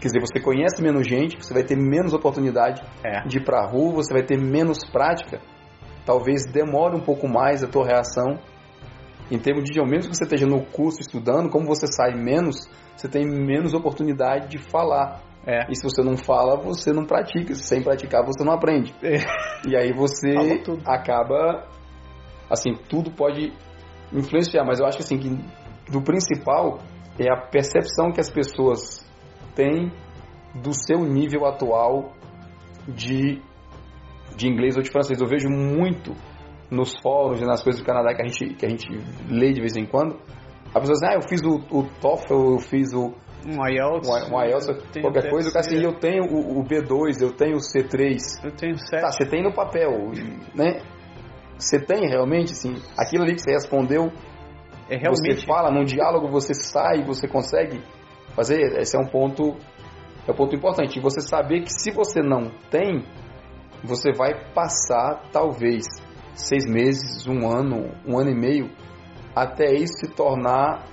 Quer 0.00 0.08
dizer, 0.08 0.20
você 0.20 0.40
conhece 0.40 0.82
menos 0.82 1.06
gente, 1.06 1.36
você 1.36 1.54
vai 1.54 1.62
ter 1.62 1.76
menos 1.76 2.12
oportunidade 2.12 2.82
é. 3.02 3.26
de 3.26 3.38
ir 3.38 3.44
pra 3.44 3.66
rua, 3.66 3.94
você 3.94 4.12
vai 4.12 4.22
ter 4.22 4.38
menos 4.38 4.78
prática. 4.84 5.40
Talvez 6.04 6.44
demore 6.50 6.94
um 6.96 7.00
pouco 7.00 7.26
mais 7.26 7.62
a 7.62 7.66
tua 7.66 7.86
reação. 7.86 8.38
Em 9.30 9.38
termos 9.38 9.64
de 9.64 9.72
idioma, 9.72 9.90
mesmo 9.90 10.10
que 10.10 10.16
você 10.16 10.24
esteja 10.24 10.46
no 10.46 10.64
curso 10.66 11.00
estudando, 11.00 11.48
como 11.48 11.66
você 11.66 11.86
sai 11.86 12.14
menos, 12.14 12.68
você 12.94 13.08
tem 13.08 13.26
menos 13.26 13.74
oportunidade 13.74 14.48
de 14.48 14.58
falar. 14.58 15.20
É. 15.46 15.70
E 15.70 15.76
se 15.76 15.82
você 15.84 16.02
não 16.02 16.16
fala, 16.16 16.56
você 16.56 16.92
não 16.92 17.04
pratica. 17.04 17.54
Sem 17.54 17.82
praticar, 17.82 18.24
você 18.24 18.44
não 18.44 18.52
aprende. 18.52 18.92
É. 19.02 19.16
E 19.68 19.76
aí 19.76 19.92
você 19.92 20.34
acaba. 20.84 21.68
Assim, 22.50 22.74
tudo 22.88 23.10
pode 23.10 23.52
influenciar, 24.12 24.64
mas 24.64 24.78
eu 24.78 24.86
acho 24.86 24.98
assim, 24.98 25.18
que 25.18 25.28
do 25.90 26.02
principal 26.02 26.78
é 27.18 27.30
a 27.32 27.36
percepção 27.36 28.12
que 28.12 28.20
as 28.20 28.30
pessoas 28.30 29.04
tem 29.54 29.92
do 30.54 30.72
seu 30.72 31.00
nível 31.00 31.44
atual 31.44 32.12
de, 32.86 33.42
de 34.36 34.48
inglês 34.48 34.76
ou 34.76 34.82
de 34.82 34.90
francês. 34.90 35.20
Eu 35.20 35.26
vejo 35.26 35.48
muito 35.48 36.12
nos 36.70 36.92
fóruns 37.00 37.40
e 37.40 37.44
nas 37.44 37.62
coisas 37.62 37.80
do 37.80 37.86
Canadá 37.86 38.14
que 38.14 38.22
a 38.22 38.26
gente, 38.26 38.54
que 38.54 38.66
a 38.66 38.68
gente 38.68 38.86
lê 39.28 39.52
de 39.52 39.60
vez 39.60 39.76
em 39.76 39.86
quando. 39.86 40.16
A 40.74 40.80
pessoa 40.80 40.94
diz, 40.94 41.02
ah, 41.04 41.14
eu 41.14 41.22
fiz 41.22 41.40
o, 41.42 41.56
o 41.76 41.84
TOEFL, 42.00 42.52
eu 42.52 42.58
fiz 42.58 42.92
o 42.92 43.14
um 43.46 43.66
IELTS, 43.66 44.08
um, 44.08 44.42
IELTS 44.42 44.66
qualquer 45.00 45.30
coisa, 45.30 45.50
eu, 45.54 45.60
assim, 45.60 45.76
eu 45.76 45.94
tenho 45.94 46.24
o, 46.24 46.58
o, 46.58 46.64
B2, 46.64 47.22
eu 47.22 47.32
tenho 47.32 47.56
o 47.56 47.60
C3. 47.60 48.44
Eu 48.44 48.50
tenho 48.50 48.76
7. 48.76 49.00
Tá, 49.00 49.12
você 49.12 49.24
tem 49.24 49.42
no 49.42 49.54
papel, 49.54 49.90
né? 50.54 50.82
Você 51.56 51.78
tem 51.78 52.08
realmente, 52.08 52.52
assim, 52.52 52.74
aquilo 52.98 53.22
ali 53.22 53.34
que 53.34 53.42
você 53.42 53.52
respondeu, 53.52 54.10
é 54.90 54.96
realmente... 54.96 55.40
você 55.40 55.46
fala, 55.46 55.70
num 55.70 55.84
diálogo 55.84 56.28
você 56.28 56.52
sai, 56.52 57.04
você 57.04 57.28
consegue 57.28 57.80
fazer, 58.34 58.78
esse 58.78 58.96
é 58.96 59.00
um 59.00 59.06
ponto 59.06 59.56
é 60.26 60.32
um 60.32 60.34
ponto 60.34 60.54
importante. 60.56 61.00
Você 61.00 61.20
saber 61.20 61.62
que 61.62 61.72
se 61.72 61.92
você 61.92 62.20
não 62.20 62.50
tem, 62.68 63.04
você 63.82 64.12
vai 64.12 64.34
passar 64.52 65.22
talvez 65.30 65.86
seis 66.34 66.66
meses, 66.66 67.26
um 67.26 67.48
ano, 67.48 67.92
um 68.04 68.18
ano 68.18 68.30
e 68.30 68.34
meio, 68.34 68.70
até 69.34 69.72
isso 69.72 69.94
se 70.00 70.08
tornar 70.08 70.84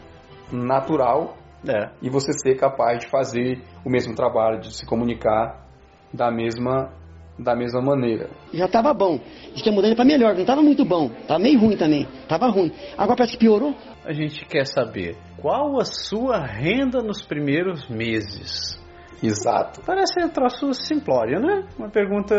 natural 0.52 1.36
é. 1.68 1.92
e 2.02 2.10
você 2.10 2.32
ser 2.34 2.56
capaz 2.56 3.00
de 3.00 3.10
fazer 3.10 3.62
o 3.86 3.90
mesmo 3.90 4.16
trabalho, 4.16 4.60
de 4.60 4.76
se 4.76 4.86
comunicar 4.86 5.66
da 6.14 6.32
mesma 6.32 6.92
da 7.38 7.56
mesma 7.56 7.82
maneira. 7.82 8.30
Já 8.54 8.66
estava 8.66 8.94
bom. 8.94 9.20
Diz 9.54 9.64
que 9.64 9.70
ia 9.70 9.76
mudando 9.76 9.96
para 9.96 10.06
melhor, 10.06 10.34
não 10.34 10.42
estava 10.42 10.62
muito 10.62 10.86
bom. 10.86 11.08
Estava 11.20 11.40
meio 11.40 11.60
ruim 11.60 11.76
também. 11.76 12.08
Estava 12.22 12.48
ruim. 12.48 12.72
Agora 12.96 13.18
parece 13.18 13.34
que 13.34 13.40
piorou. 13.40 13.74
A 14.06 14.14
gente 14.14 14.46
quer 14.46 14.66
saber 14.66 15.18
qual 15.42 15.80
a 15.80 15.84
sua 15.84 16.38
renda 16.46 17.02
nos 17.02 17.24
primeiros 17.24 17.88
meses. 17.90 18.80
Exato. 19.22 19.82
Parece 19.86 20.24
um 20.24 20.30
troço 20.30 20.74
simplório, 20.74 21.40
né? 21.40 21.66
Uma 21.78 21.90
pergunta 21.90 22.36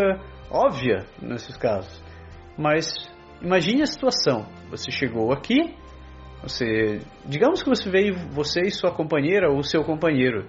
óbvia 0.50 1.04
nesses 1.20 1.56
casos. 1.56 2.02
Mas 2.56 2.86
imagine 3.42 3.82
a 3.82 3.86
situação. 3.86 4.46
Você 4.70 4.90
chegou 4.90 5.32
aqui, 5.32 5.74
você, 6.44 7.00
digamos 7.26 7.62
que 7.62 7.68
você 7.68 7.90
veio, 7.90 8.14
você 8.30 8.60
e 8.62 8.70
sua 8.70 8.94
companheira 8.94 9.50
ou 9.50 9.62
seu 9.62 9.82
companheiro. 9.82 10.46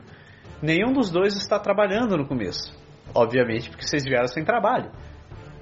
Nenhum 0.61 0.93
dos 0.93 1.09
dois 1.09 1.35
está 1.35 1.59
trabalhando 1.59 2.17
no 2.17 2.27
começo. 2.27 2.73
Obviamente, 3.13 3.69
porque 3.69 3.85
vocês 3.85 4.03
vieram 4.03 4.27
sem 4.27 4.43
trabalho. 4.43 4.91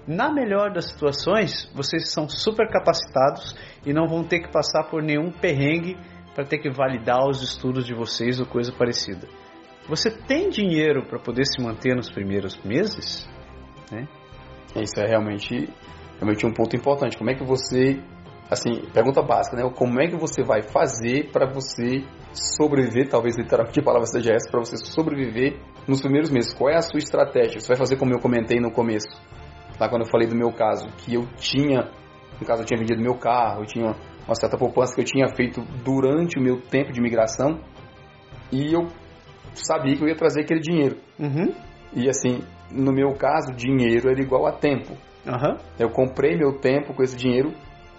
Na 0.07 0.33
melhor 0.33 0.73
das 0.73 0.85
situações, 0.85 1.71
vocês 1.73 2.11
são 2.11 2.27
super 2.27 2.67
capacitados 2.67 3.55
e 3.85 3.93
não 3.93 4.07
vão 4.07 4.23
ter 4.23 4.39
que 4.39 4.51
passar 4.51 4.83
por 4.89 5.01
nenhum 5.01 5.31
perrengue 5.31 5.97
para 6.35 6.45
ter 6.45 6.57
que 6.57 6.69
validar 6.69 7.25
os 7.27 7.41
estudos 7.41 7.85
de 7.85 7.93
vocês 7.93 8.39
ou 8.39 8.45
coisa 8.45 8.71
parecida. 8.71 9.27
Você 9.87 10.09
tem 10.09 10.49
dinheiro 10.49 11.05
para 11.05 11.19
poder 11.19 11.45
se 11.45 11.61
manter 11.61 11.95
nos 11.95 12.09
primeiros 12.09 12.57
meses? 12.63 13.27
Né? 13.91 14.07
Isso 14.75 14.99
é 14.99 15.07
realmente, 15.07 15.69
realmente 16.17 16.45
um 16.45 16.51
ponto 16.51 16.75
importante. 16.75 17.17
Como 17.17 17.29
é 17.29 17.35
que 17.35 17.43
você, 17.43 18.01
assim, 18.53 18.81
pergunta 18.93 19.21
básica, 19.21 19.57
né? 19.57 19.69
Como 19.75 20.01
é 20.01 20.07
que 20.07 20.15
você 20.15 20.43
vai 20.43 20.61
fazer 20.61 21.31
para 21.31 21.45
você 21.45 22.03
sobreviver, 22.33 23.09
talvez 23.09 23.37
literalmente 23.37 23.79
a 23.79 23.83
palavra 23.83 24.07
seja 24.07 24.33
essa, 24.33 24.49
para 24.49 24.59
você 24.59 24.77
sobreviver 24.77 25.59
nos 25.87 26.01
primeiros 26.01 26.29
meses? 26.29 26.53
Qual 26.53 26.69
é 26.69 26.75
a 26.75 26.81
sua 26.81 26.97
estratégia? 26.97 27.59
Você 27.59 27.67
vai 27.67 27.77
fazer 27.77 27.97
como 27.97 28.13
eu 28.13 28.19
comentei 28.19 28.59
no 28.59 28.71
começo, 28.71 29.07
lá 29.79 29.89
quando 29.89 30.03
eu 30.03 30.09
falei 30.09 30.27
do 30.27 30.35
meu 30.35 30.51
caso, 30.51 30.87
que 30.97 31.13
eu 31.13 31.27
tinha, 31.37 31.89
no 32.39 32.45
caso 32.45 32.61
eu 32.61 32.65
tinha 32.65 32.79
vendido 32.79 33.01
meu 33.01 33.15
carro, 33.15 33.61
eu 33.61 33.65
tinha 33.65 33.95
uma 34.25 34.35
certa 34.35 34.57
poupança 34.57 34.95
que 34.95 35.01
eu 35.01 35.05
tinha 35.05 35.27
feito 35.35 35.61
durante 35.83 36.39
o 36.39 36.41
meu 36.41 36.61
tempo 36.61 36.91
de 36.91 36.99
imigração 36.99 37.59
e 38.51 38.73
eu 38.73 38.87
sabia 39.53 39.95
que 39.95 40.03
eu 40.03 40.07
ia 40.07 40.15
trazer 40.15 40.41
aquele 40.41 40.59
dinheiro. 40.59 40.97
Uhum. 41.19 41.53
E 41.95 42.09
assim, 42.09 42.39
no 42.71 42.91
meu 42.91 43.13
caso, 43.13 43.53
dinheiro 43.53 44.09
era 44.09 44.21
igual 44.21 44.47
a 44.47 44.51
tempo. 44.51 44.93
Uhum. 45.25 45.57
Eu 45.79 45.89
comprei 45.89 46.35
meu 46.35 46.59
tempo 46.59 46.93
com 46.93 47.03
esse 47.03 47.15
dinheiro 47.15 47.53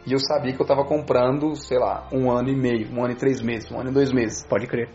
e 0.06 0.12
eu 0.12 0.18
sabia 0.18 0.52
que 0.52 0.60
eu 0.60 0.64
estava 0.64 0.84
comprando, 0.84 1.56
sei 1.56 1.78
lá, 1.78 2.06
um 2.12 2.30
ano 2.30 2.50
e 2.50 2.56
meio, 2.56 2.92
um 2.92 3.02
ano 3.02 3.12
e 3.12 3.16
três 3.16 3.40
meses, 3.40 3.70
um 3.72 3.80
ano 3.80 3.90
e 3.90 3.92
dois 3.92 4.12
meses. 4.12 4.46
Pode 4.46 4.66
crer. 4.66 4.88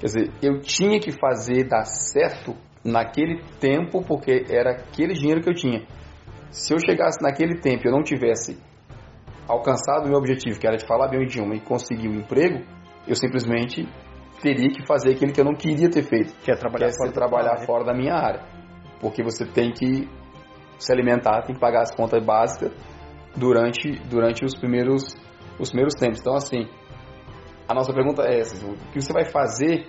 Quer 0.00 0.06
dizer, 0.06 0.32
eu 0.42 0.60
tinha 0.60 0.98
que 0.98 1.12
fazer 1.12 1.68
dar 1.68 1.84
certo 1.84 2.54
naquele 2.84 3.42
tempo 3.60 4.02
porque 4.04 4.44
era 4.50 4.72
aquele 4.72 5.14
dinheiro 5.14 5.40
que 5.40 5.48
eu 5.48 5.54
tinha. 5.54 5.86
Se 6.50 6.74
eu 6.74 6.78
chegasse 6.78 7.22
naquele 7.22 7.60
tempo 7.60 7.84
e 7.84 7.88
eu 7.88 7.92
não 7.92 8.02
tivesse 8.02 8.58
alcançado 9.48 10.06
o 10.06 10.08
meu 10.08 10.18
objetivo, 10.18 10.58
que 10.58 10.66
era 10.66 10.76
de 10.76 10.86
falar 10.86 11.08
bem 11.08 11.20
o 11.20 11.22
idioma 11.22 11.54
e 11.54 11.60
conseguir 11.60 12.08
um 12.08 12.14
emprego, 12.14 12.64
eu 13.06 13.14
simplesmente 13.14 13.88
teria 14.42 14.68
que 14.70 14.84
fazer 14.84 15.12
aquilo 15.12 15.32
que 15.32 15.40
eu 15.40 15.44
não 15.44 15.54
queria 15.54 15.88
ter 15.88 16.02
feito, 16.02 16.34
Que 16.42 16.50
é 16.50 16.56
trabalhar 16.56 16.88
que 16.88 16.94
é 16.94 16.96
fora 16.96 17.12
trabalhar 17.12 17.64
fora 17.64 17.84
da 17.84 17.94
minha 17.94 18.14
área. 18.14 18.42
Porque 19.00 19.22
você 19.22 19.46
tem 19.46 19.72
que 19.72 20.08
se 20.78 20.92
alimentar, 20.92 21.42
tem 21.42 21.54
que 21.54 21.60
pagar 21.60 21.82
as 21.82 21.94
contas 21.94 22.22
básicas 22.24 22.72
durante, 23.36 23.92
durante 24.08 24.44
os, 24.44 24.54
primeiros, 24.58 25.14
os 25.58 25.68
primeiros 25.70 25.94
tempos. 25.94 26.20
Então, 26.20 26.34
assim, 26.34 26.68
a 27.68 27.74
nossa 27.74 27.92
pergunta 27.92 28.22
é 28.22 28.40
essa: 28.40 28.66
o 28.66 28.74
que 28.92 29.00
você 29.00 29.12
vai 29.12 29.24
fazer 29.24 29.86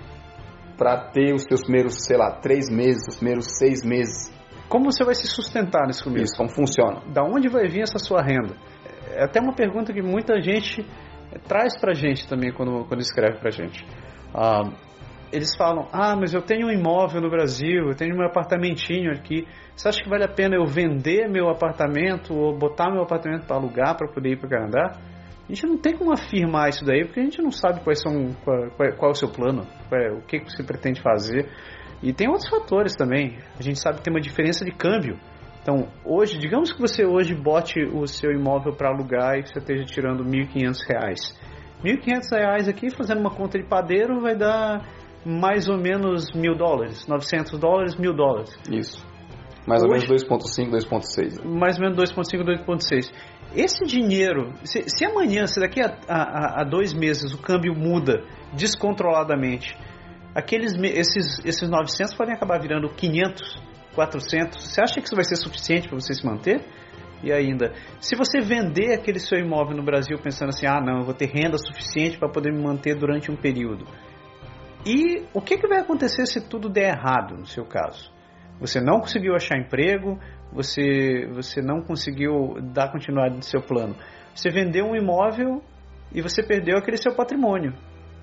para 0.77 1.09
ter 1.11 1.33
os 1.33 1.43
seus 1.43 1.61
primeiros, 1.61 2.05
sei 2.05 2.17
lá, 2.17 2.31
três 2.39 2.69
meses, 2.69 3.03
os 3.07 3.15
primeiros 3.17 3.45
seis 3.57 3.83
meses? 3.83 4.31
Como 4.69 4.91
você 4.91 5.03
vai 5.03 5.15
se 5.15 5.27
sustentar 5.27 5.87
nesse 5.87 6.03
começo? 6.03 6.25
Isso, 6.25 6.37
como 6.37 6.49
funciona? 6.49 7.01
Da 7.13 7.23
onde 7.23 7.47
vai 7.47 7.67
vir 7.67 7.81
essa 7.81 7.97
sua 7.97 8.21
renda? 8.21 8.55
É 9.11 9.23
até 9.23 9.39
uma 9.39 9.55
pergunta 9.55 9.93
que 9.93 10.01
muita 10.01 10.41
gente 10.41 10.85
traz 11.47 11.79
pra 11.79 11.93
gente 11.93 12.27
também 12.27 12.51
quando, 12.51 12.85
quando 12.85 12.99
escreve 12.99 13.39
pra 13.39 13.49
gente. 13.49 13.85
Ah, 14.33 14.69
eles 15.31 15.55
falam, 15.55 15.87
ah, 15.91 16.15
mas 16.15 16.33
eu 16.33 16.41
tenho 16.41 16.67
um 16.67 16.71
imóvel 16.71 17.21
no 17.21 17.29
Brasil, 17.29 17.87
eu 17.87 17.95
tenho 17.95 18.15
meu 18.15 18.27
apartamentinho 18.27 19.11
aqui. 19.11 19.47
Você 19.77 19.89
acha 19.89 20.01
que 20.01 20.09
vale 20.09 20.23
a 20.23 20.27
pena 20.27 20.55
eu 20.55 20.65
vender 20.65 21.29
meu 21.29 21.49
apartamento 21.49 22.33
ou 22.33 22.57
botar 22.57 22.89
meu 22.89 23.03
apartamento 23.03 23.45
para 23.45 23.57
alugar 23.57 23.95
para 23.95 24.07
poder 24.07 24.31
ir 24.31 24.37
para 24.37 24.47
o 24.47 24.49
Canadá? 24.49 24.93
A 25.47 25.53
gente 25.53 25.67
não 25.67 25.77
tem 25.77 25.95
como 25.95 26.11
afirmar 26.11 26.69
isso 26.69 26.83
daí, 26.83 27.05
porque 27.05 27.19
a 27.19 27.23
gente 27.23 27.39
não 27.43 27.51
sabe 27.51 27.81
quais 27.81 28.01
são, 28.01 28.33
qual, 28.43 28.71
qual, 28.71 29.09
é 29.09 29.11
o 29.11 29.13
seu 29.13 29.29
plano, 29.29 29.67
é, 29.93 30.11
o 30.11 30.21
que, 30.23 30.39
que 30.39 30.51
você 30.51 30.63
pretende 30.63 30.99
fazer. 30.99 31.47
E 32.01 32.11
tem 32.11 32.27
outros 32.27 32.49
fatores 32.49 32.95
também. 32.95 33.37
A 33.57 33.61
gente 33.61 33.79
sabe 33.79 33.97
que 33.97 34.03
tem 34.03 34.11
uma 34.11 34.19
diferença 34.19 34.65
de 34.65 34.71
câmbio. 34.71 35.15
Então, 35.61 35.87
hoje, 36.03 36.39
digamos 36.39 36.73
que 36.73 36.81
você 36.81 37.05
hoje 37.05 37.35
bote 37.35 37.79
o 37.79 38.07
seu 38.07 38.31
imóvel 38.31 38.73
para 38.73 38.89
alugar 38.89 39.37
e 39.37 39.45
você 39.45 39.59
esteja 39.59 39.83
tirando 39.83 40.23
R$ 40.23 40.29
1.500. 40.29 41.37
R$ 41.83 41.97
1.500 41.97 42.67
aqui, 42.67 42.89
fazendo 42.89 43.19
uma 43.19 43.31
conta 43.31 43.59
de 43.59 43.67
padeiro, 43.67 44.21
vai 44.21 44.35
dar 44.35 44.81
mais 45.23 45.69
ou 45.69 45.77
menos 45.77 46.33
mil 46.33 46.55
dólares. 46.55 47.05
900 47.07 47.59
dólares, 47.59 47.95
mil 47.95 48.13
dólares. 48.13 48.57
Isso. 48.71 49.16
Mais 49.67 49.83
ou 49.83 49.89
Hoje- 49.91 50.07
menos 50.07 50.23
2.5, 50.23 50.69
2.6. 50.71 51.43
Mais 51.43 51.77
ou 51.77 51.83
menos 51.83 51.97
2,5, 51.97 52.43
2,6. 52.43 53.11
Esse 53.53 53.85
dinheiro, 53.85 54.53
se, 54.63 54.83
se 54.87 55.05
amanhã, 55.05 55.45
se 55.45 55.59
daqui 55.59 55.81
a, 55.81 55.97
a, 56.07 56.61
a 56.61 56.63
dois 56.63 56.93
meses 56.93 57.33
o 57.33 57.37
câmbio 57.37 57.73
muda 57.75 58.23
descontroladamente, 58.53 59.75
aqueles, 60.33 60.73
esses, 60.73 61.43
esses 61.45 61.69
900 61.69 62.15
podem 62.15 62.33
acabar 62.33 62.59
virando 62.61 62.87
500, 62.89 63.61
400. 63.93 64.63
Você 64.63 64.81
acha 64.81 65.01
que 65.01 65.05
isso 65.05 65.15
vai 65.15 65.25
ser 65.25 65.35
suficiente 65.35 65.87
para 65.89 65.99
você 65.99 66.13
se 66.13 66.25
manter? 66.25 66.63
E 67.23 67.31
ainda, 67.33 67.73
se 67.99 68.15
você 68.15 68.39
vender 68.39 68.93
aquele 68.93 69.19
seu 69.19 69.39
imóvel 69.39 69.75
no 69.75 69.83
Brasil 69.83 70.17
pensando 70.21 70.49
assim, 70.49 70.67
ah 70.67 70.79
não, 70.79 70.99
eu 70.99 71.03
vou 71.03 71.13
ter 71.15 71.25
renda 71.25 71.57
suficiente 71.57 72.17
para 72.17 72.29
poder 72.29 72.53
me 72.53 72.61
manter 72.61 72.95
durante 72.95 73.31
um 73.31 73.35
período. 73.35 73.85
E 74.85 75.25
o 75.33 75.41
que, 75.41 75.57
que 75.57 75.67
vai 75.67 75.79
acontecer 75.79 76.25
se 76.27 76.39
tudo 76.47 76.69
der 76.69 76.95
errado 76.95 77.35
no 77.35 77.45
seu 77.45 77.65
caso? 77.65 78.15
Você 78.59 78.81
não 78.81 78.99
conseguiu 78.99 79.35
achar 79.35 79.57
emprego, 79.57 80.19
você, 80.51 81.27
você 81.33 81.61
não 81.61 81.81
conseguiu 81.81 82.55
dar 82.73 82.91
continuidade 82.91 83.35
no 83.35 83.43
seu 83.43 83.61
plano. 83.61 83.95
Você 84.33 84.49
vendeu 84.49 84.85
um 84.85 84.95
imóvel 84.95 85.61
e 86.13 86.21
você 86.21 86.41
perdeu 86.41 86.77
aquele 86.77 86.97
seu 86.97 87.13
patrimônio. 87.15 87.73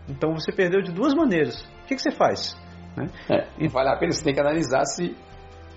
Então 0.09 0.33
você 0.35 0.53
perdeu 0.53 0.83
de 0.83 0.93
duas 0.93 1.15
maneiras. 1.15 1.63
O 1.83 1.87
que, 1.87 1.95
que 1.95 2.03
você 2.03 2.11
faz? 2.11 2.57
Né? 2.97 3.07
É, 3.31 3.49
e 3.59 3.69
vale 3.69 3.91
a 3.91 3.97
pena, 3.97 4.13
você 4.13 4.25
tem 4.25 4.35
que 4.35 4.41
analisar 4.41 4.85
se, 4.85 5.17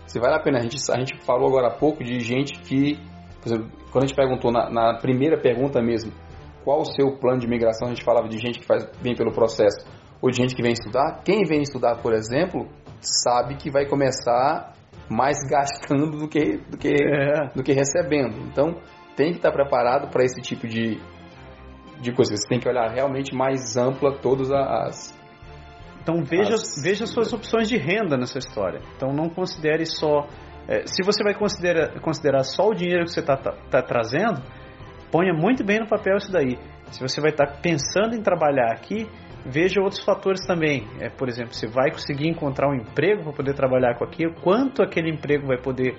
se 0.05 0.19
vale 0.19 0.35
a 0.35 0.39
pena. 0.39 0.59
A 0.59 0.61
gente, 0.61 0.77
a 0.91 0.99
gente 0.99 1.25
falou 1.25 1.47
agora 1.47 1.67
há 1.67 1.77
pouco 1.77 2.03
de 2.03 2.19
gente 2.19 2.59
que, 2.61 2.99
por 3.41 3.47
exemplo, 3.47 3.71
quando 3.91 4.03
a 4.03 4.07
gente 4.07 4.15
perguntou 4.15 4.51
na, 4.51 4.69
na 4.69 4.97
primeira 4.97 5.39
pergunta 5.39 5.81
mesmo, 5.81 6.11
qual 6.63 6.81
o 6.81 6.85
seu 6.85 7.17
plano 7.17 7.39
de 7.39 7.47
migração, 7.47 7.87
a 7.87 7.91
gente 7.91 8.03
falava 8.03 8.27
de 8.27 8.37
gente 8.37 8.59
que 8.59 8.65
faz, 8.65 8.85
vem 9.01 9.15
pelo 9.15 9.31
processo 9.31 9.87
ou 10.21 10.29
de 10.29 10.37
gente 10.37 10.55
que 10.55 10.61
vem 10.61 10.73
estudar. 10.73 11.21
Quem 11.23 11.43
vem 11.45 11.61
estudar, 11.61 12.01
por 12.01 12.13
exemplo, 12.13 12.67
sabe 13.01 13.55
que 13.55 13.69
vai 13.69 13.85
começar 13.85 14.73
mais 15.09 15.37
gastando 15.49 16.17
do 16.17 16.27
que, 16.27 16.57
do 16.69 16.77
que, 16.77 16.89
É. 16.93 17.47
do 17.55 17.63
que 17.63 17.71
recebendo. 17.73 18.37
Então, 18.47 18.75
tem 19.15 19.31
que 19.31 19.37
estar 19.37 19.51
preparado 19.51 20.09
para 20.11 20.23
esse 20.23 20.41
tipo 20.41 20.67
de, 20.67 20.99
de 22.01 22.11
coisa. 22.11 22.35
Você 22.35 22.47
tem 22.47 22.59
que 22.59 22.67
olhar 22.69 22.89
realmente 22.93 23.33
mais 23.35 23.77
ampla 23.77 24.17
todas 24.19 24.51
as, 24.51 25.17
Então 26.01 26.23
veja, 26.23 26.53
As- 26.55 26.81
veja 26.83 27.05
suas 27.05 27.31
opções 27.33 27.67
de 27.69 27.77
renda 27.77 28.17
nessa 28.17 28.37
história. 28.37 28.79
Então 28.95 29.11
não 29.13 29.29
considere 29.29 29.85
só. 29.85 30.27
é, 30.67 30.85
se 30.85 31.03
você 31.03 31.23
vai 31.23 31.33
considerar, 31.33 31.99
considerar 32.01 32.43
só 32.43 32.67
o 32.69 32.73
dinheiro 32.73 33.05
que 33.05 33.11
você 33.11 33.21
está 33.21 33.81
trazendo, 33.81 34.41
ponha 35.11 35.33
muito 35.33 35.63
bem 35.63 35.79
no 35.79 35.87
papel 35.87 36.17
isso 36.17 36.31
daí. 36.31 36.57
Se 36.91 37.01
você 37.01 37.19
vai 37.21 37.31
estar 37.31 37.59
pensando 37.61 38.13
em 38.15 38.21
trabalhar 38.21 38.71
aqui, 38.73 39.07
veja 39.45 39.81
outros 39.81 40.03
fatores 40.03 40.45
também. 40.45 40.87
É, 40.99 41.09
por 41.09 41.27
exemplo, 41.29 41.53
você 41.53 41.67
vai 41.67 41.91
conseguir 41.91 42.27
encontrar 42.27 42.69
um 42.69 42.75
emprego 42.75 43.23
para 43.23 43.33
poder 43.33 43.53
trabalhar 43.53 43.95
com 43.97 44.03
aquilo, 44.03 44.33
quanto 44.41 44.81
aquele 44.81 45.09
emprego 45.09 45.47
vai 45.47 45.57
poder 45.57 45.95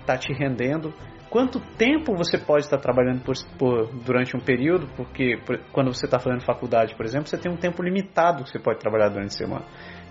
estar 0.00 0.18
te 0.18 0.32
rendendo, 0.32 0.92
quanto 1.30 1.60
tempo 1.78 2.14
você 2.14 2.36
pode 2.36 2.64
estar 2.64 2.78
trabalhando 2.78 3.22
por, 3.22 3.34
por- 3.58 3.86
durante 4.04 4.36
um 4.36 4.40
período, 4.40 4.86
porque 4.96 5.38
por- 5.46 5.58
quando 5.72 5.92
você 5.94 6.04
está 6.06 6.18
fazendo 6.18 6.44
faculdade, 6.44 6.94
por 6.94 7.06
exemplo, 7.06 7.26
você 7.28 7.38
tem 7.38 7.50
um 7.50 7.56
tempo 7.56 7.82
limitado 7.82 8.44
que 8.44 8.50
você 8.50 8.58
pode 8.58 8.78
trabalhar 8.78 9.08
durante 9.08 9.28
a 9.34 9.38
semana. 9.38 9.64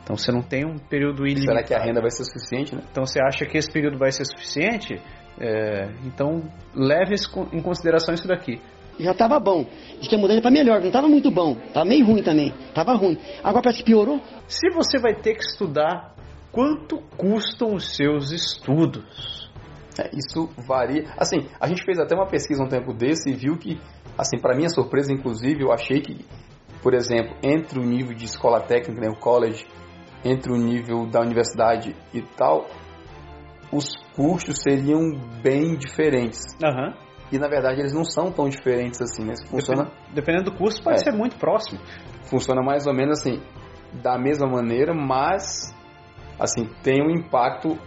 Então 0.04 0.18
você 0.18 0.32
não 0.32 0.42
tem 0.42 0.66
um 0.66 0.78
período 0.78 1.28
ilimitado. 1.28 1.58
Será 1.58 1.64
que 1.64 1.74
a 1.76 1.80
renda 1.84 2.02
vai 2.02 2.10
ser 2.10 2.24
suficiente, 2.24 2.76
né? 2.76 2.82
Então 2.90 3.06
você 3.06 3.22
acha 3.22 3.46
que 3.46 3.58
esse 3.58 3.72
período 3.72 3.98
vai 4.00 4.12
ser 4.12 4.26
suficiente? 4.26 5.00
É, 5.40 5.90
então 6.06 6.42
leve 6.76 7.16
em 7.54 7.62
consideração 7.62 8.14
isso 8.14 8.28
daqui. 8.28 8.60
Já 9.02 9.14
tava 9.14 9.40
bom. 9.40 9.66
Diz 10.00 10.08
que 10.08 10.16
a 10.16 10.18
mudança 10.18 10.42
para 10.42 10.52
melhor, 10.52 10.82
não 10.82 10.92
tava 10.92 11.08
muito 11.08 11.32
bom. 11.32 11.56
Tava 11.74 11.86
meio 11.86 12.06
ruim 12.06 12.24
também. 12.24 12.54
Tava 12.74 12.94
ruim. 12.94 13.18
Agora 13.44 13.64
parece 13.64 13.80
que 13.80 13.86
piorou. 13.86 14.22
Se 14.48 14.70
você 14.70 15.00
vai 15.00 15.16
ter 15.16 15.36
que 15.36 15.44
estudar, 15.44 16.16
quanto 16.52 17.00
custam 17.18 17.74
os 17.74 17.96
seus 17.96 18.32
estudos? 18.32 19.50
É, 20.00 20.10
isso 20.16 20.50
varia. 20.58 21.04
Assim, 21.18 21.48
a 21.60 21.68
gente 21.68 21.84
fez 21.84 22.00
até 22.00 22.16
uma 22.16 22.28
pesquisa 22.28 22.64
um 22.64 22.68
tempo 22.68 22.94
desse 22.94 23.30
e 23.30 23.34
viu 23.34 23.58
que, 23.58 23.80
assim, 24.18 24.40
para 24.40 24.56
minha 24.56 24.70
surpresa, 24.70 25.12
inclusive, 25.12 25.64
eu 25.64 25.72
achei 25.72 26.00
que, 26.02 26.26
por 26.82 26.94
exemplo, 26.94 27.36
entre 27.44 27.80
o 27.80 27.84
nível 27.84 28.14
de 28.16 28.26
escola 28.26 28.62
técnica, 28.62 29.02
né, 29.02 29.08
o 29.10 29.20
college, 29.20 29.66
entre 30.24 30.52
o 30.52 30.58
nível 30.58 31.06
da 31.08 31.20
universidade 31.20 31.96
e 32.14 32.22
tal, 32.22 32.68
os 33.72 33.96
custos 34.16 34.62
seriam 34.62 35.12
bem 35.42 35.76
diferentes. 35.76 36.40
Aham. 36.64 36.94
E 37.32 37.40
na 37.40 37.48
verdade 37.48 37.80
eles 37.80 37.94
não 37.94 38.04
são 38.04 38.32
tão 38.32 38.50
diferentes 38.50 39.00
assim, 39.02 39.24
né? 39.24 39.34
Funciona, 39.50 39.84
Dependendo, 39.86 40.14
dependendo 40.16 40.52
do 40.52 40.58
curso, 40.58 40.84
pode 40.84 40.98
É. 40.98 41.04
ser 41.04 41.12
muito 41.12 41.38
próximo. 41.38 41.80
funciona 42.30 42.62
mais 42.62 42.88
ou 42.88 42.94
menos 42.94 43.20
assim, 43.20 43.42
da 44.02 44.18
mesma 44.18 44.48
maneira, 44.48 44.94
mas 44.94 45.74
assim, 46.40 46.66
tem 46.82 47.02
um 47.06 47.10
impacto 47.10 47.78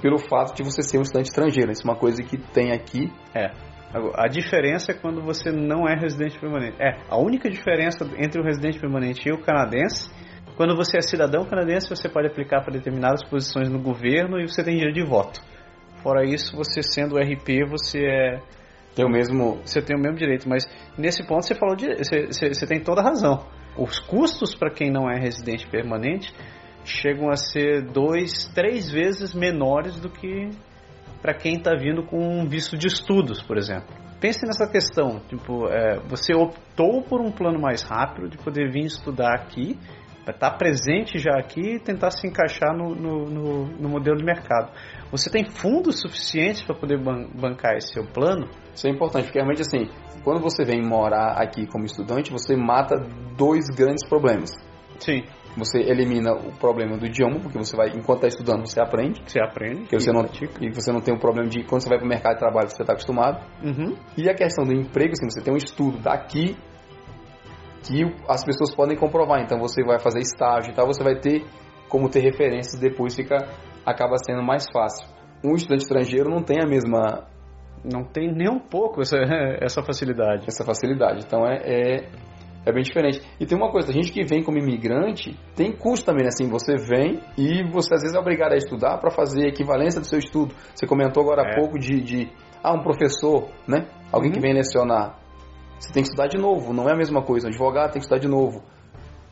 pelo 0.00 0.18
fato 0.18 0.54
de 0.54 0.62
você 0.62 0.82
ser 0.82 0.98
um 0.98 1.02
estudante 1.02 1.28
estrangeiro. 1.28 1.72
Isso 1.72 1.82
é 1.82 1.90
uma 1.90 1.98
coisa 1.98 2.22
que 2.22 2.36
tem 2.38 2.70
aqui. 2.72 3.12
É. 3.34 3.50
A 4.14 4.28
diferença 4.28 4.92
é 4.92 4.94
quando 4.94 5.22
você 5.22 5.50
não 5.50 5.88
é 5.88 5.94
residente 5.98 6.38
permanente. 6.38 6.76
É, 6.80 6.98
a 7.08 7.16
única 7.18 7.48
diferença 7.48 8.04
entre 8.18 8.40
o 8.40 8.44
residente 8.44 8.78
permanente 8.78 9.28
e 9.28 9.32
o 9.32 9.38
canadense, 9.40 10.10
quando 10.56 10.76
você 10.76 10.98
é 10.98 11.00
cidadão 11.00 11.44
canadense, 11.44 11.88
você 11.88 12.08
pode 12.08 12.26
aplicar 12.28 12.62
para 12.62 12.72
determinadas 12.74 13.24
posições 13.28 13.68
no 13.70 13.80
governo 13.80 14.38
e 14.40 14.46
você 14.48 14.62
tem 14.62 14.76
direito 14.76 14.96
de 14.96 15.04
voto. 15.04 15.40
Fora 16.02 16.24
isso, 16.24 16.54
você 16.56 16.82
sendo 16.82 17.16
RP, 17.18 17.64
você 17.68 17.98
é 18.06 18.40
Tem 18.96 19.04
o 19.04 19.10
mesmo. 19.10 19.60
você 19.62 19.82
tem 19.82 19.94
o 19.94 20.00
mesmo 20.00 20.16
direito, 20.16 20.48
mas 20.48 20.66
nesse 20.96 21.22
ponto 21.24 21.44
você 21.44 21.54
falou 21.54 21.76
de, 21.76 21.86
você, 21.96 22.26
você, 22.26 22.48
você 22.48 22.66
tem 22.66 22.80
toda 22.80 23.02
a 23.02 23.04
razão. 23.04 23.46
Os 23.76 23.98
custos 23.98 24.54
para 24.54 24.70
quem 24.70 24.90
não 24.90 25.08
é 25.08 25.20
residente 25.20 25.68
permanente 25.68 26.32
chegam 26.82 27.28
a 27.28 27.36
ser 27.36 27.82
dois, 27.82 28.50
três 28.54 28.90
vezes 28.90 29.34
menores 29.34 30.00
do 30.00 30.08
que 30.08 30.48
para 31.20 31.34
quem 31.34 31.56
está 31.56 31.74
vindo 31.74 32.04
com 32.04 32.16
um 32.18 32.48
visto 32.48 32.78
de 32.78 32.86
estudos, 32.86 33.42
por 33.42 33.58
exemplo. 33.58 33.94
Pense 34.18 34.46
nessa 34.46 34.66
questão, 34.66 35.20
tipo, 35.28 35.68
é, 35.68 35.98
você 36.08 36.34
optou 36.34 37.02
por 37.02 37.20
um 37.20 37.30
plano 37.30 37.60
mais 37.60 37.82
rápido 37.82 38.30
de 38.30 38.38
poder 38.38 38.70
vir 38.70 38.86
estudar 38.86 39.34
aqui, 39.34 39.78
estar 40.34 40.52
presente 40.52 41.18
já 41.18 41.32
aqui 41.38 41.76
e 41.76 41.78
tentar 41.78 42.10
se 42.10 42.26
encaixar 42.26 42.76
no, 42.76 42.94
no, 42.94 43.24
no, 43.26 43.66
no 43.66 43.88
modelo 43.88 44.16
de 44.16 44.24
mercado. 44.24 44.72
Você 45.10 45.30
tem 45.30 45.44
fundos 45.44 46.00
suficientes 46.00 46.62
para 46.62 46.74
poder 46.74 47.02
ban- 47.02 47.28
bancar 47.34 47.76
esse 47.76 47.92
seu 47.92 48.04
plano? 48.04 48.48
Isso 48.74 48.86
é 48.86 48.90
importante, 48.90 49.24
porque 49.24 49.38
realmente 49.38 49.62
assim, 49.62 49.88
quando 50.24 50.40
você 50.40 50.64
vem 50.64 50.82
morar 50.82 51.40
aqui 51.40 51.66
como 51.66 51.84
estudante, 51.84 52.32
você 52.32 52.56
mata 52.56 52.96
dois 53.36 53.66
grandes 53.68 54.06
problemas. 54.08 54.50
Sim. 54.98 55.22
Você 55.56 55.78
elimina 55.78 56.32
o 56.34 56.52
problema 56.52 56.98
do 56.98 57.06
idioma, 57.06 57.40
porque 57.40 57.56
você 57.56 57.74
vai, 57.74 57.88
enquanto 57.88 58.24
está 58.24 58.28
estudando, 58.28 58.66
você 58.66 58.78
aprende. 58.80 59.22
Você 59.26 59.40
aprende. 59.40 59.80
Porque 59.82 59.98
você 59.98 60.10
e 60.10 60.12
não, 60.12 60.22
pratica. 60.22 60.64
e 60.64 60.70
você 60.70 60.92
não 60.92 61.00
tem 61.00 61.14
o 61.14 61.18
problema 61.18 61.48
de 61.48 61.64
quando 61.64 61.82
você 61.82 61.88
vai 61.88 61.98
para 61.98 62.04
o 62.04 62.08
mercado 62.08 62.34
de 62.34 62.40
trabalho, 62.40 62.68
você 62.68 62.82
está 62.82 62.92
acostumado. 62.92 63.42
Uhum. 63.64 63.96
E 64.18 64.28
a 64.28 64.34
questão 64.34 64.66
do 64.66 64.74
emprego, 64.74 65.12
assim, 65.12 65.30
você 65.30 65.42
tem 65.42 65.54
um 65.54 65.56
estudo 65.56 65.98
daqui 65.98 66.56
que 67.86 68.02
as 68.28 68.44
pessoas 68.44 68.74
podem 68.74 68.96
comprovar. 68.96 69.40
Então 69.42 69.58
você 69.58 69.82
vai 69.84 69.98
fazer 69.98 70.20
estágio 70.20 70.72
e 70.72 70.74
tal, 70.74 70.86
você 70.86 71.02
vai 71.04 71.16
ter 71.18 71.44
como 71.88 72.08
ter 72.08 72.20
referências, 72.20 72.80
depois 72.80 73.14
fica 73.14 73.36
acaba 73.84 74.16
sendo 74.18 74.42
mais 74.42 74.66
fácil. 74.72 75.06
Um 75.44 75.54
estudante 75.54 75.82
estrangeiro 75.82 76.28
não 76.28 76.42
tem 76.42 76.56
a 76.60 76.66
mesma 76.66 77.28
Não 77.84 78.02
tem 78.04 78.32
nem 78.32 78.48
um 78.50 78.58
pouco 78.58 79.00
essa, 79.02 79.16
essa 79.62 79.82
facilidade. 79.82 80.44
essa 80.48 80.64
facilidade. 80.64 81.22
Então 81.24 81.46
é, 81.46 81.56
é, 81.64 82.08
É 82.68 82.72
bem 82.72 82.82
diferente. 82.82 83.20
E 83.38 83.46
tem 83.46 83.56
uma 83.56 83.70
coisa, 83.70 83.90
a 83.90 83.92
gente 83.92 84.10
que 84.10 84.24
vem 84.24 84.42
como 84.42 84.58
imigrante 84.58 85.38
tem 85.54 85.70
custo 85.70 86.04
também, 86.06 86.24
né? 86.24 86.30
assim, 86.34 86.48
você 86.50 86.74
vem 86.76 87.20
e 87.38 87.62
você 87.70 87.94
às 87.94 88.02
vezes 88.02 88.16
é 88.16 88.18
obrigado 88.18 88.54
a 88.54 88.56
estudar 88.56 88.98
para 88.98 89.10
fazer 89.12 89.44
a 89.44 89.48
equivalência 89.48 90.00
do 90.00 90.06
seu 90.08 90.18
estudo. 90.18 90.52
Você 90.74 90.84
comentou 90.84 91.22
agora 91.22 91.42
há 91.42 91.50
É. 91.52 91.54
pouco 91.60 91.78
de, 91.78 92.00
de, 92.02 92.28
ah, 92.64 92.74
um 92.74 92.82
professor, 92.82 93.46
né? 93.68 93.86
Alguém 94.10 94.32
que 94.32 94.38
Uhum. 94.38 94.42
vem 94.42 94.54
lecionar. 94.54 95.16
Você 95.78 95.92
tem 95.92 96.02
que 96.02 96.08
estudar 96.08 96.28
de 96.28 96.38
novo, 96.38 96.72
não 96.72 96.88
é 96.88 96.92
a 96.92 96.96
mesma 96.96 97.22
coisa. 97.22 97.46
O 97.46 97.50
advogado 97.50 97.92
tem 97.92 98.00
que 98.00 98.06
estudar 98.06 98.18
de 98.18 98.28
novo. 98.28 98.62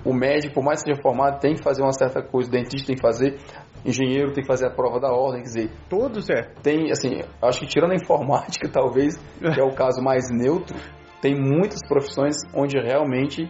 O 0.04 0.12
médico, 0.12 0.54
por 0.54 0.62
mais 0.62 0.82
que 0.82 0.90
seja 0.90 1.00
formado, 1.02 1.40
tem 1.40 1.54
que 1.54 1.62
fazer 1.62 1.82
uma 1.82 1.92
certa 1.92 2.22
coisa. 2.22 2.48
O 2.48 2.52
dentista 2.52 2.86
tem 2.86 2.96
que 2.96 3.00
fazer. 3.02 3.38
Engenheiro 3.84 4.32
tem 4.32 4.42
que 4.42 4.48
fazer 4.48 4.66
a 4.66 4.70
prova 4.70 5.00
da 5.00 5.10
ordem. 5.10 5.42
Quer 5.42 5.48
dizer, 5.48 5.70
Todos 5.88 6.28
é. 6.28 6.42
tem, 6.62 6.90
assim, 6.90 7.22
acho 7.40 7.60
que 7.60 7.66
tirando 7.66 7.92
a 7.92 7.94
informática, 7.94 8.68
talvez, 8.72 9.16
que 9.38 9.60
é 9.60 9.64
o 9.64 9.74
caso 9.74 10.02
mais 10.02 10.24
neutro, 10.30 10.76
tem 11.22 11.34
muitas 11.34 11.80
profissões 11.88 12.36
onde 12.54 12.78
realmente 12.78 13.48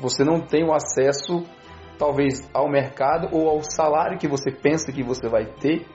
você 0.00 0.24
não 0.24 0.40
tem 0.40 0.64
o 0.64 0.72
acesso, 0.74 1.44
talvez, 1.96 2.48
ao 2.52 2.68
mercado 2.68 3.28
ou 3.30 3.48
ao 3.48 3.62
salário 3.62 4.18
que 4.18 4.26
você 4.26 4.50
pensa 4.50 4.90
que 4.90 5.04
você 5.04 5.28
vai 5.28 5.46
ter, 5.46 5.86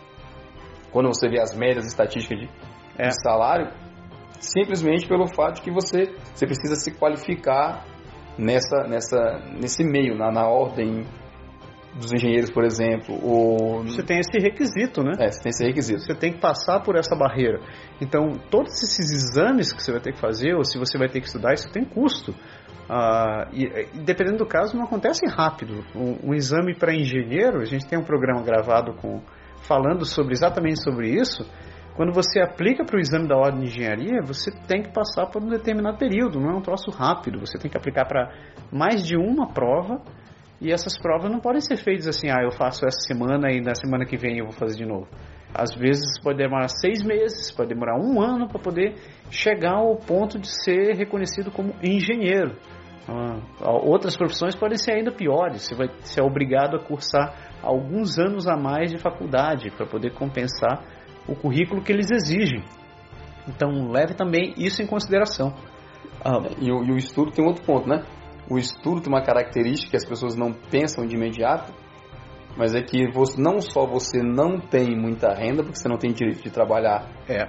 quando 0.92 1.08
você 1.08 1.28
vê 1.30 1.40
as 1.40 1.54
médias 1.54 1.86
estatísticas 1.86 2.40
de, 2.40 2.50
É. 2.98 3.10
de 3.10 3.22
salário, 3.22 3.70
simplesmente 4.40 5.08
pelo 5.08 5.28
fato 5.28 5.56
de 5.56 5.62
que 5.62 5.72
você, 5.72 6.14
você 6.34 6.46
precisa 6.46 6.76
se 6.76 6.92
qualificar 6.98 7.86
nessa, 8.38 8.88
nessa, 8.88 9.40
nesse 9.60 9.84
meio, 9.84 10.18
na, 10.18 10.32
na 10.32 10.48
ordem 10.48 11.06
dos 11.96 12.14
engenheiros, 12.14 12.52
por 12.52 12.64
exemplo, 12.64 13.20
ou 13.22 13.84
Você 13.84 14.04
tem 14.04 14.20
esse 14.20 14.40
requisito, 14.40 15.04
né? 15.04 15.14
é, 15.20 15.32
você 15.32 15.42
tem 15.42 15.50
esse 15.50 15.66
requisito. 15.66 16.02
Você 16.02 16.16
tem 16.16 16.34
que 16.34 16.40
passar 16.40 16.82
por 16.82 16.96
essa 16.96 17.16
barreira. 17.16 17.60
Então, 18.00 18.40
todos 18.50 18.72
esses 18.84 19.12
exames 19.12 19.74
que 19.74 19.84
você 19.84 19.92
vai 19.92 20.00
ter 20.00 20.14
que 20.14 20.20
fazer, 20.20 20.56
ou 20.56 20.64
se 20.64 20.78
você 20.78 20.98
vai 20.98 21.10
ter 21.10 21.20
que 21.20 21.28
estudar, 21.28 21.54
isso 21.54 21.70
tem 21.72 21.84
custo. 21.84 22.34
Ah, 22.90 23.50
e, 23.54 23.68
dependendo 24.04 24.38
do 24.38 24.48
caso, 24.48 24.76
não 24.78 24.86
acontece 24.86 25.26
rápido. 25.28 25.84
Um, 25.96 26.30
um 26.30 26.34
exame 26.34 26.76
para 26.76 26.94
engenheiro, 26.94 27.62
a 27.62 27.66
gente 27.66 27.88
tem 27.88 28.00
um 28.00 28.04
programa 28.04 28.42
gravado 28.44 28.94
com 28.94 29.22
falando 29.62 30.06
sobre 30.06 30.34
exatamente 30.34 30.82
sobre 30.82 31.10
isso. 31.10 31.44
Quando 32.00 32.14
você 32.14 32.40
aplica 32.40 32.86
para 32.86 32.96
o 32.96 33.00
exame 33.02 33.28
da 33.28 33.36
ordem 33.36 33.60
de 33.60 33.68
engenharia, 33.72 34.22
você 34.26 34.50
tem 34.70 34.82
que 34.82 34.90
passar 34.90 35.26
por 35.26 35.44
um 35.44 35.50
determinado 35.50 35.98
período, 35.98 36.40
não 36.40 36.52
é 36.52 36.56
um 36.56 36.62
troço 36.62 36.90
rápido. 36.92 37.42
Você 37.42 37.58
tem 37.58 37.70
que 37.70 37.76
aplicar 37.76 38.06
para 38.06 38.32
mais 38.72 39.06
de 39.06 39.18
uma 39.18 39.52
prova 39.52 40.02
e 40.62 40.72
essas 40.72 40.98
provas 40.98 41.30
não 41.30 41.42
podem 41.42 41.60
ser 41.60 41.76
feitas 41.76 42.08
assim, 42.08 42.30
ah, 42.30 42.42
eu 42.42 42.52
faço 42.52 42.86
essa 42.86 43.02
semana 43.02 43.52
e 43.52 43.60
na 43.60 43.76
semana 43.76 44.06
que 44.06 44.16
vem 44.16 44.38
eu 44.38 44.46
vou 44.46 44.54
fazer 44.54 44.78
de 44.78 44.86
novo. 44.86 45.10
Às 45.54 45.76
vezes 45.76 46.06
pode 46.24 46.38
demorar 46.38 46.70
seis 46.70 47.04
meses, 47.04 47.52
pode 47.52 47.68
demorar 47.68 48.00
um 48.00 48.22
ano 48.22 48.48
para 48.48 48.62
poder 48.62 48.96
chegar 49.30 49.74
ao 49.74 49.98
ponto 49.98 50.40
de 50.40 50.48
ser 50.48 50.96
reconhecido 50.96 51.52
como 51.52 51.76
engenheiro. 51.84 52.56
Ah, 53.10 53.42
outras 53.84 54.16
profissões 54.16 54.56
podem 54.56 54.78
ser 54.78 54.94
ainda 54.94 55.12
piores. 55.12 55.64
Você 55.64 55.76
vai 55.76 55.90
ser 56.04 56.22
obrigado 56.22 56.78
a 56.78 56.80
cursar 56.80 57.60
alguns 57.62 58.18
anos 58.18 58.48
a 58.48 58.56
mais 58.56 58.90
de 58.90 58.98
faculdade 58.98 59.70
para 59.72 59.86
poder 59.86 60.14
compensar 60.14 60.98
o 61.32 61.36
currículo 61.36 61.82
que 61.82 61.92
eles 61.92 62.10
exigem. 62.12 62.64
Então 63.48 63.92
leve 63.92 64.14
também 64.14 64.54
isso 64.58 64.82
em 64.82 64.88
consideração. 64.88 65.54
Ah, 66.24 66.40
E 66.60 66.72
o, 66.72 66.84
e 66.84 66.92
o 66.92 66.98
estudo 66.98 67.32
tem 67.32 67.46
outro 67.46 67.64
ponto, 67.64 67.88
né? 67.88 68.04
O 68.50 68.58
estudo 68.58 69.02
tem 69.02 69.12
uma 69.12 69.22
característica 69.22 69.92
que 69.92 69.98
as 69.98 70.06
pessoas 70.06 70.36
não 70.36 70.52
pensam 70.54 71.06
de 71.06 71.16
imediato, 71.16 71.72
mas 72.58 72.74
é 72.74 72.82
que 72.82 73.10
você, 73.12 73.40
não 73.40 73.62
só 73.62 73.86
você 73.86 74.22
não 74.22 74.60
tem 74.60 74.96
muita 74.98 75.34
renda, 75.34 75.64
porque 75.64 75.78
você 75.78 75.88
não 75.88 75.98
tem 75.98 76.12
direito 76.12 76.42
de 76.42 76.50
trabalhar 76.50 77.08
é, 77.28 77.46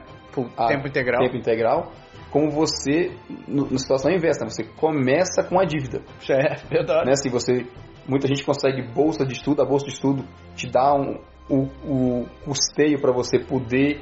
tempo 0.69 0.87
integral. 0.87 1.23
tempo 1.23 1.37
integral, 1.37 1.93
como 2.31 2.51
você, 2.51 3.11
no, 3.49 3.71
na 3.71 3.79
situação 3.79 4.13
inversa, 4.13 4.45
você 4.45 4.63
começa 4.63 5.43
com 5.43 5.59
a 5.59 5.65
dívida. 5.65 6.03
É, 6.29 6.55
verdade. 6.69 7.07
Né? 7.07 7.17
Se 7.17 7.29
você, 7.29 7.67
muita 8.07 8.29
gente 8.29 8.45
consegue 8.45 8.83
bolsa 8.93 9.25
de 9.25 9.33
estudo, 9.33 9.63
a 9.63 9.65
bolsa 9.65 9.87
de 9.87 9.93
estudo 9.93 10.25
te 10.55 10.71
dá 10.71 10.95
um, 10.95 11.19
o, 11.51 11.69
o 11.85 12.27
custeio 12.45 13.01
para 13.01 13.13
você 13.13 13.39
poder 13.39 14.01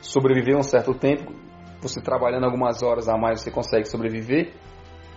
sobreviver 0.00 0.56
um 0.56 0.62
certo 0.62 0.92
tempo. 0.94 1.32
Você 1.80 2.00
trabalhando 2.00 2.44
algumas 2.44 2.82
horas 2.82 3.08
a 3.08 3.16
mais, 3.16 3.40
você 3.40 3.52
consegue 3.52 3.84
sobreviver, 3.86 4.52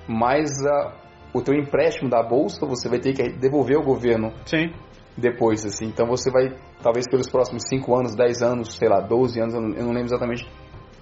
mas 0.07 0.51
a, 0.63 0.93
o 1.34 1.41
teu 1.41 1.55
empréstimo 1.55 2.07
da 2.07 2.21
bolsa 2.21 2.67
você 2.67 2.88
vai 2.88 2.99
ter 2.99 3.13
que 3.13 3.23
devolver 3.39 3.77
ao 3.77 3.84
governo 3.84 4.32
Sim. 4.45 4.71
depois, 5.17 5.65
assim. 5.65 5.86
Então 5.88 6.05
você 6.05 6.29
vai, 6.29 6.55
talvez 6.84 7.09
pelos 7.09 7.27
próximos 7.27 7.63
5 7.67 7.95
anos, 7.95 8.15
10 8.15 8.41
anos, 8.43 8.75
sei 8.75 8.88
lá, 8.88 8.99
12 9.01 9.41
anos, 9.41 9.55
eu 9.55 9.61
não, 9.61 9.91
lembro 9.91 10.05
exatamente 10.05 10.47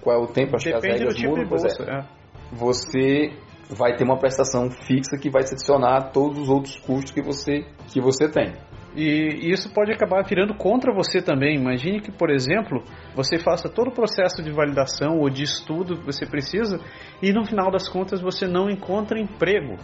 qual 0.00 0.16
é 0.16 0.18
o 0.18 0.26
tempo, 0.26 0.56
acho 0.56 0.64
Depende 0.64 0.82
que 0.82 0.88
as 0.88 0.98
regras 0.98 1.14
tipo 1.14 1.30
mudam, 1.30 1.46
pois 1.46 1.62
bolsa. 1.62 1.82
é. 1.82 1.98
é. 1.98 2.04
Você 2.52 3.32
vai 3.76 3.94
ter 3.96 4.04
uma 4.04 4.18
prestação 4.18 4.70
fixa 4.70 5.16
que 5.20 5.30
vai 5.30 5.42
se 5.42 5.54
adicionar 5.54 5.98
a 5.98 6.02
todos 6.02 6.38
os 6.38 6.48
outros 6.48 6.78
custos 6.78 7.12
que 7.12 7.22
você, 7.22 7.64
que 7.88 8.00
você 8.00 8.28
tem. 8.28 8.54
E 8.94 9.50
isso 9.52 9.72
pode 9.72 9.92
acabar 9.92 10.24
virando 10.24 10.54
contra 10.54 10.92
você 10.92 11.22
também. 11.22 11.56
Imagine 11.56 12.00
que, 12.00 12.10
por 12.10 12.30
exemplo, 12.30 12.82
você 13.14 13.38
faça 13.38 13.68
todo 13.68 13.88
o 13.88 13.94
processo 13.94 14.42
de 14.42 14.50
validação 14.50 15.18
ou 15.18 15.30
de 15.30 15.44
estudo 15.44 15.96
que 15.96 16.06
você 16.06 16.26
precisa 16.26 16.80
e 17.22 17.32
no 17.32 17.44
final 17.44 17.70
das 17.70 17.88
contas 17.88 18.20
você 18.20 18.46
não 18.46 18.68
encontra 18.68 19.20
emprego 19.20 19.76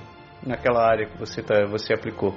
naquela 0.44 0.84
área 0.84 1.06
que 1.06 1.18
você, 1.18 1.42
tá, 1.42 1.66
você 1.66 1.94
aplicou. 1.94 2.34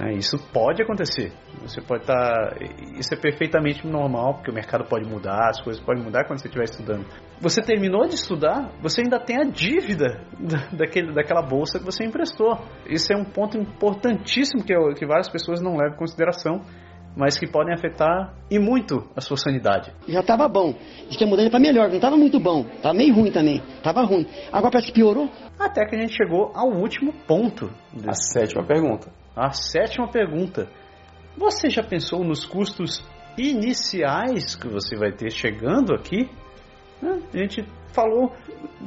É, 0.00 0.12
Isso 0.12 0.38
pode 0.52 0.80
acontecer. 0.82 1.32
Você 1.62 1.80
pode 1.80 2.02
estar. 2.02 2.56
isso 2.98 3.12
é 3.12 3.16
perfeitamente 3.16 3.84
normal, 3.86 4.34
porque 4.34 4.50
o 4.50 4.54
mercado 4.54 4.84
pode 4.84 5.08
mudar, 5.08 5.48
as 5.48 5.60
coisas 5.60 5.82
podem 5.82 6.04
mudar 6.04 6.24
quando 6.24 6.38
você 6.40 6.46
estiver 6.46 6.64
estudando. 6.64 7.04
Você 7.40 7.60
terminou 7.60 8.06
de 8.06 8.14
estudar, 8.14 8.70
você 8.80 9.00
ainda 9.00 9.18
tem 9.18 9.36
a 9.40 9.44
dívida 9.44 10.20
da- 10.38 10.68
daquele, 10.76 11.12
daquela 11.12 11.42
bolsa 11.42 11.78
que 11.80 11.84
você 11.84 12.04
emprestou. 12.04 12.56
Isso 12.86 13.12
é 13.12 13.16
um 13.16 13.24
ponto 13.24 13.58
importantíssimo 13.58 14.62
que, 14.64 14.72
eu- 14.72 14.94
que 14.94 15.04
várias 15.04 15.28
pessoas 15.28 15.60
não 15.60 15.76
levam 15.76 15.94
em 15.94 15.98
consideração, 15.98 16.62
mas 17.16 17.36
que 17.36 17.48
podem 17.48 17.74
afetar 17.74 18.34
e 18.48 18.58
muito 18.60 19.08
a 19.16 19.20
sua 19.20 19.36
sanidade. 19.36 19.92
Já 20.06 20.22
tava 20.22 20.46
bom. 20.46 20.74
Diz 21.08 21.16
que 21.16 21.24
a 21.24 21.26
mudança 21.26 21.50
para 21.50 21.58
melhor, 21.58 21.90
não 21.90 21.98
tava 21.98 22.16
muito 22.16 22.38
bom. 22.38 22.62
Tava 22.80 22.94
meio 22.94 23.12
ruim 23.12 23.32
também. 23.32 23.60
Tava 23.82 24.02
ruim. 24.02 24.24
Agora 24.52 24.70
parece 24.70 24.92
que 24.92 24.94
piorou. 25.00 25.28
Até 25.58 25.84
que 25.86 25.96
a 25.96 25.98
gente 25.98 26.14
chegou 26.14 26.52
ao 26.54 26.68
último 26.68 27.12
ponto. 27.26 27.68
A 27.96 28.00
Desse, 28.06 28.32
sétima 28.32 28.64
pergunta. 28.64 29.10
A 29.38 29.52
sétima 29.52 30.08
pergunta. 30.08 30.68
Você 31.36 31.70
já 31.70 31.82
pensou 31.82 32.24
nos 32.24 32.44
custos 32.44 33.04
iniciais 33.36 34.56
que 34.56 34.68
você 34.68 34.96
vai 34.96 35.12
ter 35.12 35.30
chegando 35.30 35.94
aqui? 35.94 36.28
Né? 37.00 37.22
A 37.32 37.36
gente 37.38 37.64
falou 37.92 38.32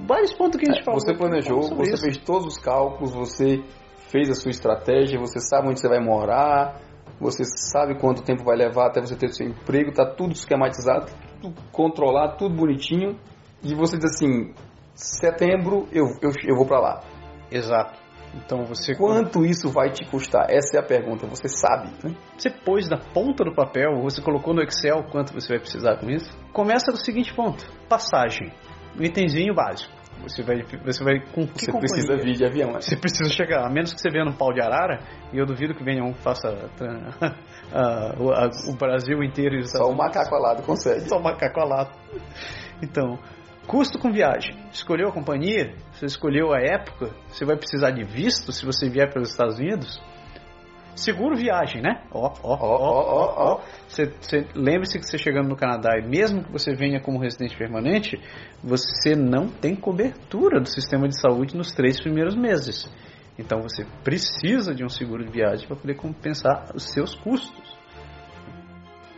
vários 0.06 0.34
pontos 0.34 0.60
que 0.60 0.70
a 0.70 0.74
gente 0.74 0.84
falou. 0.84 1.00
É, 1.00 1.06
Você 1.06 1.14
planejou, 1.18 1.62
falou 1.64 1.78
você 1.86 1.94
isso. 1.94 2.04
fez 2.04 2.18
todos 2.18 2.56
os 2.56 2.58
cálculos, 2.58 3.14
você 3.14 3.64
fez 4.10 4.30
a 4.30 4.34
sua 4.34 4.52
estratégia, 4.52 5.18
você 5.18 5.40
sabe 5.40 5.70
onde 5.70 5.80
você 5.80 5.88
vai 5.88 6.02
morar, 6.02 6.82
você 7.20 7.44
sabe 7.46 7.98
quanto 7.98 8.22
tempo 8.24 8.44
vai 8.44 8.58
levar 8.58 8.88
até 8.88 9.00
você 9.00 9.16
ter 9.16 9.28
o 9.28 9.34
seu 9.34 9.48
emprego, 9.48 9.94
tá 9.94 10.06
tudo 10.06 10.34
esquematizado, 10.34 11.06
tudo 11.42 11.56
controlado, 11.72 12.38
tudo 12.38 12.54
bonitinho. 12.54 13.18
E 13.64 13.74
você 13.74 13.98
diz 13.98 14.16
assim, 14.16 14.54
setembro 14.94 15.88
eu, 15.94 16.08
eu, 16.22 16.32
eu 16.46 16.56
vou 16.58 16.66
para 16.66 16.80
lá. 16.80 17.04
Exato. 17.50 18.01
Então 18.36 18.64
você 18.66 18.96
Quanto 18.96 19.44
isso 19.46 19.70
vai 19.70 19.90
te 19.92 20.06
custar? 20.10 20.46
Essa 20.50 20.78
é 20.78 20.80
a 20.80 20.84
pergunta, 20.84 21.28
você 21.28 21.48
sabe, 21.50 21.90
né? 22.04 22.16
Você 22.38 22.50
pôs 22.50 22.88
na 22.90 22.98
ponta 22.98 23.44
do 23.44 23.54
papel, 23.54 24.02
você 24.02 24.22
colocou 24.22 24.54
no 24.54 24.62
Excel 24.62 25.04
quanto 25.12 25.34
você 25.34 25.50
vai 25.50 25.60
precisar 25.60 25.98
com 25.98 26.10
isso? 26.10 26.32
Começa 26.54 26.92
do 26.92 26.98
seguinte 26.98 27.34
ponto: 27.36 27.66
passagem. 27.90 28.52
Um 28.98 29.04
itemzinho 29.04 29.54
básico. 29.54 29.92
Você 30.24 30.44
vai, 30.44 30.62
você 30.86 31.04
vai 31.04 31.20
com 31.34 31.48
que 31.48 31.60
Você 31.66 31.72
companhia? 31.72 31.80
precisa 31.80 32.16
vir 32.18 32.36
de 32.36 32.46
avião, 32.46 32.72
né? 32.74 32.80
Você 32.82 32.96
precisa 32.96 33.30
chegar, 33.34 33.66
a 33.66 33.70
menos 33.70 33.92
que 33.94 34.00
você 34.00 34.10
venha 34.12 34.26
no 34.26 34.34
pau 34.34 34.54
de 34.54 34.62
arara, 34.62 35.00
e 35.34 35.38
eu 35.38 35.46
duvido 35.48 35.74
que 35.74 35.84
venha 35.84 36.04
um 36.04 36.14
que 36.14 36.20
faça 36.22 36.48
ah, 37.74 38.14
o, 38.20 38.32
a- 38.32 38.50
o 38.70 38.76
Brasil 38.78 39.24
inteiro 39.24 39.56
e 39.58 39.68
Só 39.68 39.90
o 39.90 39.96
macaco 39.96 40.36
alado 40.36 40.62
consegue. 40.64 41.08
Só 41.10 41.18
o 41.18 41.24
macaco 41.24 41.60
alado. 41.60 41.90
Então, 42.84 43.18
custo 43.68 44.00
com 44.00 44.12
viagem. 44.12 44.56
Escolheu 44.72 45.10
a 45.10 45.12
companhia? 45.12 45.76
Você 45.94 46.06
escolheu 46.06 46.54
a 46.54 46.60
época? 46.60 47.12
Você 47.28 47.46
vai 47.46 47.56
precisar 47.56 47.92
de 47.92 48.04
visto 48.04 48.52
se 48.52 48.66
você 48.66 48.90
vier 48.90 49.12
pelos 49.12 49.32
Estados 49.32 49.58
Unidos? 49.58 50.02
Seguro 50.96 51.36
viagem, 51.36 51.82
né? 51.82 52.04
Ó, 52.12 52.34
ó, 52.44 52.58
ó, 52.60 52.76
ó, 52.84 53.54
ó. 53.54 53.62
Lembre-se 54.54 55.00
que 55.00 55.06
você 55.06 55.18
chegando 55.18 55.48
no 55.48 55.56
Canadá 55.56 55.98
e 55.98 56.08
mesmo 56.08 56.44
que 56.44 56.52
você 56.52 56.76
venha 56.76 57.00
como 57.00 57.18
residente 57.18 57.58
permanente, 57.58 58.20
você 58.62 59.16
não 59.16 59.48
tem 59.48 59.76
cobertura 59.76 60.60
do 60.60 60.68
sistema 60.68 61.08
de 61.08 61.20
saúde 61.20 61.56
nos 61.56 61.72
três 61.72 62.00
primeiros 62.00 62.36
meses. 62.36 62.90
Então 63.40 63.62
você 63.62 63.86
precisa 64.04 64.76
de 64.76 64.84
um 64.84 64.90
seguro 64.90 65.24
de 65.24 65.32
viagem 65.32 65.66
para 65.66 65.78
poder 65.78 65.96
compensar 65.96 66.66
os 66.76 66.92
seus 66.92 67.16
custos. 67.16 67.61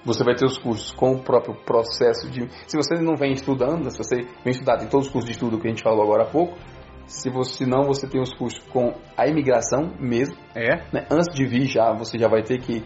Você 0.06 0.24
vai 0.24 0.36
ter 0.36 0.46
os 0.46 0.58
cursos 0.58 0.92
com 0.92 1.12
o 1.12 1.20
próprio 1.24 1.56
processo 1.56 2.30
de. 2.30 2.48
Se 2.68 2.76
você 2.76 2.96
não 2.96 3.16
vem 3.16 3.32
estudando, 3.34 3.90
se 3.90 3.98
você 3.98 4.18
vem 4.44 4.52
estudar, 4.52 4.78
tem 4.78 4.88
todos 4.88 5.08
os 5.08 5.12
cursos 5.14 5.30
de 5.30 5.34
estudo 5.34 5.58
que 5.60 5.68
a 5.68 5.70
gente 5.70 5.82
falou 5.84 6.04
agora 6.04 6.24
há 6.24 6.30
pouco. 6.30 6.58
Se 7.06 7.30
você 7.30 7.66
não, 7.66 7.84
você 7.84 8.08
tem 8.08 8.22
os 8.22 8.34
cursos 8.34 8.60
com 8.72 8.94
a 9.18 9.28
imigração 9.28 9.94
mesmo. 10.00 10.36
É, 10.56 10.78
né? 10.92 11.06
Antes 11.12 11.34
de 11.34 11.46
vir 11.46 11.66
já, 11.68 11.92
você 11.94 12.18
já 12.18 12.28
vai 12.28 12.44
ter 12.44 12.60
que 12.60 12.84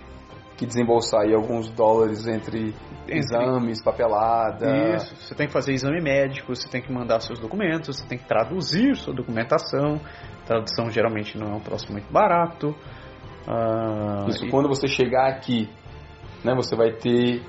que 0.57 0.65
desembolsar 0.65 1.21
aí 1.21 1.35
alguns 1.35 1.69
dólares 1.69 2.25
entre, 2.27 2.73
Entre- 3.03 3.15
exames, 3.19 3.79
papelada. 3.83 4.95
Isso, 4.95 5.15
você 5.15 5.35
tem 5.35 5.45
que 5.45 5.53
fazer 5.53 5.71
exame 5.71 6.01
médico, 6.01 6.55
você 6.55 6.67
tem 6.67 6.81
que 6.81 6.91
mandar 6.91 7.19
seus 7.19 7.37
documentos, 7.39 7.95
você 7.95 8.07
tem 8.07 8.17
que 8.17 8.25
traduzir 8.27 8.95
sua 8.95 9.13
documentação. 9.13 10.01
Tradução 10.47 10.89
geralmente 10.89 11.37
não 11.37 11.51
é 11.53 11.55
um 11.57 11.59
troço 11.59 11.91
muito 11.91 12.11
barato. 12.11 12.75
Ah, 13.47 14.25
Isso 14.27 14.45
e- 14.45 14.49
quando 14.49 14.67
você 14.67 14.87
chegar 14.87 15.27
aqui, 15.29 15.69
né, 16.47 16.55
você 16.55 16.75
vai 16.75 16.91
ter 16.93 17.41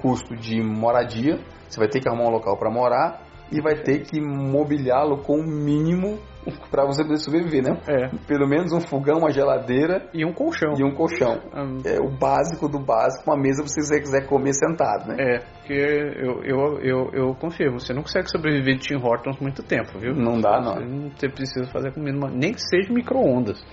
custo 0.00 0.34
de 0.36 0.62
moradia, 0.62 1.38
você 1.68 1.78
vai 1.80 1.88
ter 1.88 2.00
que 2.00 2.08
arrumar 2.08 2.28
um 2.28 2.32
local 2.32 2.56
para 2.58 2.70
morar 2.70 3.20
e 3.52 3.60
vai 3.60 3.74
ter 3.82 4.00
que 4.02 4.20
mobiliá-lo 4.20 5.18
com 5.18 5.38
o 5.38 5.42
mínimo 5.46 6.18
para 6.70 6.84
você 6.84 7.02
poder 7.02 7.18
sobreviver, 7.18 7.62
né? 7.62 7.80
É, 7.88 8.08
Pelo 8.26 8.46
menos 8.46 8.72
um 8.72 8.80
fogão, 8.80 9.18
uma 9.18 9.30
geladeira 9.30 10.08
e 10.12 10.24
um 10.24 10.32
colchão. 10.32 10.74
e 10.78 10.84
um 10.84 10.94
colchão. 10.94 11.40
Ah, 11.52 11.64
É 11.84 11.98
o 12.00 12.10
básico 12.10 12.68
do 12.68 12.78
básico, 12.78 13.30
uma 13.30 13.36
mesa 13.40 13.66
se 13.66 13.80
você 13.80 14.00
quiser 14.00 14.26
comer 14.26 14.52
sentado, 14.54 15.08
né? 15.08 15.16
É, 15.18 15.38
porque 15.38 15.72
eu, 15.72 16.42
eu, 16.44 16.80
eu, 16.80 17.10
eu 17.12 17.34
confirmo, 17.36 17.78
você 17.80 17.94
não 17.94 18.02
consegue 18.02 18.30
sobreviver 18.30 18.76
de 18.76 18.80
Tim 18.88 18.96
Hortons 18.96 19.38
muito 19.40 19.62
tempo, 19.62 19.98
viu? 19.98 20.14
Não 20.14 20.40
dá, 20.40 20.60
não. 20.60 20.74
Você, 20.74 21.16
você 21.16 21.28
precisa 21.28 21.66
fazer 21.70 21.92
comida, 21.92 22.28
nem 22.30 22.52
que 22.52 22.60
seja 22.60 22.92
micro-ondas. 22.92 23.64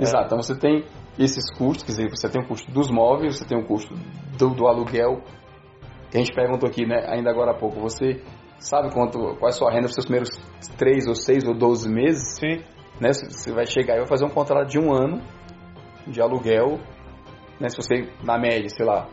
Exato, 0.00 0.26
então 0.26 0.38
você 0.42 0.58
tem 0.58 0.84
esses 1.18 1.50
custos, 1.56 1.84
quer 1.84 1.92
dizer, 1.92 2.10
você 2.10 2.28
tem 2.28 2.42
o 2.42 2.46
custo 2.46 2.70
dos 2.70 2.90
móveis, 2.90 3.38
você 3.38 3.44
tem 3.44 3.58
o 3.58 3.66
custo 3.66 3.94
do, 4.38 4.50
do 4.50 4.66
aluguel. 4.66 5.22
Que 6.10 6.18
a 6.18 6.20
gente 6.20 6.34
perguntou 6.34 6.68
aqui, 6.68 6.86
né, 6.86 7.06
ainda 7.08 7.30
agora 7.30 7.52
há 7.52 7.54
pouco, 7.54 7.80
você 7.80 8.22
sabe 8.58 8.92
quanto, 8.92 9.18
qual 9.38 9.46
é 9.46 9.48
a 9.48 9.52
sua 9.52 9.70
renda 9.70 9.82
nos 9.82 9.94
seus 9.94 10.06
primeiros 10.06 10.30
3 10.76 11.08
ou 11.08 11.14
6 11.14 11.48
ou 11.48 11.54
12 11.54 11.88
meses? 11.88 12.38
Sim. 12.38 12.62
Né, 13.00 13.12
você 13.12 13.26
você 13.26 13.52
vai 13.52 13.66
chegar 13.66 13.94
e 13.94 13.98
vai 13.98 14.06
fazer 14.06 14.24
um 14.24 14.30
contrato 14.30 14.68
de 14.68 14.78
um 14.78 14.92
ano 14.92 15.20
de 16.06 16.20
aluguel, 16.20 16.78
né, 17.60 17.68
se 17.68 17.76
você, 17.76 18.08
na 18.22 18.38
média, 18.38 18.68
sei 18.68 18.84
lá, 18.84 19.08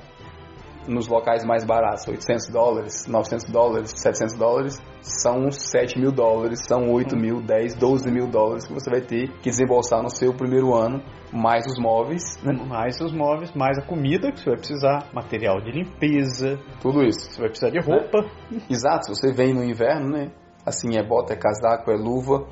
nos 0.88 1.08
locais 1.08 1.44
mais 1.46 1.64
baratos, 1.64 2.08
800 2.08 2.50
dólares, 2.50 3.08
900 3.08 3.52
dólares, 3.52 3.94
700 3.96 4.38
dólares, 4.38 4.82
são 5.02 5.52
7 5.52 6.00
mil 6.00 6.12
dólares, 6.12 6.62
são 6.68 6.92
8 6.92 7.16
mil, 7.16 7.42
10, 7.42 7.76
12 7.76 8.12
mil 8.12 8.28
dólares 8.28 8.66
que 8.68 8.74
você 8.74 8.90
vai 8.90 9.02
ter 9.02 9.30
que 9.42 9.50
desembolsar 9.50 10.02
no 10.02 10.10
seu 10.10 10.34
primeiro 10.34 10.74
ano, 10.74 11.02
mais 11.32 11.66
os 11.66 11.80
móveis, 11.80 12.24
né, 12.44 12.54
Mais 12.68 13.00
os 13.00 13.14
móveis, 13.14 13.52
mais 13.54 13.78
a 13.78 13.82
comida 13.82 14.32
que 14.32 14.40
você 14.40 14.50
vai 14.50 14.58
precisar, 14.58 15.10
material 15.14 15.62
de 15.62 15.72
limpeza, 15.72 16.60
tudo 16.82 17.04
isso. 17.04 17.32
você 17.32 17.40
vai 17.40 17.50
precisar 17.50 17.70
de 17.72 17.80
roupa. 17.80 18.26
Exato, 18.70 19.06
se 19.06 19.16
você 19.16 19.32
vem 19.32 19.54
no 19.54 19.64
inverno, 19.64 20.10
né, 20.10 20.32
assim, 20.66 20.98
é 20.98 21.04
bota, 21.04 21.34
é 21.34 21.38
casaco, 21.38 21.92
é 21.92 21.96
luva, 21.96 22.48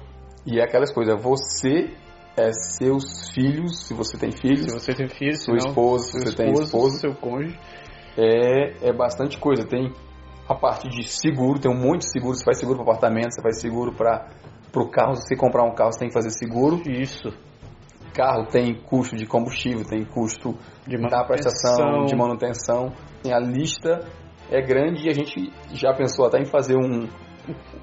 e 0.46 0.60
é 0.60 0.64
aquelas 0.64 0.94
coisas, 0.94 1.22
você 1.22 1.92
é 2.38 2.52
seus 2.54 3.32
filhos, 3.34 3.88
se 3.88 3.94
você 3.96 4.16
tem 4.16 4.32
filhos, 4.32 4.72
Se 4.72 4.80
você 4.80 4.94
tem 4.94 5.10
filho, 5.10 5.36
sua 5.36 5.58
esposa, 5.58 6.06
se 6.06 6.12
seu 6.12 6.22
você 6.22 6.38
tem 6.38 6.52
esposo, 6.52 6.66
esposa, 6.66 7.00
seu 7.00 7.16
cônjuge. 7.16 7.60
É, 8.18 8.90
é 8.90 8.94
bastante 8.94 9.38
coisa. 9.38 9.66
Tem 9.66 9.94
a 10.48 10.56
parte 10.56 10.88
de 10.90 11.08
seguro, 11.08 11.60
tem 11.60 11.72
um 11.72 11.78
monte 11.80 12.02
de 12.02 12.12
seguro. 12.12 12.36
Você 12.36 12.44
faz 12.44 12.60
seguro 12.60 12.80
para 12.80 12.94
apartamento, 12.94 13.34
você 13.34 13.42
faz 13.42 13.62
seguro 13.62 13.94
para 13.94 14.28
o 14.76 14.90
carro. 14.90 15.16
Se 15.16 15.28
você 15.28 15.36
comprar 15.36 15.64
um 15.64 15.74
carro, 15.74 15.92
você 15.92 16.00
tem 16.00 16.08
que 16.08 16.14
fazer 16.14 16.32
seguro. 16.32 16.82
Isso. 16.90 17.30
Carro 18.14 18.48
tem 18.48 18.74
custo 18.74 19.16
de 19.16 19.28
combustível, 19.28 19.86
tem 19.86 20.04
custo 20.04 20.56
De 20.88 20.98
da 20.98 21.24
prestação, 21.24 22.06
de 22.06 22.16
manutenção. 22.16 22.92
Tem 23.22 23.32
a 23.32 23.40
lista 23.40 24.00
é 24.50 24.62
grande 24.62 25.06
e 25.06 25.10
a 25.10 25.14
gente 25.14 25.52
já 25.74 25.94
pensou 25.94 26.26
até 26.26 26.40
em 26.40 26.46
fazer 26.46 26.78
um, 26.78 27.08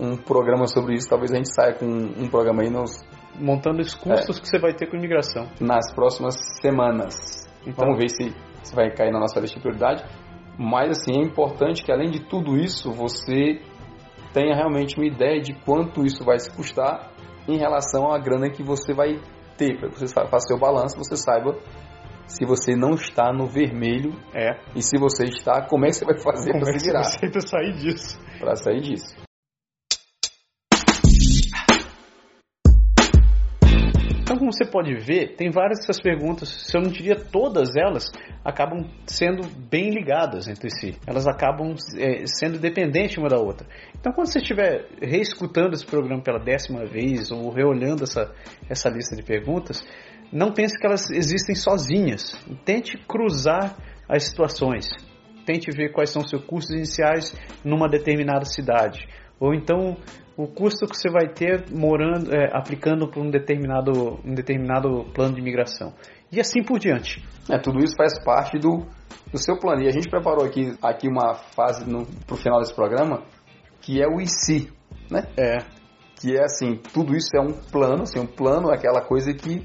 um 0.01 0.17
programa 0.17 0.67
sobre 0.67 0.95
isso. 0.95 1.09
Talvez 1.09 1.31
a 1.31 1.37
gente 1.37 1.55
saia 1.55 1.75
com 1.75 1.87
um 1.87 2.29
programa 2.29 2.63
aí 2.63 2.71
nos, 2.71 3.05
Montando 3.39 3.81
os 3.81 3.95
É. 3.95 3.99
custos 3.99 4.39
que 4.39 4.49
você 4.49 4.59
vai 4.59 4.73
ter 4.75 4.87
com 4.89 4.97
imigração. 4.97 5.49
nas 5.61 5.93
próximas 5.93 6.37
semanas. 6.61 7.47
Então, 7.67 7.87
Vamos 7.87 7.99
ver 7.99 8.09
se, 8.09 8.35
se 8.63 8.75
vai 8.75 8.91
cair 8.91 9.11
na 9.13 9.19
nossa 9.19 9.41
lista 9.41 9.57
de 9.57 9.63
prioridade. 9.63 10.05
Mas 10.59 10.99
assim, 10.99 11.21
é 11.21 11.25
importante 11.25 11.83
que 11.83 11.93
além 11.93 12.11
de 12.11 12.21
tudo 12.21 12.57
isso, 12.57 12.93
você 12.93 13.61
tenha 14.33 14.55
realmente 14.55 14.97
uma 14.97 15.07
ideia 15.07 15.41
de 15.41 15.55
quanto 15.55 16.05
isso 16.05 16.25
vai 16.25 16.39
se 16.39 16.51
custar 16.55 17.13
em 17.49 17.59
relação 17.59 18.11
à 18.13 18.19
grana 18.19 18.51
que 18.51 18.63
você 18.63 18.93
vai 18.93 19.21
ter. 19.57 19.79
Para 19.79 19.89
que 19.91 19.99
você 19.99 20.13
faça 20.13 20.49
seu 20.49 20.59
balanço, 20.59 20.97
você 20.97 21.17
saiba 21.17 21.57
se 22.27 22.45
você 22.45 22.75
não 22.75 22.95
está 22.95 23.33
no 23.33 23.47
vermelho 23.47 24.13
é. 24.35 24.59
e 24.75 24.83
se 24.83 24.99
você 24.99 25.25
está, 25.25 25.67
como 25.69 25.85
é 25.85 25.89
que 25.89 25.97
você 25.97 26.05
vai 26.05 26.19
fazer 26.19 26.53
para 26.53 26.71
é 26.71 26.79
se 26.79 26.87
virar, 26.87 27.03
vai 27.03 27.41
sair 27.41 27.73
disso? 27.73 28.19
para 28.41 28.57
sair 28.57 28.81
disso. 28.81 29.17
Então, 34.35 34.41
como 34.41 34.53
você 34.53 34.65
pode 34.65 34.93
ver, 34.97 35.37
tem 35.37 35.49
várias 35.49 35.79
dessas 35.79 36.01
perguntas, 36.01 36.49
se 36.49 36.77
eu 36.77 36.83
não 36.83 36.91
diria 36.91 37.15
todas 37.15 37.77
elas, 37.77 38.11
acabam 38.45 38.85
sendo 39.07 39.47
bem 39.71 39.91
ligadas 39.91 40.49
entre 40.49 40.71
si. 40.71 40.99
Elas 41.07 41.25
acabam 41.25 41.77
é, 41.97 42.27
sendo 42.27 42.59
dependentes 42.59 43.17
uma 43.17 43.29
da 43.29 43.39
outra. 43.39 43.65
Então, 43.97 44.13
quando 44.13 44.27
você 44.27 44.41
estiver 44.41 44.89
reescutando 45.01 45.75
esse 45.75 45.87
programa 45.87 46.21
pela 46.21 46.41
décima 46.41 46.85
vez 46.85 47.31
ou 47.31 47.49
reolhando 47.49 48.03
essa, 48.03 48.35
essa 48.69 48.89
lista 48.89 49.15
de 49.15 49.23
perguntas, 49.23 49.87
não 50.33 50.53
pense 50.53 50.77
que 50.77 50.85
elas 50.85 51.09
existem 51.11 51.55
sozinhas. 51.55 52.33
Tente 52.65 52.99
cruzar 53.07 53.77
as 54.09 54.25
situações. 54.25 54.89
Tente 55.47 55.71
ver 55.71 55.93
quais 55.93 56.11
são 56.11 56.23
seus 56.27 56.45
custos 56.45 56.75
iniciais 56.75 57.39
numa 57.65 57.89
determinada 57.89 58.45
cidade. 58.45 59.07
Ou 59.39 59.55
então 59.55 59.97
o 60.37 60.47
custo 60.49 60.87
que 60.87 60.97
você 60.97 61.11
vai 61.11 61.29
ter 61.29 61.65
morando, 61.71 62.35
é, 62.35 62.51
aplicando 62.53 63.09
para 63.09 63.21
um 63.21 63.31
determinado, 63.31 64.21
um 64.25 64.35
determinado 64.35 65.05
plano 65.15 65.35
de 65.35 65.41
imigração. 65.41 65.93
E 66.31 66.41
assim 66.41 66.63
por 66.63 66.79
diante. 66.79 67.25
É, 67.51 67.59
tudo 67.59 67.79
isso 67.79 67.95
faz 67.97 68.19
parte 68.25 68.59
do, 68.59 68.87
do 69.31 69.39
seu 69.39 69.59
plano. 69.59 69.83
E 69.83 69.89
a 69.89 69.93
gente 69.93 70.09
preparou 70.09 70.45
aqui, 70.45 70.77
aqui 70.83 71.09
uma 71.09 71.35
fase 71.35 71.85
para 72.27 72.35
o 72.35 72.37
final 72.37 72.59
desse 72.61 72.75
programa, 72.75 73.23
que 73.81 74.03
é 74.03 74.07
o 74.09 74.21
IC, 74.21 74.73
né? 75.11 75.29
É, 75.39 75.59
Que 76.17 76.37
é 76.37 76.43
assim, 76.43 76.77
tudo 76.93 77.15
isso 77.15 77.29
é 77.37 77.41
um 77.41 77.53
plano, 77.53 78.03
assim, 78.03 78.19
um 78.19 78.27
plano 78.27 78.71
é 78.71 78.75
aquela 78.75 79.01
coisa 79.03 79.33
que 79.33 79.63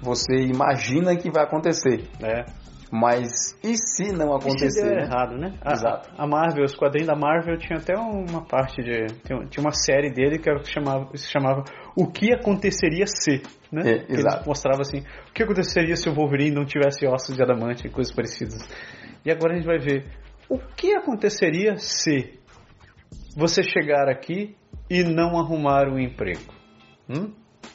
você 0.00 0.34
imagina 0.36 1.16
que 1.16 1.30
vai 1.30 1.44
acontecer. 1.44 2.08
é. 2.22 2.44
Mas 2.90 3.58
e 3.64 3.76
se 3.76 4.12
não 4.12 4.36
Isso 4.36 4.46
acontecer? 4.48 4.82
deu 4.84 4.94
né? 4.94 5.02
errado, 5.02 5.36
né? 5.36 5.58
A, 5.60 5.72
Exato. 5.72 6.10
A 6.16 6.26
Marvel, 6.26 6.64
os 6.64 6.74
quadrinhos 6.76 7.08
da 7.08 7.16
Marvel 7.16 7.58
tinha 7.58 7.78
até 7.78 7.96
uma 7.96 8.44
parte 8.44 8.80
de. 8.82 9.06
Tinha, 9.24 9.64
uma 9.64 9.72
série 9.72 10.10
dele 10.12 10.38
que 10.38 10.48
era 10.48 10.58
o 10.58 10.62
que 10.62 10.70
chamava, 10.70 11.08
se 11.16 11.28
chamava 11.30 11.64
O 11.96 12.06
que 12.06 12.32
aconteceria 12.32 13.06
se. 13.06 13.42
Né? 13.72 13.82
É, 13.90 13.98
Que 14.04 14.12
exato. 14.12 14.46
mostrava 14.46 14.82
assim, 14.82 15.00
o 15.28 15.32
que 15.32 15.42
aconteceria 15.42 15.96
se 15.96 16.08
o 16.08 16.14
Wolverine 16.14 16.54
não 16.54 16.64
tivesse 16.64 17.04
ossos 17.06 17.34
de 17.36 17.42
adamante 17.42 17.86
e 17.86 17.90
coisas 17.90 18.14
parecidas. 18.14 18.58
E 19.24 19.30
agora 19.32 19.54
a 19.54 19.56
gente 19.56 19.66
vai 19.66 19.78
ver 19.78 20.04
o 20.48 20.58
que 20.58 20.94
aconteceria 20.94 21.76
se 21.78 22.38
você 23.36 23.62
chegar 23.64 24.08
aqui 24.08 24.56
e 24.88 25.02
não 25.02 25.38
arrumar 25.38 25.88
um 25.88 25.98
emprego. 25.98 26.54
Hum? 27.08 27.32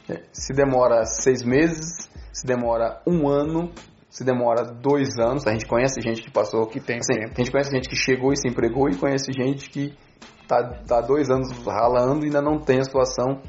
É, 0.08 0.22
Se 0.32 0.54
demora 0.54 1.04
seis 1.04 1.42
meses, 1.42 2.10
se 2.32 2.46
demora 2.46 3.02
um 3.06 3.28
ano, 3.28 3.70
se 4.12 4.22
demora 4.24 4.62
dois 4.62 5.18
anos. 5.18 5.46
A 5.46 5.52
gente 5.52 5.66
conhece 5.66 5.98
gente 6.02 6.20
que 6.22 6.30
passou, 6.30 6.66
Que 6.66 6.78
tem 6.78 6.98
assim, 6.98 7.18
tempo. 7.18 7.32
a 7.34 7.38
gente 7.42 7.50
conhece 7.50 7.70
gente 7.70 7.88
que 7.88 7.96
chegou 7.96 8.30
e 8.30 8.36
se 8.36 8.46
empregou 8.46 8.90
e 8.90 8.96
conhece 8.96 9.32
gente 9.32 9.70
que 9.70 9.96
tá, 10.46 10.62
tá 10.86 11.00
dois 11.00 11.30
anos 11.30 11.50
ralando 11.66 12.22
e 12.22 12.26
ainda 12.26 12.42
não 12.42 12.58
tem 12.60 12.78
a 12.80 12.84
situação 12.84 13.40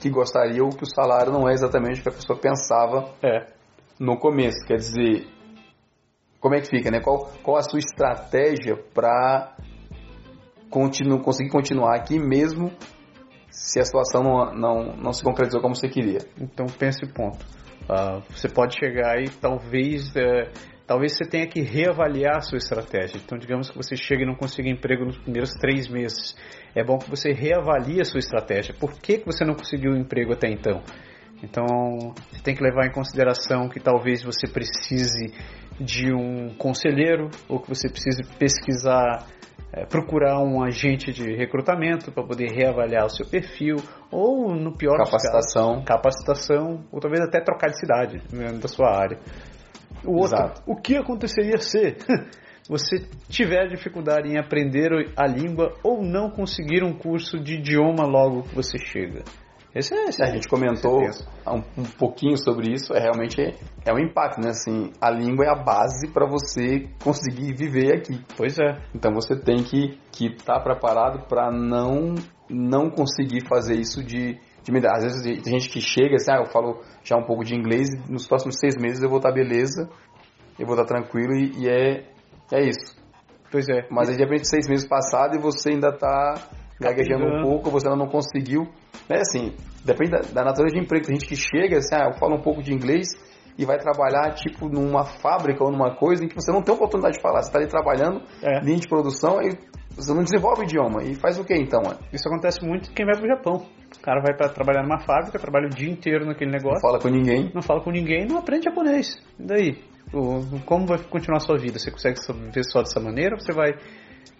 que 0.00 0.10
gostaria 0.10 0.64
ou 0.64 0.70
que 0.70 0.82
o 0.82 0.86
salário 0.86 1.32
não 1.32 1.48
é 1.48 1.52
exatamente 1.52 2.00
o 2.00 2.02
que 2.02 2.08
a 2.08 2.12
pessoa 2.12 2.36
pensava 2.36 3.14
É. 3.22 3.46
no 4.00 4.18
começo. 4.18 4.66
Quer 4.66 4.78
dizer, 4.78 5.28
como 6.40 6.56
é 6.56 6.60
que 6.60 6.66
fica, 6.66 6.90
né? 6.90 7.00
Qual, 7.00 7.30
qual 7.44 7.56
a 7.58 7.62
sua 7.62 7.78
estratégia 7.78 8.76
para 8.92 9.56
continu, 10.68 11.20
conseguir 11.20 11.50
continuar 11.50 11.94
aqui 11.94 12.18
mesmo 12.18 12.72
se 13.48 13.78
a 13.78 13.84
situação 13.84 14.24
não, 14.24 14.52
não, 14.54 14.96
não 14.96 15.12
se 15.12 15.22
concretizou 15.22 15.60
como 15.62 15.76
você 15.76 15.88
queria? 15.88 16.18
Então 16.40 16.66
pense 16.66 17.06
ponto. 17.14 17.38
Ah, 17.88 18.22
você 18.30 18.48
pode 18.48 18.78
chegar 18.78 19.20
e 19.22 19.28
talvez 19.28 20.14
é, 20.16 20.50
talvez 20.86 21.16
você 21.16 21.24
tenha 21.24 21.46
que 21.46 21.60
reavaliar 21.60 22.36
a 22.36 22.40
sua 22.40 22.58
estratégia. 22.58 23.20
Então 23.22 23.36
digamos 23.38 23.70
que 23.70 23.76
você 23.76 23.96
chega 23.96 24.22
e 24.22 24.26
não 24.26 24.34
consiga 24.34 24.68
emprego 24.68 25.04
nos 25.04 25.18
primeiros 25.18 25.50
três 25.52 25.88
meses. 25.88 26.34
É 26.74 26.82
bom 26.82 26.98
que 26.98 27.10
você 27.10 27.32
reavalie 27.32 28.00
a 28.00 28.04
sua 28.04 28.18
estratégia. 28.18 28.74
Por 28.74 28.92
que, 29.00 29.18
que 29.18 29.26
você 29.26 29.44
não 29.44 29.54
conseguiu 29.54 29.92
um 29.92 29.96
emprego 29.96 30.32
até 30.32 30.48
então? 30.48 30.82
Então 31.42 31.66
você 32.30 32.42
tem 32.42 32.54
que 32.54 32.62
levar 32.62 32.86
em 32.86 32.92
consideração 32.92 33.68
que 33.68 33.78
talvez 33.78 34.22
você 34.22 34.46
precise 34.46 35.34
de 35.78 36.12
um 36.14 36.54
conselheiro 36.54 37.28
ou 37.48 37.60
que 37.60 37.68
você 37.68 37.88
precise 37.88 38.22
pesquisar 38.38 39.26
é, 39.76 39.84
procurar 39.84 40.38
um 40.40 40.62
agente 40.62 41.12
de 41.12 41.34
recrutamento 41.34 42.12
para 42.12 42.22
poder 42.22 42.52
reavaliar 42.52 43.06
o 43.06 43.10
seu 43.10 43.26
perfil, 43.26 43.76
ou 44.08 44.54
no 44.54 44.76
pior 44.76 44.96
Capacitação. 44.98 45.70
casos, 45.72 45.84
capacitação, 45.84 46.84
ou 46.92 47.00
talvez 47.00 47.20
até 47.22 47.40
trocar 47.40 47.70
de 47.70 47.80
cidade 47.80 48.22
da 48.60 48.68
sua 48.68 48.96
área. 48.96 49.18
O 50.04 50.20
outro, 50.20 50.36
Exato. 50.36 50.62
o 50.64 50.76
que 50.76 50.96
aconteceria 50.96 51.58
se 51.58 51.96
você 52.68 53.04
tiver 53.28 53.66
dificuldade 53.66 54.28
em 54.28 54.38
aprender 54.38 54.90
a 55.16 55.26
língua 55.26 55.74
ou 55.82 56.04
não 56.04 56.30
conseguir 56.30 56.84
um 56.84 56.96
curso 56.96 57.38
de 57.40 57.54
idioma 57.54 58.06
logo 58.06 58.44
que 58.44 58.54
você 58.54 58.78
chega? 58.78 59.24
Esse 59.74 59.92
é, 59.92 60.04
esse 60.04 60.22
A 60.22 60.26
gente 60.26 60.48
comentou 60.48 61.00
um, 61.48 61.80
um 61.80 61.84
pouquinho 61.98 62.36
sobre 62.38 62.72
isso, 62.72 62.94
é 62.94 63.00
realmente 63.00 63.40
é 63.84 63.92
um 63.92 63.98
impacto, 63.98 64.40
né? 64.40 64.50
Assim, 64.50 64.92
a 65.00 65.10
língua 65.10 65.46
é 65.46 65.48
a 65.48 65.60
base 65.60 66.12
para 66.12 66.26
você 66.26 66.88
conseguir 67.02 67.54
viver 67.56 67.96
aqui. 67.96 68.20
Pois 68.36 68.56
é. 68.58 68.78
Então 68.94 69.12
você 69.12 69.34
tem 69.36 69.64
que 69.64 69.98
que 70.12 70.26
estar 70.26 70.60
preparado 70.60 71.26
para 71.26 71.50
não 71.50 72.14
não 72.48 72.88
conseguir 72.88 73.46
fazer 73.48 73.74
isso 73.74 74.02
de 74.02 74.38
de. 74.62 74.86
Às 74.86 75.02
vezes 75.02 75.42
tem 75.42 75.58
gente 75.58 75.68
que 75.68 75.80
chega 75.80 76.14
assim, 76.14 76.30
ah, 76.30 76.38
eu 76.38 76.46
falo 76.46 76.80
já 77.02 77.16
um 77.16 77.24
pouco 77.24 77.44
de 77.44 77.54
inglês 77.54 77.88
e 77.88 78.12
nos 78.12 78.26
próximos 78.26 78.56
seis 78.58 78.76
meses 78.76 79.02
eu 79.02 79.08
vou 79.08 79.18
estar 79.18 79.32
beleza, 79.32 79.88
eu 80.58 80.66
vou 80.66 80.76
estar 80.76 80.86
tranquilo 80.86 81.34
e, 81.34 81.64
e 81.64 81.68
é 81.68 82.04
é 82.52 82.60
isso. 82.62 82.96
Pois 83.50 83.68
é. 83.68 83.86
Mas 83.90 84.08
aí 84.08 84.16
de 84.16 84.22
repente 84.22 84.48
seis 84.48 84.68
meses 84.68 84.86
passados 84.86 85.36
e 85.36 85.40
você 85.40 85.70
ainda 85.70 85.88
está 85.88 86.34
gaguejando 86.80 87.24
um 87.24 87.28
pingando. 87.30 87.48
pouco, 87.48 87.70
você 87.70 87.86
ainda 87.88 87.98
não 87.98 88.10
conseguiu. 88.10 88.66
É 89.08 89.20
assim, 89.20 89.54
depende 89.84 90.10
da, 90.12 90.20
da 90.20 90.44
natureza 90.44 90.74
de 90.74 90.80
emprego. 90.80 91.06
Tem 91.06 91.16
gente 91.16 91.28
que 91.28 91.36
chega 91.36 91.78
assim, 91.78 91.94
ah, 91.94 92.10
eu 92.12 92.18
falo 92.18 92.36
um 92.36 92.42
pouco 92.42 92.62
de 92.62 92.72
inglês 92.72 93.08
e 93.56 93.64
vai 93.64 93.78
trabalhar 93.78 94.34
tipo 94.34 94.68
numa 94.68 95.04
fábrica 95.04 95.62
ou 95.62 95.70
numa 95.70 95.94
coisa 95.96 96.24
em 96.24 96.28
que 96.28 96.34
você 96.34 96.50
não 96.52 96.62
tem 96.62 96.74
oportunidade 96.74 97.16
de 97.16 97.22
falar. 97.22 97.42
Você 97.42 97.48
está 97.48 97.58
ali 97.58 97.68
trabalhando, 97.68 98.20
É. 98.42 98.60
linha 98.64 98.78
de 98.78 98.88
produção, 98.88 99.40
e 99.42 99.56
você 99.94 100.12
não 100.12 100.24
desenvolve 100.24 100.62
o 100.62 100.64
idioma. 100.64 101.04
E 101.04 101.14
faz 101.14 101.38
o 101.38 101.44
que 101.44 101.54
então? 101.54 101.80
mano? 101.84 101.98
Isso 102.12 102.26
acontece 102.28 102.64
muito 102.66 102.90
quem 102.92 103.06
vai 103.06 103.16
pro 103.16 103.28
Japão. 103.28 103.64
O 103.96 104.00
cara 104.02 104.20
vai 104.20 104.34
para 104.36 104.48
trabalhar 104.48 104.82
numa 104.82 104.98
fábrica, 104.98 105.38
trabalha 105.38 105.66
o 105.66 105.70
dia 105.70 105.88
inteiro 105.88 106.26
naquele 106.26 106.50
Não 106.50 106.58
negócio, 106.58 106.80
fala 106.80 106.98
com 106.98 107.08
ninguém. 107.08 107.52
não 107.54 107.62
fala 107.62 107.80
com 107.80 107.92
ninguém, 107.92 108.26
não 108.26 108.38
aprende 108.38 108.64
japonês. 108.64 109.16
E 109.38 109.42
daí? 109.46 109.78
O- 110.12 110.60
Como 110.66 110.86
vai 110.86 110.98
continuar 111.04 111.36
a 111.36 111.40
sua 111.40 111.56
vida? 111.56 111.78
Você 111.78 111.90
consegue 111.92 112.18
sobreviver 112.20 112.64
só 112.72 112.80
dessa 112.80 112.98
maneira 113.00 113.34
ou 113.36 113.40
você 113.40 113.52
vai 113.52 113.72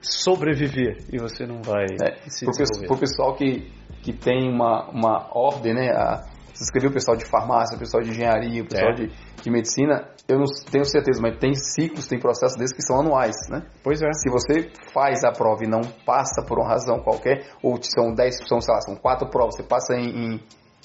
sobreviver 0.01 0.99
e 1.12 1.18
você 1.18 1.47
não 1.47 1.62
vai 1.62 1.85
É, 2.03 2.28
se 2.28 2.47
pro 2.87 2.99
pessoal 2.99 3.35
que, 3.35 3.70
que 4.03 4.12
tem 4.12 4.49
uma, 4.51 4.89
uma 4.91 5.28
ordem, 5.32 5.74
né? 5.74 5.91
A, 5.91 6.24
você 6.53 6.64
escreveu 6.64 6.91
o 6.91 6.93
pessoal 6.93 7.16
de 7.16 7.24
farmácia, 7.24 7.74
o 7.76 7.78
pessoal 7.80 8.03
de 8.03 8.11
engenharia, 8.11 8.62
o 8.62 8.66
pessoal 8.68 8.93
É. 8.93 8.95
de, 8.95 9.07
de 9.43 9.51
medicina, 9.51 10.09
eu 10.28 10.39
não 10.39 10.45
tenho 10.70 10.85
certeza, 10.85 11.20
mas 11.20 11.37
tem 11.39 11.53
ciclos, 11.55 12.07
tem 12.07 12.18
processos 12.18 12.57
desses 12.57 12.74
que 12.76 12.82
são 12.82 13.01
anuais, 13.01 13.35
né? 13.51 13.66
Pois 13.82 14.01
é. 14.01 14.12
Se 14.12 14.30
você 14.30 14.70
faz 14.93 15.24
a 15.24 15.32
prova 15.32 15.64
e 15.64 15.68
não 15.68 15.80
passa 16.07 16.45
por 16.47 16.59
uma 16.61 16.68
razão 16.68 17.01
qualquer, 17.01 17.45
ou 17.62 17.76
são 17.82 18.14
10, 18.14 18.39
são, 18.47 18.61
sei 18.61 18.72
lá, 18.72 18.80
são 18.82 18.95
4 18.95 19.28
provas, 19.30 19.57
você 19.57 19.64
passa 19.64 19.95
em, 19.95 20.09
em, 20.09 20.41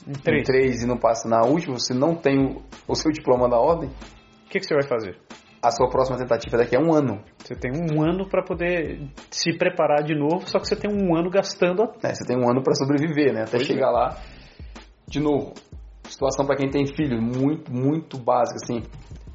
Em 0.07 0.09
em 0.09 0.13
três. 0.23 0.47
3 0.47 0.83
e 0.83 0.87
não 0.87 0.97
passa 0.97 1.29
na 1.29 1.41
última, 1.45 1.77
você 1.77 1.93
não 1.93 2.15
tem 2.15 2.39
o, 2.39 2.63
o 2.87 2.95
seu 2.95 3.11
diploma 3.11 3.47
da 3.47 3.57
ordem, 3.59 3.89
O 4.45 4.49
que, 4.49 4.59
que 4.59 4.65
você 4.65 4.73
vai 4.73 4.87
fazer? 4.87 5.17
A 5.61 5.71
sua 5.71 5.89
próxima 5.89 6.17
tentativa 6.17 6.57
daqui 6.57 6.75
a 6.75 6.79
um 6.79 6.93
ano. 6.93 7.21
Você 7.39 7.55
tem 7.55 7.71
um 7.71 8.01
ano 8.01 8.27
para 8.29 8.41
poder 8.43 9.01
se 9.29 9.57
preparar 9.57 10.03
de 10.03 10.15
novo, 10.15 10.47
só 10.47 10.59
que 10.59 10.67
você 10.67 10.75
tem 10.75 10.89
um 10.89 11.15
ano 11.15 11.29
gastando. 11.29 11.83
a- 11.83 11.87
né? 12.03 12.13
Você 12.13 12.25
tem 12.25 12.37
um 12.37 12.49
ano 12.49 12.63
para 12.63 12.73
sobreviver, 12.75 13.33
né? 13.33 13.41
Até 13.41 13.57
Pois 13.57 13.67
chegar 13.67 13.91
lá. 13.91 14.17
De 15.07 15.19
novo, 15.19 15.53
situação 16.03 16.45
para 16.45 16.55
quem 16.55 16.69
tem 16.69 16.85
filho, 16.85 17.21
muito, 17.21 17.71
muito 17.71 18.17
básica, 18.17 18.57
assim. 18.63 18.83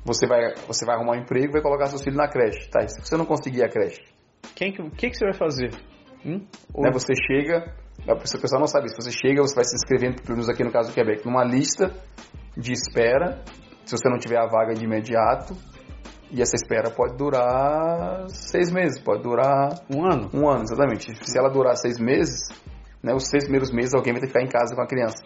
Você 0.05 0.27
vai, 0.27 0.55
você 0.67 0.85
vai 0.87 0.97
arrumar 0.97 1.13
um 1.13 1.21
emprego 1.21 1.49
e 1.49 1.53
vai 1.53 1.63
colocar 1.63 1.87
seus 1.87 2.03
filhos 2.03 2.17
na 2.19 2.29
creche, 2.29 2.69
tá? 2.71 2.83
E 2.83 2.89
se 2.89 3.01
você 3.01 3.17
não 3.17 3.25
conseguir 3.25 3.63
a 3.65 3.69
creche, 3.69 4.03
Quem 4.55 4.73
que, 4.73 4.83
o 4.83 4.91
que, 4.91 5.09
que 5.11 5.17
você 5.17 5.25
vai 5.25 5.35
fazer? 5.35 5.71
Hum? 6.25 6.47
Né? 6.79 6.91
Você 6.93 7.13
chega, 7.15 7.73
pessoa- 8.21 8.39
o 8.39 8.43
pessoal 8.43 8.61
não 8.61 8.67
sabe 8.67 8.87
isso, 8.87 8.97
você 9.01 9.11
chega, 9.11 9.43
você 9.43 9.55
vai 9.55 9.65
se 9.65 9.75
inscrevendo, 9.75 10.23
pelo 10.23 10.35
menos 10.37 10.49
aqui 10.49 10.63
no 10.63 10.71
caso 10.71 10.91
do 10.91 10.95
Quebec, 10.95 11.25
numa 11.27 11.43
lista 11.45 11.91
de 12.57 12.73
espera, 12.73 13.43
se 13.85 13.97
você 13.97 14.09
não 14.09 14.19
tiver 14.19 14.39
a 14.39 14.47
vaga 14.47 14.75
de 14.75 14.85
imediato, 14.85 15.55
e 16.35 16.43
essa 16.43 16.57
espera 16.57 16.91
pode 16.91 17.17
durar 17.17 18.29
seis 18.29 18.73
meses, 18.73 19.01
pode 19.01 19.23
durar 19.23 19.85
Um 19.89 20.05
ano? 20.05 20.29
um 20.35 20.49
ano, 20.51 20.63
exatamente. 20.63 21.15
Se 21.25 21.39
ela 21.39 21.49
durar 21.49 21.77
seis 21.77 21.97
meses, 21.99 22.49
né, 23.01 23.15
os 23.15 23.29
seis 23.29 23.45
primeiros 23.45 23.71
meses 23.71 23.95
alguém 23.95 24.13
vai 24.13 24.21
ter 24.21 24.27
que 24.27 24.33
ficar 24.33 24.45
em 24.45 24.49
casa 24.49 24.75
com 24.75 24.83
a 24.83 24.87
criança. 24.87 25.23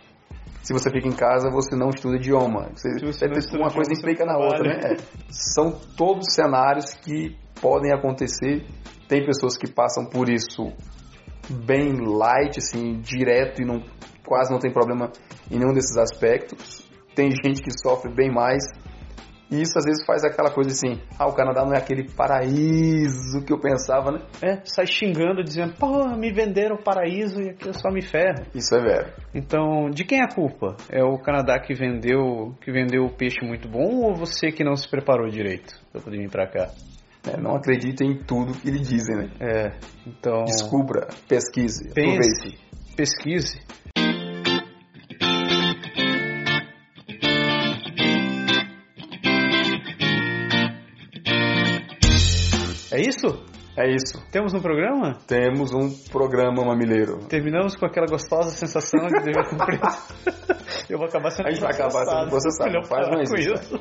Se 0.63 0.75
você 0.75 0.91
fica 0.91 1.09
em 1.09 1.17
casa, 1.17 1.49
você 1.51 1.75
não 1.75 1.89
estuda 1.89 2.17
idioma. 2.17 2.69
Você, 2.75 2.91
você 3.01 3.25
é, 3.25 3.59
uma 3.59 3.71
coisa 3.71 3.91
implica 3.91 4.27
na 4.27 4.37
outra, 4.37 4.65
né? 4.65 4.81
É. 4.85 4.97
São 5.31 5.73
todos 5.97 6.35
cenários 6.35 6.93
que 6.93 7.35
podem 7.59 7.91
acontecer. 7.91 8.67
Tem 9.09 9.25
pessoas 9.25 9.57
que 9.57 9.67
passam 9.67 10.05
por 10.05 10.29
isso 10.29 10.71
bem 11.49 11.95
light, 12.05 12.59
assim, 12.59 13.01
direto 13.01 13.63
e 13.63 13.65
não, 13.65 13.83
quase 14.27 14.53
não 14.53 14.59
tem 14.59 14.71
problema 14.71 15.11
em 15.51 15.59
nenhum 15.59 15.73
desses 15.73 15.97
aspectos. 15.97 16.87
Tem 17.15 17.31
gente 17.31 17.63
que 17.63 17.71
sofre 17.71 18.13
bem 18.13 18.31
mais. 18.31 18.63
E 19.51 19.63
isso 19.63 19.79
às 19.79 19.85
vezes 19.85 20.05
faz 20.05 20.25
aquela 20.25 20.51
coisa 20.51 20.71
assim, 20.71 21.01
ah, 21.19 21.27
o 21.27 21.35
Canadá 21.35 21.65
não 21.65 21.73
é 21.73 21.79
aquele 21.79 22.05
paraíso 22.11 23.43
que 23.47 23.53
eu 23.53 23.59
pensava, 23.59 24.13
né? 24.13 24.21
É, 24.43 24.61
sai 24.65 24.87
xingando, 24.87 25.43
dizendo, 25.43 25.75
pô, 25.79 26.07
me 26.17 26.31
venderam 26.33 26.77
o 26.77 26.83
paraíso 26.83 27.41
e 27.41 27.51
aqui 27.51 27.67
eu 27.67 27.73
só 27.73 27.91
me 27.91 28.03
ferro. 28.03 28.45
Isso 28.55 28.75
é 28.75 28.81
velho. 28.81 29.13
Então, 29.35 29.89
de 29.91 30.05
quem 30.05 30.21
é 30.21 30.25
a 30.25 30.35
culpa? 30.35 30.77
É 30.91 31.03
o 31.03 31.19
Canadá 31.19 31.59
que 31.59 31.73
vendeu, 31.75 32.55
que 32.61 32.71
vendeu 32.71 33.05
o 33.05 33.11
peixe 33.11 33.39
muito 33.43 33.69
bom 33.69 34.03
ou 34.05 34.15
você 34.15 34.51
que 34.51 34.63
não 34.63 34.77
se 34.77 34.89
preparou 34.89 35.29
direito 35.29 35.75
pra 35.93 36.01
poder 36.01 36.19
vir 36.19 36.31
pra 36.31 36.47
cá? 36.47 36.69
É, 37.27 37.41
não 37.41 37.57
acredite 37.57 38.05
em 38.05 38.17
tudo 38.23 38.53
que 38.53 38.71
lhe 38.71 38.79
dizem, 38.79 39.17
né? 39.17 39.31
É, 39.41 39.73
então, 40.07 40.45
Descubra, 40.45 41.09
pesquise, 41.29 41.93
pense, 41.93 42.11
aproveite. 42.11 42.59
pesquise. 42.97 43.61
É 52.99 53.01
isso? 53.09 53.45
É 53.77 53.89
isso. 53.95 54.21
Temos 54.33 54.53
um 54.55 54.61
programa? 54.61 55.17
Temos 55.29 55.73
um 55.73 55.89
programa 56.11 56.65
mamileiro. 56.65 57.19
Terminamos 57.29 57.77
com 57.77 57.87
aquela 57.87 58.07
gostosa 58.09 58.51
sensação 58.51 59.07
de 59.07 59.23
dever 59.23 59.49
cumprido. 59.49 59.87
Eu 60.91 60.99
vou 60.99 61.07
acabar 61.07 61.31
sendo 61.31 61.47
A 61.47 61.51
gente 61.51 61.61
vai 61.61 61.71
acabar 61.73 62.05
sendo 62.05 62.29
processado. 62.31 62.71
Melhor 62.71 62.87
Faz 62.87 63.09
mais 63.09 63.31
com 63.31 63.37
isso, 63.37 63.53
isso. 63.55 63.81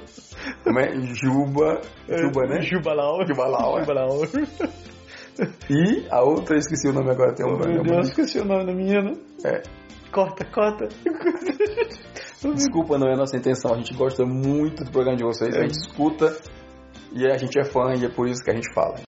Como 0.63 0.79
é? 0.79 0.91
Juba, 1.15 1.81
Juba, 2.07 2.45
né? 2.47 2.61
Jubalau. 2.61 3.25
Jubalau, 3.25 3.77
é. 3.79 3.81
Jubalau. 3.81 4.21
E 5.69 6.07
a 6.11 6.21
outra, 6.21 6.55
eu 6.55 6.59
esqueci 6.59 6.87
o 6.89 6.93
nome 6.93 7.09
agora, 7.11 7.33
tem 7.33 7.45
um 7.45 7.49
Oh, 7.49 7.51
meu 7.53 7.61
programa. 7.61 7.91
Deus, 7.95 8.07
esqueci 8.09 8.39
o 8.39 8.45
nome 8.45 8.65
da 8.65 8.73
menina. 8.73 9.13
É. 9.45 9.61
Corta, 10.11 10.45
corta. 10.45 10.87
Desculpa, 12.55 12.97
não 12.99 13.07
é 13.07 13.13
a 13.13 13.17
nossa 13.17 13.35
intenção. 13.35 13.73
A 13.73 13.77
gente 13.77 13.93
gosta 13.95 14.23
muito 14.25 14.83
do 14.83 14.91
programa 14.91 15.17
de 15.17 15.23
vocês, 15.23 15.55
É. 15.55 15.59
a 15.59 15.61
gente 15.61 15.77
escuta 15.77 16.35
e 17.13 17.25
a 17.25 17.37
gente 17.37 17.59
é 17.59 17.63
fã 17.63 17.93
e 17.95 18.05
é 18.05 18.09
por 18.09 18.27
isso 18.27 18.43
que 18.43 18.51
a 18.51 18.55
gente 18.55 18.71
fala. 18.73 19.06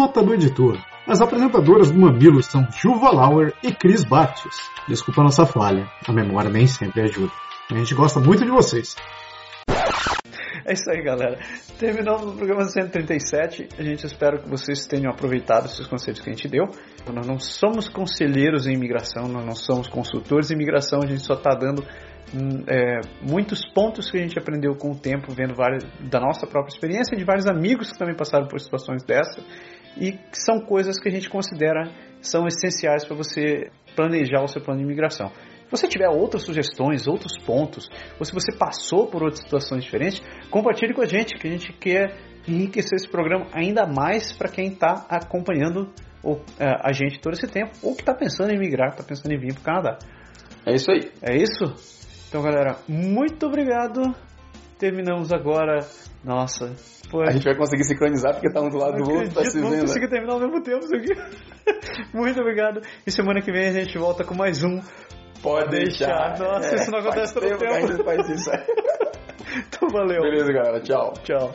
Nota 0.00 0.22
do 0.22 0.32
editor. 0.32 0.78
As 1.06 1.20
apresentadoras 1.20 1.90
do 1.90 2.00
Mamilos 2.00 2.46
são 2.46 2.66
Juva 2.72 3.10
Lauer 3.10 3.52
e 3.62 3.70
Cris 3.70 4.02
Batius. 4.02 4.56
Desculpa 4.88 5.20
a 5.20 5.24
nossa 5.24 5.44
falha, 5.44 5.86
a 6.08 6.10
memória 6.10 6.48
nem 6.48 6.66
sempre 6.66 7.02
ajuda. 7.02 7.30
A 7.70 7.76
gente 7.76 7.94
gosta 7.94 8.18
muito 8.18 8.42
de 8.42 8.50
vocês. 8.50 8.96
É 10.64 10.72
isso 10.72 10.90
aí, 10.90 11.02
galera. 11.02 11.38
Terminamos 11.78 12.32
o 12.32 12.34
programa 12.34 12.64
137. 12.64 13.68
A 13.78 13.82
gente 13.82 14.06
espera 14.06 14.38
que 14.38 14.48
vocês 14.48 14.86
tenham 14.86 15.12
aproveitado 15.12 15.66
esses 15.66 15.86
conselhos 15.86 16.20
que 16.20 16.30
a 16.30 16.32
gente 16.32 16.48
deu. 16.48 16.64
Nós 17.12 17.26
não 17.26 17.38
somos 17.38 17.86
conselheiros 17.86 18.66
em 18.66 18.72
imigração, 18.72 19.28
nós 19.28 19.44
não 19.44 19.54
somos 19.54 19.86
consultores 19.86 20.50
em 20.50 20.54
imigração, 20.54 21.00
a 21.02 21.06
gente 21.06 21.20
só 21.20 21.34
está 21.34 21.50
dando 21.50 21.84
hum, 22.34 22.64
é, 22.66 23.00
muitos 23.20 23.66
pontos 23.74 24.10
que 24.10 24.16
a 24.16 24.22
gente 24.22 24.38
aprendeu 24.38 24.74
com 24.76 24.92
o 24.92 24.98
tempo, 24.98 25.30
vendo 25.30 25.54
várias, 25.54 25.84
da 26.10 26.20
nossa 26.20 26.46
própria 26.46 26.72
experiência, 26.72 27.14
de 27.14 27.24
vários 27.24 27.46
amigos 27.46 27.92
que 27.92 27.98
também 27.98 28.16
passaram 28.16 28.48
por 28.48 28.58
situações 28.58 29.02
dessa, 29.02 29.42
e 30.00 30.18
são 30.32 30.60
coisas 30.60 30.98
que 30.98 31.08
a 31.08 31.12
gente 31.12 31.28
considera 31.28 31.90
são 32.20 32.46
essenciais 32.46 33.04
para 33.04 33.16
você 33.16 33.70
planejar 33.94 34.42
o 34.42 34.48
seu 34.48 34.62
plano 34.62 34.78
de 34.80 34.84
imigração. 34.86 35.28
Se 35.28 35.70
você 35.70 35.86
tiver 35.86 36.08
outras 36.08 36.42
sugestões, 36.44 37.06
outros 37.06 37.38
pontos, 37.44 37.88
ou 38.18 38.24
se 38.24 38.32
você 38.32 38.50
passou 38.56 39.06
por 39.06 39.22
outras 39.22 39.40
situações 39.40 39.84
diferentes, 39.84 40.20
compartilhe 40.50 40.92
com 40.92 41.02
a 41.02 41.06
gente, 41.06 41.34
que 41.34 41.46
a 41.46 41.50
gente 41.50 41.72
quer 41.74 42.16
enriquecer 42.48 42.96
esse 42.96 43.08
programa 43.08 43.46
ainda 43.52 43.86
mais 43.86 44.32
para 44.32 44.48
quem 44.48 44.68
está 44.68 45.06
acompanhando 45.08 45.92
o- 46.24 46.40
é, 46.58 46.66
a 46.82 46.92
gente 46.92 47.20
todo 47.20 47.34
esse 47.34 47.46
tempo, 47.46 47.70
ou 47.82 47.94
que 47.94 48.02
está 48.02 48.14
pensando 48.14 48.50
em 48.50 48.58
migrar, 48.58 48.88
está 48.88 49.04
pensando 49.04 49.32
em 49.32 49.38
vir 49.38 49.54
para 49.54 49.60
o 49.60 49.64
Canadá. 49.64 49.98
É 50.66 50.74
isso 50.74 50.90
aí. 50.90 51.10
É 51.22 51.36
isso? 51.36 51.64
Então, 52.28 52.42
galera, 52.42 52.76
muito 52.88 53.46
obrigado. 53.46 54.02
Terminamos 54.78 55.32
agora. 55.32 55.78
Nossa, 56.22 56.74
foi. 57.10 57.26
A 57.28 57.30
gente 57.30 57.44
vai 57.44 57.56
conseguir 57.56 57.84
sincronizar 57.84 58.34
porque 58.34 58.50
tá 58.52 58.60
um 58.60 58.68
do 58.68 58.76
lado 58.76 59.02
do 59.02 59.10
outro, 59.10 59.32
tá 59.32 59.44
se 59.44 59.58
vamos 59.58 59.76
vendo. 59.76 59.86
conseguir 59.86 60.08
terminar 60.08 60.34
ao 60.34 60.40
mesmo 60.40 60.62
tempo 60.62 60.84
isso 60.84 60.94
aqui. 60.94 61.14
Muito 62.12 62.40
obrigado. 62.40 62.80
E 63.06 63.10
semana 63.10 63.40
que 63.40 63.50
vem 63.50 63.68
a 63.68 63.72
gente 63.72 63.96
volta 63.98 64.22
com 64.24 64.34
mais 64.34 64.62
um. 64.62 64.80
Pode 65.42 65.70
deixar. 65.70 66.38
Nossa, 66.38 66.74
isso 66.76 66.90
não 66.90 66.98
acontece 66.98 67.32
todo 67.32 67.46
tempo. 67.48 67.64
A 67.64 67.68
tempo. 67.68 67.86
gente 67.88 68.04
faz 68.04 68.28
isso. 68.28 68.50
Então 69.66 69.88
valeu. 69.88 70.22
Beleza, 70.22 70.52
galera. 70.52 70.80
Tchau. 70.80 71.12
Tchau. 71.24 71.52